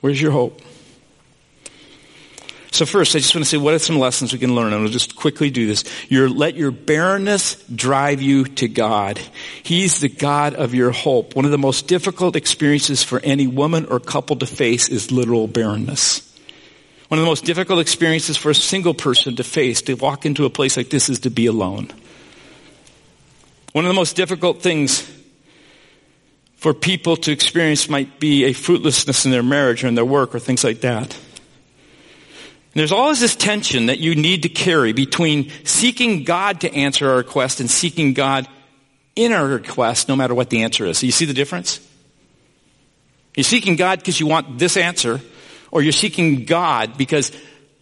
Where's 0.00 0.20
your 0.20 0.32
hope? 0.32 0.60
So 2.72 2.86
first, 2.86 3.16
I 3.16 3.18
just 3.18 3.34
want 3.34 3.44
to 3.44 3.50
say 3.50 3.56
what 3.56 3.74
are 3.74 3.78
some 3.80 3.98
lessons 3.98 4.32
we 4.32 4.38
can 4.38 4.54
learn? 4.54 4.72
And 4.72 4.82
we'll 4.82 4.92
just 4.92 5.16
quickly 5.16 5.50
do 5.50 5.66
this. 5.66 5.84
Your, 6.08 6.28
let 6.28 6.54
your 6.54 6.70
barrenness 6.70 7.56
drive 7.64 8.22
you 8.22 8.44
to 8.44 8.68
God. 8.68 9.18
He's 9.62 10.00
the 10.00 10.08
God 10.08 10.54
of 10.54 10.72
your 10.72 10.92
hope. 10.92 11.34
One 11.34 11.44
of 11.44 11.50
the 11.50 11.58
most 11.58 11.88
difficult 11.88 12.36
experiences 12.36 13.02
for 13.02 13.20
any 13.20 13.48
woman 13.48 13.86
or 13.86 13.98
couple 13.98 14.36
to 14.36 14.46
face 14.46 14.88
is 14.88 15.10
literal 15.10 15.48
barrenness. 15.48 16.26
One 17.08 17.18
of 17.18 17.24
the 17.24 17.30
most 17.30 17.44
difficult 17.44 17.80
experiences 17.80 18.36
for 18.36 18.50
a 18.50 18.54
single 18.54 18.94
person 18.94 19.34
to 19.36 19.44
face, 19.44 19.82
to 19.82 19.94
walk 19.94 20.24
into 20.24 20.44
a 20.44 20.50
place 20.50 20.76
like 20.76 20.90
this, 20.90 21.08
is 21.08 21.18
to 21.20 21.30
be 21.30 21.46
alone. 21.46 21.90
One 23.72 23.84
of 23.84 23.88
the 23.88 23.94
most 23.94 24.14
difficult 24.14 24.62
things 24.62 25.10
for 26.54 26.72
people 26.72 27.16
to 27.16 27.32
experience 27.32 27.88
might 27.88 28.20
be 28.20 28.44
a 28.44 28.52
fruitlessness 28.52 29.24
in 29.24 29.32
their 29.32 29.42
marriage 29.42 29.82
or 29.82 29.88
in 29.88 29.96
their 29.96 30.04
work 30.04 30.36
or 30.36 30.38
things 30.38 30.62
like 30.62 30.82
that. 30.82 31.16
And 32.72 32.78
there's 32.78 32.92
always 32.92 33.18
this 33.18 33.34
tension 33.34 33.86
that 33.86 33.98
you 33.98 34.14
need 34.14 34.42
to 34.44 34.48
carry 34.48 34.92
between 34.92 35.50
seeking 35.64 36.22
God 36.22 36.60
to 36.60 36.72
answer 36.72 37.10
our 37.10 37.16
request 37.16 37.58
and 37.58 37.68
seeking 37.68 38.14
God 38.14 38.46
in 39.16 39.32
our 39.32 39.44
request, 39.44 40.08
no 40.08 40.14
matter 40.14 40.34
what 40.34 40.50
the 40.50 40.62
answer 40.62 40.86
is. 40.86 40.98
So 40.98 41.06
you 41.06 41.12
see 41.12 41.24
the 41.24 41.34
difference? 41.34 41.80
You're 43.34 43.44
seeking 43.44 43.74
God 43.74 43.98
because 43.98 44.20
you 44.20 44.26
want 44.26 44.58
this 44.58 44.76
answer, 44.76 45.20
or 45.72 45.82
you're 45.82 45.92
seeking 45.92 46.44
God 46.44 46.96
because 46.96 47.32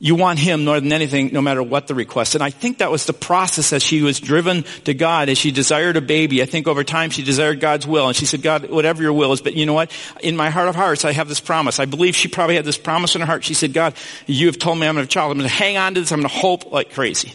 you 0.01 0.14
want 0.14 0.38
him 0.38 0.64
more 0.64 0.78
than 0.80 0.92
anything, 0.92 1.30
no 1.32 1.40
matter 1.40 1.62
what 1.62 1.88
the 1.88 1.94
request. 1.94 2.34
And 2.34 2.44
I 2.44 2.51
think 2.51 2.78
that 2.78 2.90
was 2.90 3.07
the 3.07 3.12
process 3.12 3.72
as 3.72 3.82
she 3.82 4.03
was 4.03 4.20
driven 4.20 4.62
to 4.84 4.94
God, 4.94 5.28
as 5.28 5.38
she 5.38 5.51
desired 5.51 5.96
a 5.96 6.01
baby. 6.01 6.40
I 6.40 6.46
think 6.46 6.68
over 6.68 6.84
time 6.84 7.11
she 7.11 7.22
desired 7.22 7.59
God's 7.59 7.86
will. 7.86 8.07
And 8.07 8.16
she 8.16 8.24
said, 8.24 8.42
God, 8.42 8.70
whatever 8.70 9.03
your 9.03 9.12
will 9.12 9.32
is, 9.32 9.40
but 9.40 9.55
you 9.55 9.66
know 9.66 9.74
what? 9.74 9.90
In 10.22 10.36
my 10.36 10.51
heart 10.51 10.68
of 10.68 10.76
hearts, 10.76 11.05
I 11.05 11.12
have 11.12 11.28
this 11.28 11.40
promise. 11.40 11.80
I 11.80 11.86
believe 11.86 12.14
she 12.14 12.28
probably 12.28 12.55
had 12.55 12.64
this 12.64 12.78
promise 12.78 13.16
in 13.16 13.22
her 13.22 13.26
heart. 13.26 13.42
She 13.42 13.55
said, 13.55 13.72
God, 13.72 13.94
you 14.26 14.46
have 14.46 14.59
told 14.59 14.78
me 14.78 14.86
I'm 14.86 14.94
going 14.94 14.96
to 14.96 15.01
have 15.01 15.09
a 15.09 15.11
child. 15.11 15.32
I'm 15.32 15.38
going 15.38 15.49
to 15.49 15.55
hang 15.55 15.76
on 15.76 15.94
to 15.94 16.01
this. 16.01 16.12
I'm 16.12 16.20
going 16.20 16.28
to 16.28 16.34
hope 16.34 16.70
like 16.70 16.92
crazy. 16.92 17.34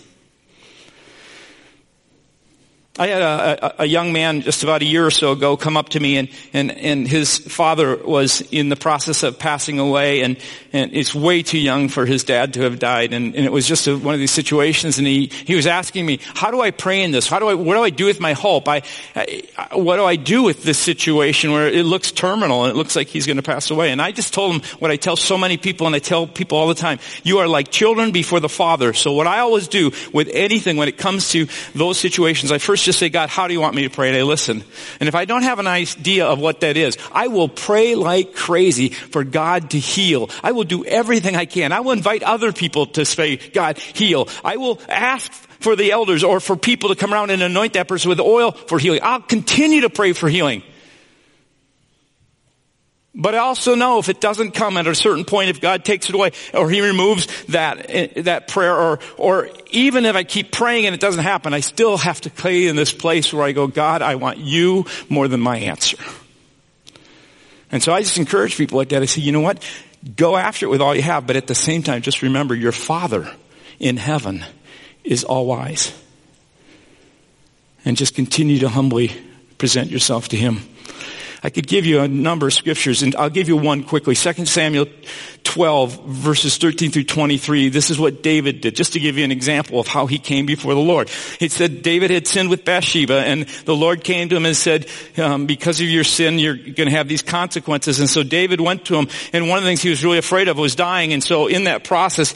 I 3.00 3.08
had 3.08 3.24
a, 3.24 3.66
a, 3.66 3.76
a, 3.80 3.86
young 3.88 4.14
man 4.14 4.42
just 4.42 4.62
about 4.62 4.84
a 4.84 4.86
year 4.86 5.04
or 5.04 5.10
so 5.10 5.32
ago 5.32 5.58
come 5.58 5.78
up 5.78 5.90
to 5.90 6.00
me 6.00 6.18
and, 6.18 6.30
and, 6.54 6.70
and 6.70 7.08
his 7.08 7.40
father 7.40 7.98
was 7.98 8.42
in 8.52 8.70
the 8.70 8.76
process 8.76 9.24
of 9.24 9.40
passing 9.40 9.80
away 9.80 10.22
and, 10.22 10.38
and 10.74 10.94
it's 10.94 11.16
way 11.16 11.42
too 11.42 11.58
young 11.58 11.90
for 11.90 12.06
his 12.06 12.24
dad 12.24 12.54
to 12.54 12.62
have 12.62 12.78
died 12.78 13.12
and, 13.12 13.34
and 13.34 13.46
it 13.48 13.52
was 13.52 13.66
just 13.68 13.88
a, 13.88 13.98
one 13.98 14.14
of 14.14 14.20
these 14.20 14.30
situations 14.30 15.00
and 15.00 15.08
he, 15.08 15.26
he 15.26 15.56
was 15.56 15.66
asking 15.66 16.06
me, 16.06 16.20
how 16.36 16.52
do 16.52 16.62
I 16.62 16.70
pray 16.70 17.02
in 17.02 17.10
this? 17.10 17.28
How 17.28 17.40
do 17.40 17.48
I, 17.48 17.56
what 17.56 17.74
do 17.74 17.82
I 17.82 17.90
do 17.90 18.06
with 18.06 18.20
my 18.20 18.34
hope? 18.34 18.68
I, 18.68 18.84
I 19.16 19.44
what 19.72 19.96
do 19.96 20.06
I 20.06 20.16
do 20.16 20.44
with 20.44 20.62
this 20.62 20.78
situation 20.78 21.52
where 21.52 21.68
it 21.68 21.88
looks 21.88 22.12
terminal 22.12 22.66
and 22.66 22.72
it 22.72 22.76
looks 22.76 22.96
like 22.96 23.08
he's 23.08 23.26
going 23.26 23.38
to 23.38 23.44
pass 23.44 23.72
away? 23.72 23.92
And 23.92 24.04
I 24.04 24.12
just 24.12 24.36
told 24.36 24.54
him 24.54 24.62
what 24.78 24.92
I 24.92 24.98
tell 24.98 25.16
so 25.16 25.36
many 25.36 25.58
people 25.58 25.88
and 25.88 25.96
I 25.96 26.00
tell 26.00 26.28
people 26.28 26.60
all 26.60 26.68
the 26.68 26.76
time, 26.76 27.00
you 27.24 27.40
are 27.40 27.48
like 27.48 27.72
children 27.72 28.12
before 28.12 28.40
the 28.40 28.50
father. 28.50 28.94
So 28.94 29.14
what 29.14 29.26
I 29.26 29.40
always 29.40 29.68
do 29.68 29.90
with 30.14 30.30
anything 30.32 30.78
when 30.78 30.90
it 30.90 31.00
comes 31.00 31.30
to 31.32 31.48
those 31.74 31.98
situations, 31.98 32.52
I 32.52 32.60
first 32.60 32.83
just 32.84 33.00
say, 33.00 33.10
God, 33.10 33.30
how 33.30 33.48
do 33.48 33.54
you 33.54 33.62
want 33.62 33.76
me 33.76 33.84
to 33.84 33.90
pray? 33.90 34.10
And 34.10 34.18
I 34.18 34.24
listen. 34.24 34.64
And 35.00 35.08
if 35.08 35.16
I 35.16 35.26
don't 35.26 35.44
have 35.44 35.60
an 35.60 35.68
idea 35.68 36.26
of 36.26 36.40
what 36.40 36.62
that 36.62 36.78
is, 36.78 36.98
I 37.12 37.28
will 37.28 37.50
pray 37.50 37.96
like 37.96 38.36
crazy 38.36 38.90
for 38.90 39.24
God 39.24 39.72
to 39.72 39.80
heal. 39.80 40.30
I 40.42 40.52
will 40.52 40.64
do 40.64 40.86
everything 40.86 41.36
I 41.36 41.46
can. 41.46 41.72
I 41.72 41.82
will 41.82 41.92
invite 41.92 42.24
other 42.24 42.52
people 42.52 42.88
to 42.88 43.06
say, 43.06 43.38
God, 43.38 43.78
heal. 43.78 44.28
I 44.44 44.58
will 44.58 44.80
ask 44.90 45.32
for 45.32 45.76
the 45.76 45.92
elders 45.92 46.24
or 46.24 46.40
for 46.40 46.56
people 46.56 46.90
to 46.90 46.96
come 46.96 47.14
around 47.14 47.30
and 47.30 47.42
anoint 47.42 47.74
that 47.74 47.88
person 47.88 48.10
with 48.10 48.20
oil 48.20 48.52
for 48.52 48.78
healing. 48.80 49.00
I'll 49.02 49.22
continue 49.22 49.82
to 49.82 49.90
pray 49.90 50.14
for 50.14 50.28
healing. 50.28 50.64
But 53.16 53.36
I 53.36 53.40
also 53.40 53.76
know 53.76 54.00
if 54.00 54.10
it 54.10 54.20
doesn't 54.20 54.52
come 54.54 54.76
at 54.76 54.88
a 54.88 54.96
certain 54.96 55.24
point, 55.24 55.50
if 55.50 55.62
God 55.62 55.86
takes 55.86 56.10
it 56.10 56.16
away 56.16 56.32
or 56.54 56.70
He 56.70 56.82
removes 56.82 57.28
that, 57.46 57.86
eh, 57.90 58.22
that 58.24 58.48
prayer 58.48 58.76
or, 58.76 59.00
or 59.18 59.50
even 59.70 60.06
if 60.06 60.16
I 60.16 60.24
keep 60.24 60.52
praying 60.52 60.88
and 60.88 60.96
it 60.96 61.02
doesn't 61.02 61.24
happen, 61.24 61.54
I 61.54 61.60
still 61.60 61.98
have 61.98 62.22
to 62.22 62.32
play 62.32 62.68
in 62.68 62.76
this 62.76 62.92
place 62.92 63.32
where 63.32 63.46
I 63.46 63.52
go, 63.52 63.68
God, 63.68 64.02
I 64.02 64.16
want 64.16 64.40
you 64.40 64.86
more 65.10 65.28
than 65.28 65.42
my 65.42 65.58
answer. 65.58 65.98
And 67.72 67.84
so 67.84 67.94
I 67.94 68.02
just 68.02 68.18
encourage 68.18 68.58
people 68.58 68.78
like 68.78 68.90
that. 68.90 69.04
I 69.04 69.06
say, 69.06 69.22
you 69.22 69.32
know 69.32 69.42
what? 69.42 69.64
Go 70.16 70.36
after 70.36 70.66
it 70.66 70.70
with 70.70 70.82
all 70.82 70.96
you 70.96 71.04
have, 71.04 71.28
but 71.28 71.36
at 71.36 71.48
the 71.48 71.56
same 71.56 71.84
time, 71.84 72.02
just 72.02 72.24
remember 72.24 72.56
your 72.56 72.72
Father 72.72 73.32
in 73.80 73.98
heaven 73.98 74.44
is 75.04 75.24
all 75.24 75.46
wise. 75.46 75.94
And 77.86 77.96
just 77.96 78.16
continue 78.16 78.60
to 78.60 78.70
humbly 78.70 79.12
present 79.58 79.92
yourself 79.92 80.30
to 80.30 80.38
Him. 80.38 80.62
I 81.44 81.50
could 81.50 81.68
give 81.68 81.86
you 81.86 82.00
a 82.00 82.08
number 82.08 82.48
of 82.48 82.54
scriptures 82.54 83.04
and 83.04 83.16
I'll 83.18 83.30
give 83.30 83.50
you 83.50 83.58
one 83.58 83.84
quickly. 83.84 84.16
2 84.16 84.46
Samuel 84.46 84.88
12 85.44 86.06
verses 86.06 86.58
13 86.58 86.92
through 86.92 87.04
23. 87.04 87.68
This 87.68 87.90
is 87.90 88.00
what 88.00 88.24
David 88.24 88.62
did, 88.62 88.76
just 88.76 88.94
to 88.94 89.00
give 89.00 89.18
you 89.18 89.26
an 89.26 89.32
example 89.32 89.80
of 89.80 89.88
how 89.88 90.06
he 90.06 90.20
came 90.20 90.46
before 90.46 90.74
the 90.74 90.80
Lord. 90.80 91.12
It 91.42 91.52
said 91.52 91.82
David 91.82 92.12
had 92.12 92.28
sinned 92.28 92.50
with 92.50 92.64
Bathsheba 92.64 93.26
and 93.26 93.46
the 93.66 93.76
Lord 93.76 94.06
came 94.06 94.30
to 94.30 94.38
him 94.38 94.46
and 94.46 94.56
said, 94.56 94.88
um, 95.18 95.46
because 95.46 95.82
of 95.82 95.88
your 95.88 96.06
sin, 96.06 96.40
you're 96.40 96.56
going 96.56 96.90
to 96.90 96.92
have 96.92 97.10
these 97.10 97.22
consequences. 97.22 98.00
And 98.00 98.10
so 98.10 98.24
David 98.24 98.62
went 98.62 98.86
to 98.86 98.96
him 98.96 99.10
and 99.34 99.50
one 99.50 99.58
of 99.58 99.66
the 99.66 99.70
things 99.70 99.82
he 99.82 99.90
was 99.90 100.04
really 100.04 100.20
afraid 100.20 100.48
of 100.48 100.58
was 100.58 100.76
dying. 100.76 101.12
And 101.12 101.22
so 101.22 101.48
in 101.48 101.66
that 101.66 101.84
process, 101.84 102.34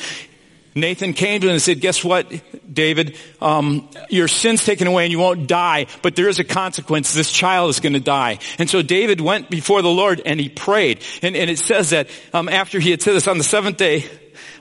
Nathan 0.78 1.14
came 1.14 1.42
to 1.42 1.48
him 1.48 1.54
and 1.54 1.62
said, 1.62 1.82
guess 1.82 2.04
what, 2.04 2.32
David? 2.72 3.18
Um, 3.42 3.90
your 4.10 4.28
sin's 4.28 4.64
taken 4.64 4.88
away 4.88 5.04
and 5.04 5.12
you 5.12 5.20
won't 5.20 5.48
die, 5.48 5.88
but 6.02 6.16
there 6.16 6.30
is 6.30 6.40
a 6.40 6.44
consequence. 6.44 7.14
This 7.14 7.32
child 7.32 7.70
is 7.70 7.80
going 7.80 7.94
to 7.94 8.00
die. 8.00 8.40
And 8.60 8.70
so 8.70 8.82
David 8.82 9.22
went 9.22 9.50
before 9.50 9.82
the 9.82 9.90
Lord 9.90 10.22
and 10.26 10.40
he 10.40 10.50
prayed. 10.50 11.04
And, 11.22 11.36
and 11.36 11.50
it 11.50 11.60
says 11.60 11.90
that 11.92 12.10
um, 12.34 12.50
after 12.50 12.80
he 12.80 12.92
had 12.92 13.02
said 13.02 13.14
this 13.14 13.28
on 13.28 13.38
the 13.38 13.44
seventh 13.44 13.78
day, 13.78 14.06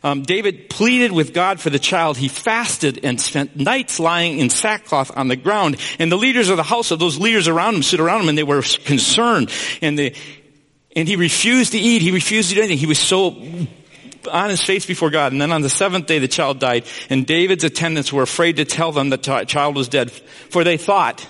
um, 0.03 0.23
David 0.23 0.71
pleaded 0.71 1.13
with 1.13 1.35
God 1.35 1.61
for 1.61 1.71
the 1.71 1.79
child. 1.79 2.17
He 2.17 2.29
fasted 2.29 3.01
and 3.05 3.21
spent 3.21 3.57
nights 3.57 3.99
lying 3.99 4.39
in 4.39 4.51
sackcloth 4.51 5.17
on 5.17 5.29
the 5.29 5.37
ground. 5.37 5.77
And 5.99 6.13
the 6.13 6.17
leaders 6.17 6.49
of 6.49 6.57
the 6.57 6.63
house, 6.63 6.91
of 6.91 6.99
those 6.99 7.19
leaders 7.19 7.49
around 7.49 7.75
him, 7.75 7.83
stood 7.83 8.01
around 8.01 8.23
him 8.23 8.29
and 8.29 8.39
they 8.39 8.45
were 8.45 8.63
concerned. 8.85 9.51
And 9.83 10.13
and 10.95 11.07
he 11.07 11.17
refused 11.17 11.73
to 11.73 11.79
eat. 11.79 12.01
He 12.01 12.11
refused 12.11 12.49
to 12.49 12.55
do 12.55 12.63
anything. 12.63 12.79
He 12.79 12.87
was 12.87 12.99
so 12.99 13.37
on 14.27 14.51
his 14.51 14.63
face 14.63 14.87
before 14.87 15.11
God. 15.11 15.33
And 15.33 15.41
then 15.41 15.53
on 15.53 15.63
the 15.63 15.69
seventh 15.69 16.07
day, 16.07 16.19
the 16.19 16.29
child 16.29 16.59
died. 16.59 16.85
And 17.11 17.27
David's 17.27 17.65
attendants 17.65 18.13
were 18.13 18.23
afraid 18.23 18.57
to 18.57 18.65
tell 18.65 18.93
them 18.93 19.11
the 19.11 19.17
child 19.17 19.77
was 19.77 19.89
dead. 19.89 20.11
For 20.11 20.65
they 20.65 20.77
thought, 20.77 21.27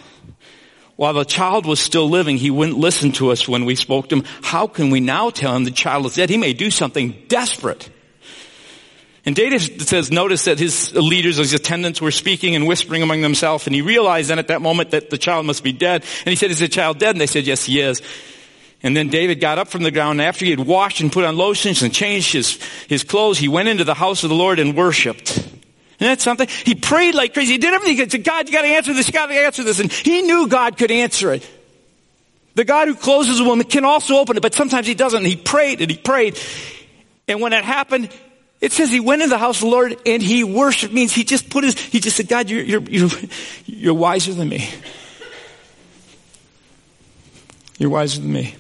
while 0.97 1.13
the 1.13 1.25
child 1.25 1.67
was 1.67 1.79
still 1.79 2.09
living, 2.09 2.39
he 2.39 2.51
wouldn't 2.51 2.79
listen 2.79 3.13
to 3.13 3.31
us 3.31 3.47
when 3.47 3.65
we 3.67 3.75
spoke 3.75 4.09
to 4.09 4.17
him. 4.17 4.25
How 4.43 4.67
can 4.67 4.91
we 4.91 5.01
now 5.01 5.31
tell 5.31 5.55
him 5.55 5.65
the 5.65 5.71
child 5.71 6.07
is 6.07 6.15
dead? 6.15 6.31
He 6.31 6.39
may 6.39 6.55
do 6.55 6.71
something 6.71 7.25
desperate. 7.29 7.91
And 9.27 9.35
David 9.35 9.83
says, 9.83 10.13
notice 10.13 10.45
that 10.45 10.59
his 10.59 10.95
leaders, 10.95 11.37
his 11.37 11.53
attendants 11.53 12.01
were 12.01 12.13
speaking 12.13 12.55
and 12.55 12.67
whispering 12.67 13.03
among 13.03 13.23
themselves, 13.23 13.67
and 13.67 13.75
he 13.75 13.83
realized 13.83 14.31
then 14.31 14.39
at 14.39 14.49
that 14.49 14.63
moment 14.63 14.93
that 14.93 15.11
the 15.11 15.19
child 15.19 15.45
must 15.47 15.65
be 15.65 15.73
dead. 15.73 16.05
And 16.21 16.31
he 16.31 16.37
said, 16.37 16.53
is 16.53 16.61
the 16.61 16.69
child 16.69 16.99
dead? 16.99 17.11
And 17.11 17.21
they 17.21 17.27
said, 17.27 17.45
yes, 17.45 17.65
he 17.65 17.81
is. 17.81 18.01
And 18.87 18.97
then 18.97 19.09
David 19.09 19.41
got 19.41 19.59
up 19.59 19.67
from 19.67 19.83
the 19.83 19.91
ground 19.91 20.23
after 20.23 20.45
he 20.45 20.53
had 20.53 20.61
washed 20.61 21.01
and 21.01 21.11
put 21.11 21.25
on 21.25 21.37
lotions 21.37 21.83
and 21.83 21.93
changed 21.93 22.33
his, 22.33 22.63
his 22.87 23.03
clothes. 23.03 23.37
He 23.37 23.49
went 23.49 23.69
into 23.69 23.83
the 23.83 23.95
house 23.95 24.23
of 24.23 24.29
the 24.29 24.37
Lord 24.37 24.61
and 24.61 24.77
worshiped. 24.77 25.31
Isn't 25.31 25.57
that 25.99 26.21
something? 26.21 26.47
He 26.47 26.77
prayed 26.77 27.17
like 27.17 27.35
crazy. 27.35 27.55
He 27.55 27.59
did 27.59 27.75
everything. 27.75 27.97
He 27.97 28.09
said, 28.09 28.23
God, 28.23 28.47
you 28.47 28.53
gotta 28.53 28.69
answer 28.69 28.95
this, 28.95 29.09
you 29.09 29.13
gotta 29.13 29.35
answer 29.35 29.65
this. 29.65 29.81
And 29.81 29.91
he 29.91 30.23
knew 30.23 30.47
God 30.47 30.79
could 30.79 30.93
answer 30.93 31.33
it. 31.33 31.51
The 32.55 32.65
God 32.65 32.87
who 32.87 32.95
closes 32.95 33.41
a 33.41 33.45
woman 33.45 33.67
can 33.67 33.85
also 33.85 34.19
open 34.19 34.37
it, 34.37 34.41
but 34.41 34.55
sometimes 34.55 34.87
he 34.87 34.95
doesn't. 34.95 35.19
And 35.19 35.27
he 35.27 35.35
prayed 35.35 35.81
and 35.81 35.91
he 35.91 35.97
prayed. 35.97 36.39
And 37.27 37.41
when 37.41 37.53
it 37.53 37.65
happened, 37.65 38.09
it 38.61 38.71
says 38.71 38.93
he 38.93 39.01
went 39.01 39.21
into 39.21 39.31
the 39.31 39.39
house 39.39 39.57
of 39.57 39.63
the 39.63 39.71
Lord 39.71 39.97
and 40.07 40.23
he 40.23 40.45
worshiped 40.45 40.95
means 40.95 41.13
he 41.13 41.25
just 41.25 41.51
put 41.51 41.65
his, 41.65 41.77
he 41.77 41.99
just 41.99 42.17
said, 42.17 42.29
God, 42.29 42.49
you're, 42.49 42.63
you're, 42.63 42.83
you're, 42.83 43.11
you're 43.67 43.95
wiser 43.95 44.33
than 44.33 44.49
me. 44.49 44.71
You're 47.79 47.91
wiser 47.91 48.21
than 48.21 48.33
me. 48.33 48.55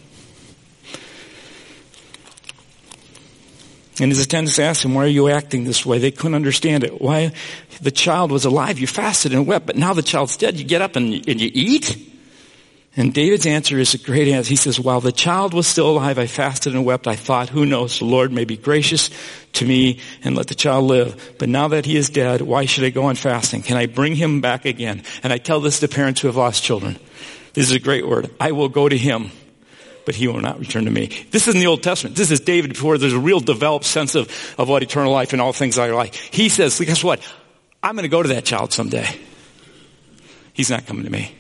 And 3.99 4.11
his 4.11 4.23
attendants 4.23 4.59
asked 4.59 4.85
him, 4.85 4.95
why 4.95 5.05
are 5.05 5.09
you 5.09 5.31
acting 5.31 5.65
this 5.65 5.87
way? 5.87 5.99
They 5.99 6.11
couldn't 6.11 6.35
understand 6.35 6.85
it. 6.85 7.01
Why? 7.01 7.33
The 7.81 7.91
child 7.91 8.31
was 8.31 8.45
alive. 8.45 8.79
You 8.79 8.87
fasted 8.87 9.33
and 9.33 9.47
wept, 9.47 9.67
but 9.67 9.77
now 9.77 9.95
the 9.95 10.03
child's 10.03 10.37
dead. 10.37 10.59
You 10.59 10.65
get 10.65 10.83
up 10.83 10.97
and, 10.97 11.15
and 11.27 11.41
you 11.41 11.51
eat? 11.55 12.13
And 12.99 13.13
David's 13.13 13.47
answer 13.47 13.79
is 13.79 13.93
a 13.93 13.99
great 13.99 14.29
answer. 14.29 14.49
He 14.49 14.57
says, 14.57 14.81
while 14.81 15.01
the 15.01 15.13
child 15.13 15.53
was 15.53 15.67
still 15.67 15.91
alive, 15.91 16.19
I 16.19 16.27
fasted 16.27 16.75
and 16.75 16.85
wept. 16.85 17.07
I 17.07 17.15
thought, 17.15 17.51
who 17.51 17.67
knows, 17.67 17.99
the 17.99 18.07
Lord 18.07 18.33
may 18.33 18.45
be 18.45 18.57
gracious 18.57 19.11
to 19.55 19.67
me 19.67 20.01
and 20.25 20.35
let 20.35 20.49
the 20.49 20.55
child 20.55 20.87
live. 20.87 21.35
But 21.39 21.51
now 21.51 21.69
that 21.69 21.85
he 21.85 21.97
is 21.97 22.09
dead, 22.09 22.41
why 22.41 22.65
should 22.65 22.85
I 22.85 22.91
go 22.91 23.05
on 23.05 23.17
fasting? 23.17 23.63
Can 23.63 23.77
I 23.77 23.85
bring 23.85 24.15
him 24.15 24.41
back 24.41 24.65
again? 24.65 25.03
And 25.23 25.33
I 25.33 25.39
tell 25.39 25.61
this 25.61 25.81
to 25.81 25.89
parents 25.89 26.21
who 26.21 26.29
have 26.29 26.37
lost 26.37 26.63
children. 26.63 26.99
This 27.53 27.69
is 27.69 27.73
a 27.73 27.81
great 27.81 28.07
word. 28.07 28.31
I 28.41 28.53
will 28.53 28.71
go 28.71 28.89
to 28.89 28.97
him 28.97 29.31
but 30.07 30.15
he 30.15 30.27
will 30.29 30.41
not 30.41 30.59
return 30.59 30.87
to 30.87 30.91
me. 30.91 31.11
This 31.31 31.47
is 31.47 31.55
in 31.55 31.61
the 31.61 31.67
Old 31.67 31.83
Testament. 31.83 32.17
This 32.17 32.31
is 32.31 32.41
David 32.41 32.71
before 32.71 32.97
there's 32.97 33.13
a 33.13 33.19
real 33.19 33.41
developed 33.41 33.85
sense 33.85 34.15
of, 34.15 34.31
of 34.57 34.69
what 34.69 34.83
eternal 34.83 35.13
life 35.13 35.35
and 35.35 35.43
all 35.43 35.53
things 35.53 35.79
are 35.79 35.93
like. 35.93 36.15
He 36.15 36.49
says, 36.49 36.81
guess 36.81 37.05
what? 37.05 37.21
I'm 37.83 37.95
going 37.95 38.05
to 38.05 38.09
go 38.09 38.23
to 38.23 38.31
that 38.31 38.47
child 38.47 38.73
someday. 38.73 39.07
He's 40.55 40.71
not 40.71 40.87
coming 40.87 41.05
to 41.05 41.11
me. 41.11 41.35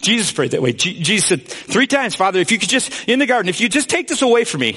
Jesus 0.00 0.32
prayed 0.32 0.52
that 0.52 0.62
way. 0.62 0.72
Jesus 0.72 1.26
said 1.26 1.46
three 1.46 1.86
times, 1.86 2.14
Father, 2.14 2.38
if 2.38 2.50
you 2.50 2.58
could 2.58 2.68
just, 2.68 3.08
in 3.08 3.18
the 3.18 3.26
garden, 3.26 3.48
if 3.48 3.60
you 3.60 3.68
just 3.68 3.90
take 3.90 4.08
this 4.08 4.22
away 4.22 4.44
from 4.44 4.60
me, 4.60 4.76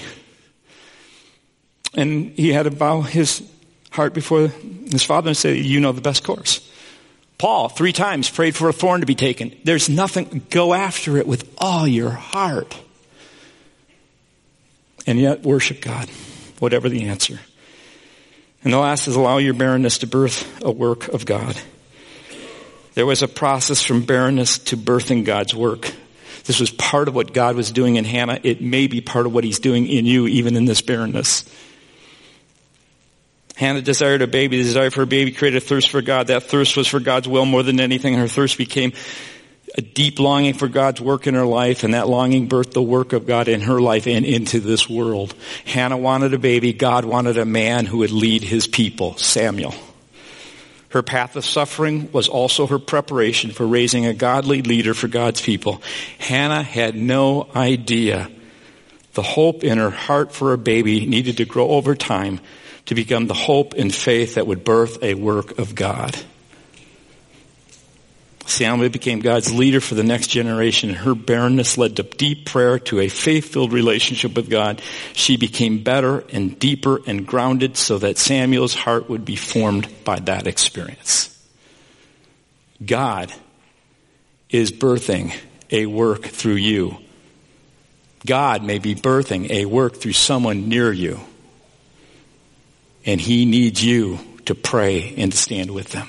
And 1.98 2.32
he 2.38 2.52
had 2.54 2.64
to 2.64 2.72
bow 2.72 3.02
his 3.02 3.44
heart 3.90 4.14
before 4.14 4.48
his 4.48 5.04
father 5.04 5.30
and 5.30 5.38
say, 5.38 5.56
You 5.56 5.80
know 5.80 5.92
the 5.92 6.02
best 6.02 6.24
course. 6.24 6.67
Paul, 7.38 7.70
three 7.70 7.94
times, 7.94 8.30
prayed 8.30 8.56
for 8.56 8.68
a 8.68 8.74
thorn 8.74 9.02
to 9.02 9.06
be 9.06 9.16
taken. 9.16 9.56
There's 9.64 9.90
nothing, 9.90 10.46
go 10.50 10.74
after 10.74 11.18
it 11.18 11.28
with 11.28 11.54
all 11.58 11.88
your 11.88 12.10
heart. 12.10 12.80
And 15.06 15.20
yet, 15.20 15.44
worship 15.44 15.80
God, 15.82 16.10
whatever 16.60 16.90
the 16.90 17.06
answer. 17.06 17.40
And 18.64 18.74
the 18.74 18.80
last 18.80 19.08
is 19.08 19.16
allow 19.16 19.38
your 19.38 19.54
barrenness 19.54 20.00
to 20.00 20.08
birth 20.08 20.64
a 20.64 20.72
work 20.72 21.08
of 21.10 21.26
God. 21.26 21.58
There 22.96 23.06
was 23.06 23.22
a 23.22 23.28
process 23.28 23.84
from 23.84 24.02
barrenness 24.02 24.58
to 24.58 24.78
birthing 24.78 25.24
God's 25.24 25.54
work. 25.54 25.94
This 26.46 26.60
was 26.60 26.72
part 26.72 27.08
of 27.08 27.14
what 27.14 27.34
God 27.34 27.56
was 27.56 27.72
doing 27.72 27.98
in 27.98 28.06
Hannah. 28.06 28.40
It 28.42 28.62
may 28.62 28.88
be 28.88 29.02
part 29.02 29.28
of 29.28 29.34
what 29.34 29.44
He's 29.44 29.60
doing 29.60 29.86
in 29.86 30.06
you, 30.06 30.26
even 30.28 30.56
in 30.56 30.66
this 30.66 30.82
barrenness. 30.82 31.46
Hannah 33.58 33.82
desired 33.82 34.22
a 34.22 34.28
baby. 34.28 34.58
The 34.58 34.66
desire 34.66 34.92
for 34.92 35.02
a 35.02 35.08
baby 35.08 35.32
created 35.32 35.64
a 35.64 35.66
thirst 35.66 35.90
for 35.90 36.04
God. 36.04 36.28
That 36.28 36.44
thirst 36.44 36.78
was 36.78 36.88
for 36.88 37.00
God's 37.00 37.28
will 37.28 37.44
more 37.44 37.64
than 37.64 37.80
anything. 37.80 38.14
Her 38.14 38.28
thirst 38.28 38.56
became 38.56 38.94
a 39.76 39.82
deep 39.82 40.20
longing 40.20 40.54
for 40.54 40.68
God's 40.68 41.02
work 41.02 41.26
in 41.26 41.34
her 41.34 41.46
life, 41.46 41.84
and 41.84 41.96
that 41.96 42.08
longing 42.08 42.48
birthed 42.48 42.74
the 42.74 42.84
work 42.84 43.14
of 43.14 43.26
God 43.26 43.48
in 43.48 43.62
her 43.62 43.82
life 43.82 44.06
and 44.06 44.26
into 44.26 44.60
this 44.60 44.88
world. 44.88 45.34
Hannah 45.66 45.98
wanted 45.98 46.36
a 46.36 46.38
baby. 46.38 46.72
God 46.72 47.04
wanted 47.04 47.40
a 47.40 47.46
man 47.46 47.88
who 47.88 47.98
would 48.00 48.12
lead 48.12 48.44
his 48.44 48.68
people, 48.68 49.18
Samuel. 49.18 49.74
Her 50.90 51.02
path 51.02 51.36
of 51.36 51.44
suffering 51.44 52.12
was 52.12 52.30
also 52.30 52.68
her 52.68 52.80
preparation 52.80 53.50
for 53.50 53.66
raising 53.66 54.06
a 54.06 54.14
godly 54.14 54.62
leader 54.62 54.94
for 54.94 55.08
God's 55.08 55.42
people. 55.42 55.82
Hannah 56.20 56.62
had 56.62 56.96
no 56.96 57.50
idea 57.56 58.30
the 59.14 59.24
hope 59.24 59.64
in 59.64 59.80
her 59.80 59.90
heart 59.90 60.32
for 60.32 60.54
a 60.54 60.60
baby 60.60 61.08
needed 61.08 61.38
to 61.38 61.46
grow 61.46 61.70
over 61.70 61.96
time 61.96 62.40
to 62.88 62.96
become 62.96 63.28
the 63.28 63.34
hope 63.34 63.74
and 63.74 63.94
faith 63.94 64.36
that 64.36 64.48
would 64.48 64.64
birth 64.64 65.02
a 65.04 65.14
work 65.14 65.60
of 65.60 65.76
God. 65.76 66.18
Samuel 68.46 68.88
became 68.88 69.20
God's 69.20 69.54
leader 69.54 69.82
for 69.82 69.96
the 69.96 70.06
next 70.06 70.28
generation. 70.28 70.90
And 70.90 71.00
her 71.00 71.14
barrenness 71.14 71.78
led 71.78 71.98
to 71.98 72.04
deep 72.04 72.46
prayer 72.46 72.80
to 72.80 73.02
a 73.02 73.10
faith-filled 73.10 73.74
relationship 73.74 74.36
with 74.36 74.50
God. 74.50 74.82
She 75.12 75.36
became 75.36 75.84
better 75.84 76.24
and 76.32 76.58
deeper 76.58 77.02
and 77.06 77.28
grounded 77.28 77.76
so 77.76 77.98
that 78.00 78.18
Samuel's 78.18 78.74
heart 78.74 79.10
would 79.10 79.26
be 79.26 79.36
formed 79.36 79.90
by 80.06 80.20
that 80.20 80.48
experience. 80.48 81.38
God 82.84 83.34
is 84.50 84.72
birthing 84.72 85.36
a 85.70 85.86
work 85.86 86.24
through 86.24 86.54
you. 86.54 86.98
God 88.26 88.64
may 88.64 88.80
be 88.80 88.96
birthing 88.96 89.50
a 89.50 89.66
work 89.66 89.98
through 89.98 90.14
someone 90.14 90.70
near 90.70 90.94
you. 90.94 91.20
And 93.08 93.20
he 93.20 93.46
needs 93.46 93.84
you 93.84 94.20
to 94.46 94.54
pray 94.54 95.16
and 95.18 95.32
to 95.32 95.38
stand 95.38 95.72
with 95.72 95.90
them. 95.90 96.08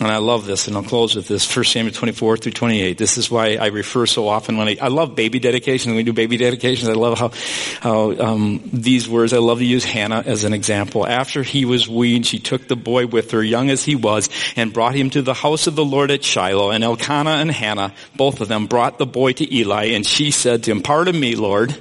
And 0.00 0.10
I 0.10 0.16
love 0.16 0.46
this, 0.46 0.66
and 0.66 0.74
I'll 0.78 0.82
close 0.82 1.14
with 1.14 1.28
this. 1.28 1.54
1 1.54 1.62
Samuel 1.66 1.92
24 1.92 2.38
through 2.38 2.52
28. 2.52 2.96
This 2.96 3.18
is 3.18 3.30
why 3.30 3.56
I 3.56 3.66
refer 3.66 4.06
so 4.06 4.28
often 4.28 4.56
when 4.56 4.66
I, 4.66 4.78
I 4.80 4.88
love 4.88 5.14
baby 5.14 5.38
dedications. 5.38 5.88
When 5.88 5.96
we 5.96 6.04
do 6.04 6.14
baby 6.14 6.38
dedications, 6.38 6.88
I 6.88 6.94
love 6.94 7.18
how, 7.18 7.32
how 7.80 8.18
um, 8.18 8.62
these 8.72 9.10
words, 9.10 9.34
I 9.34 9.38
love 9.38 9.58
to 9.58 9.64
use 9.64 9.84
Hannah 9.84 10.22
as 10.24 10.44
an 10.44 10.54
example. 10.54 11.06
After 11.06 11.42
he 11.42 11.66
was 11.66 11.86
weaned, 11.86 12.24
she 12.24 12.38
took 12.38 12.66
the 12.66 12.76
boy 12.76 13.08
with 13.08 13.32
her, 13.32 13.42
young 13.42 13.68
as 13.68 13.84
he 13.84 13.94
was, 13.94 14.30
and 14.56 14.72
brought 14.72 14.94
him 14.94 15.10
to 15.10 15.20
the 15.20 15.34
house 15.34 15.66
of 15.66 15.76
the 15.76 15.84
Lord 15.84 16.10
at 16.10 16.24
Shiloh. 16.24 16.70
And 16.70 16.82
Elkanah 16.82 17.32
and 17.32 17.50
Hannah, 17.50 17.92
both 18.16 18.40
of 18.40 18.48
them, 18.48 18.68
brought 18.68 18.96
the 18.96 19.06
boy 19.06 19.34
to 19.34 19.54
Eli, 19.54 19.88
and 19.88 20.06
she 20.06 20.30
said 20.30 20.64
to 20.64 20.70
him, 20.70 20.80
Pardon 20.80 21.20
me, 21.20 21.36
Lord. 21.36 21.76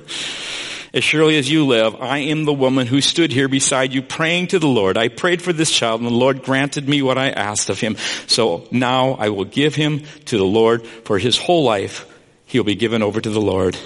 As 0.92 1.04
surely 1.04 1.38
as 1.38 1.50
you 1.50 1.68
live, 1.68 2.02
I 2.02 2.20
am 2.20 2.46
the 2.46 2.54
woman 2.54 2.88
who 2.88 3.00
stood 3.02 3.32
here 3.32 3.48
beside 3.48 3.94
you 3.94 4.02
praying 4.02 4.48
to 4.48 4.60
the 4.60 4.68
Lord. 4.68 4.98
I 4.98 5.08
prayed 5.08 5.42
for 5.42 5.54
this 5.54 5.72
child 5.72 6.02
and 6.02 6.10
the 6.10 6.16
Lord 6.16 6.44
granted 6.44 6.90
me 6.90 7.04
what 7.04 7.18
I 7.18 7.30
asked 7.30 7.70
of 7.70 7.80
him. 7.80 7.96
So 8.26 8.68
now 8.72 9.12
I 9.12 9.30
will 9.30 9.46
give 9.46 9.76
him 9.76 10.04
to 10.26 10.38
the 10.38 10.44
Lord 10.44 10.86
for 10.86 11.20
his 11.20 11.38
whole 11.38 11.64
life. 11.64 12.08
He'll 12.46 12.64
be 12.64 12.76
given 12.76 13.04
over 13.04 13.22
to 13.22 13.30
the 13.30 13.42
Lord. 13.42 13.78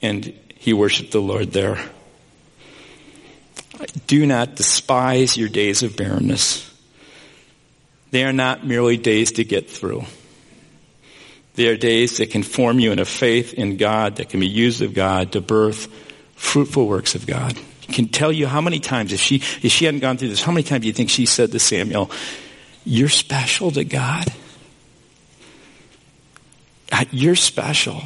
And 0.00 0.32
he 0.54 0.72
worshiped 0.72 1.10
the 1.10 1.20
Lord 1.20 1.50
there. 1.50 1.84
Do 4.06 4.24
not 4.26 4.54
despise 4.54 5.36
your 5.36 5.48
days 5.48 5.82
of 5.82 5.96
barrenness. 5.96 6.70
They 8.12 8.22
are 8.22 8.32
not 8.32 8.64
merely 8.64 8.96
days 8.96 9.32
to 9.32 9.44
get 9.44 9.68
through. 9.68 10.04
They 11.54 11.68
are 11.68 11.76
days 11.76 12.18
that 12.18 12.30
can 12.30 12.42
form 12.42 12.80
you 12.80 12.92
in 12.92 12.98
a 12.98 13.04
faith 13.04 13.54
in 13.54 13.76
God 13.76 14.16
that 14.16 14.28
can 14.28 14.40
be 14.40 14.48
used 14.48 14.82
of 14.82 14.92
God 14.92 15.32
to 15.32 15.40
birth 15.40 15.88
fruitful 16.34 16.86
works 16.86 17.14
of 17.14 17.26
God. 17.26 17.56
Can 17.82 18.08
tell 18.08 18.32
you 18.32 18.46
how 18.46 18.60
many 18.60 18.80
times, 18.80 19.12
if 19.12 19.20
she, 19.20 19.36
if 19.36 19.70
she 19.70 19.84
hadn't 19.84 20.00
gone 20.00 20.16
through 20.16 20.28
this, 20.28 20.42
how 20.42 20.52
many 20.52 20.64
times 20.64 20.82
do 20.82 20.88
you 20.88 20.92
think 20.92 21.10
she 21.10 21.26
said 21.26 21.52
to 21.52 21.58
Samuel, 21.58 22.10
you're 22.84 23.08
special 23.08 23.70
to 23.72 23.84
God? 23.84 24.26
You're 27.10 27.36
special. 27.36 28.02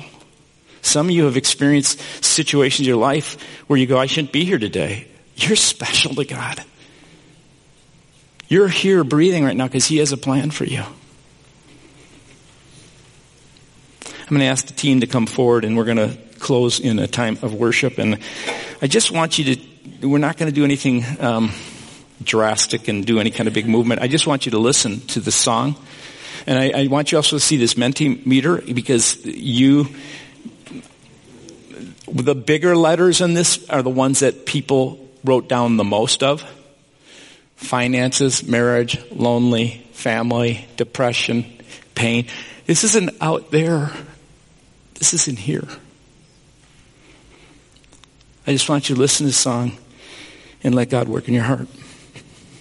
Some 0.83 1.09
of 1.09 1.11
you 1.13 1.25
have 1.25 1.37
experienced 1.37 2.01
situations 2.25 2.87
in 2.87 2.87
your 2.87 3.01
life 3.01 3.41
where 3.67 3.79
you 3.79 3.87
go, 3.87 3.99
I 3.99 4.07
shouldn't 4.07 4.33
be 4.33 4.45
here 4.45 4.59
today. 4.59 5.07
You're 5.37 5.57
special 5.57 6.15
to 6.15 6.25
God. 6.25 6.63
You're 8.49 8.69
here 8.69 9.05
breathing 9.05 9.45
right 9.45 9.57
now 9.57 9.67
because 9.67 9.87
He 9.87 9.99
has 9.99 10.13
a 10.13 10.17
plan 10.17 10.51
for 10.51 10.65
you. 10.65 10.83
I'm 14.29 14.37
going 14.37 14.41
to 14.41 14.53
ask 14.53 14.67
the 14.67 14.75
team 14.75 15.01
to 15.01 15.07
come 15.07 15.25
forward 15.25 15.65
and 15.65 15.75
we're 15.75 15.87
going 15.87 15.97
to 15.97 16.15
close 16.39 16.81
in 16.81 16.99
a 16.99 17.07
time 17.07 17.39
of 17.41 17.55
worship. 17.55 17.97
And 17.97 18.19
I 18.83 18.87
just 18.87 19.11
want 19.11 19.39
you 19.39 19.55
to, 19.55 20.07
we're 20.07 20.19
not 20.19 20.37
going 20.37 20.51
to 20.51 20.55
do 20.55 20.65
anything 20.65 21.03
um, 21.19 21.51
drastic 22.23 22.89
and 22.89 23.07
do 23.07 23.21
any 23.21 23.31
kind 23.31 23.49
of 23.49 23.55
big 23.55 23.67
movement. 23.67 24.03
I 24.03 24.07
just 24.07 24.27
want 24.27 24.45
you 24.45 24.53
to 24.53 24.59
listen 24.59 25.01
to 25.09 25.21
the 25.21 25.33
song. 25.33 25.77
And 26.47 26.59
I, 26.59 26.83
I 26.83 26.87
want 26.89 27.11
you 27.11 27.17
also 27.17 27.37
to 27.37 27.41
see 27.41 27.57
this 27.57 27.73
Mentimeter 27.73 28.75
because 28.75 29.25
you, 29.25 29.89
the 32.07 32.35
bigger 32.35 32.77
letters 32.77 33.23
in 33.23 33.33
this 33.33 33.67
are 33.71 33.81
the 33.81 33.89
ones 33.89 34.21
that 34.21 34.45
people 34.45 35.09
wrote 35.25 35.49
down 35.49 35.79
the 35.79 35.85
most 35.85 36.23
of. 36.23 36.45
Finances, 37.57 38.47
marriage, 38.47 39.01
lonely, 39.11 39.87
family, 39.93 40.69
depression, 40.77 41.47
pain. 41.95 42.27
This 42.67 42.85
isn't 42.85 43.17
out 43.23 43.51
there 43.51 43.91
this 44.99 45.15
isn't 45.15 45.39
here. 45.39 45.67
I 48.47 48.53
just 48.53 48.69
want 48.69 48.89
you 48.89 48.95
to 48.95 49.01
listen 49.01 49.25
to 49.25 49.29
the 49.29 49.33
song 49.33 49.79
and 50.65 50.75
let 50.75 50.91
God 50.91 51.09
work 51.09 51.29
in 51.29 51.35
your 51.35 51.45
heart. 51.45 51.69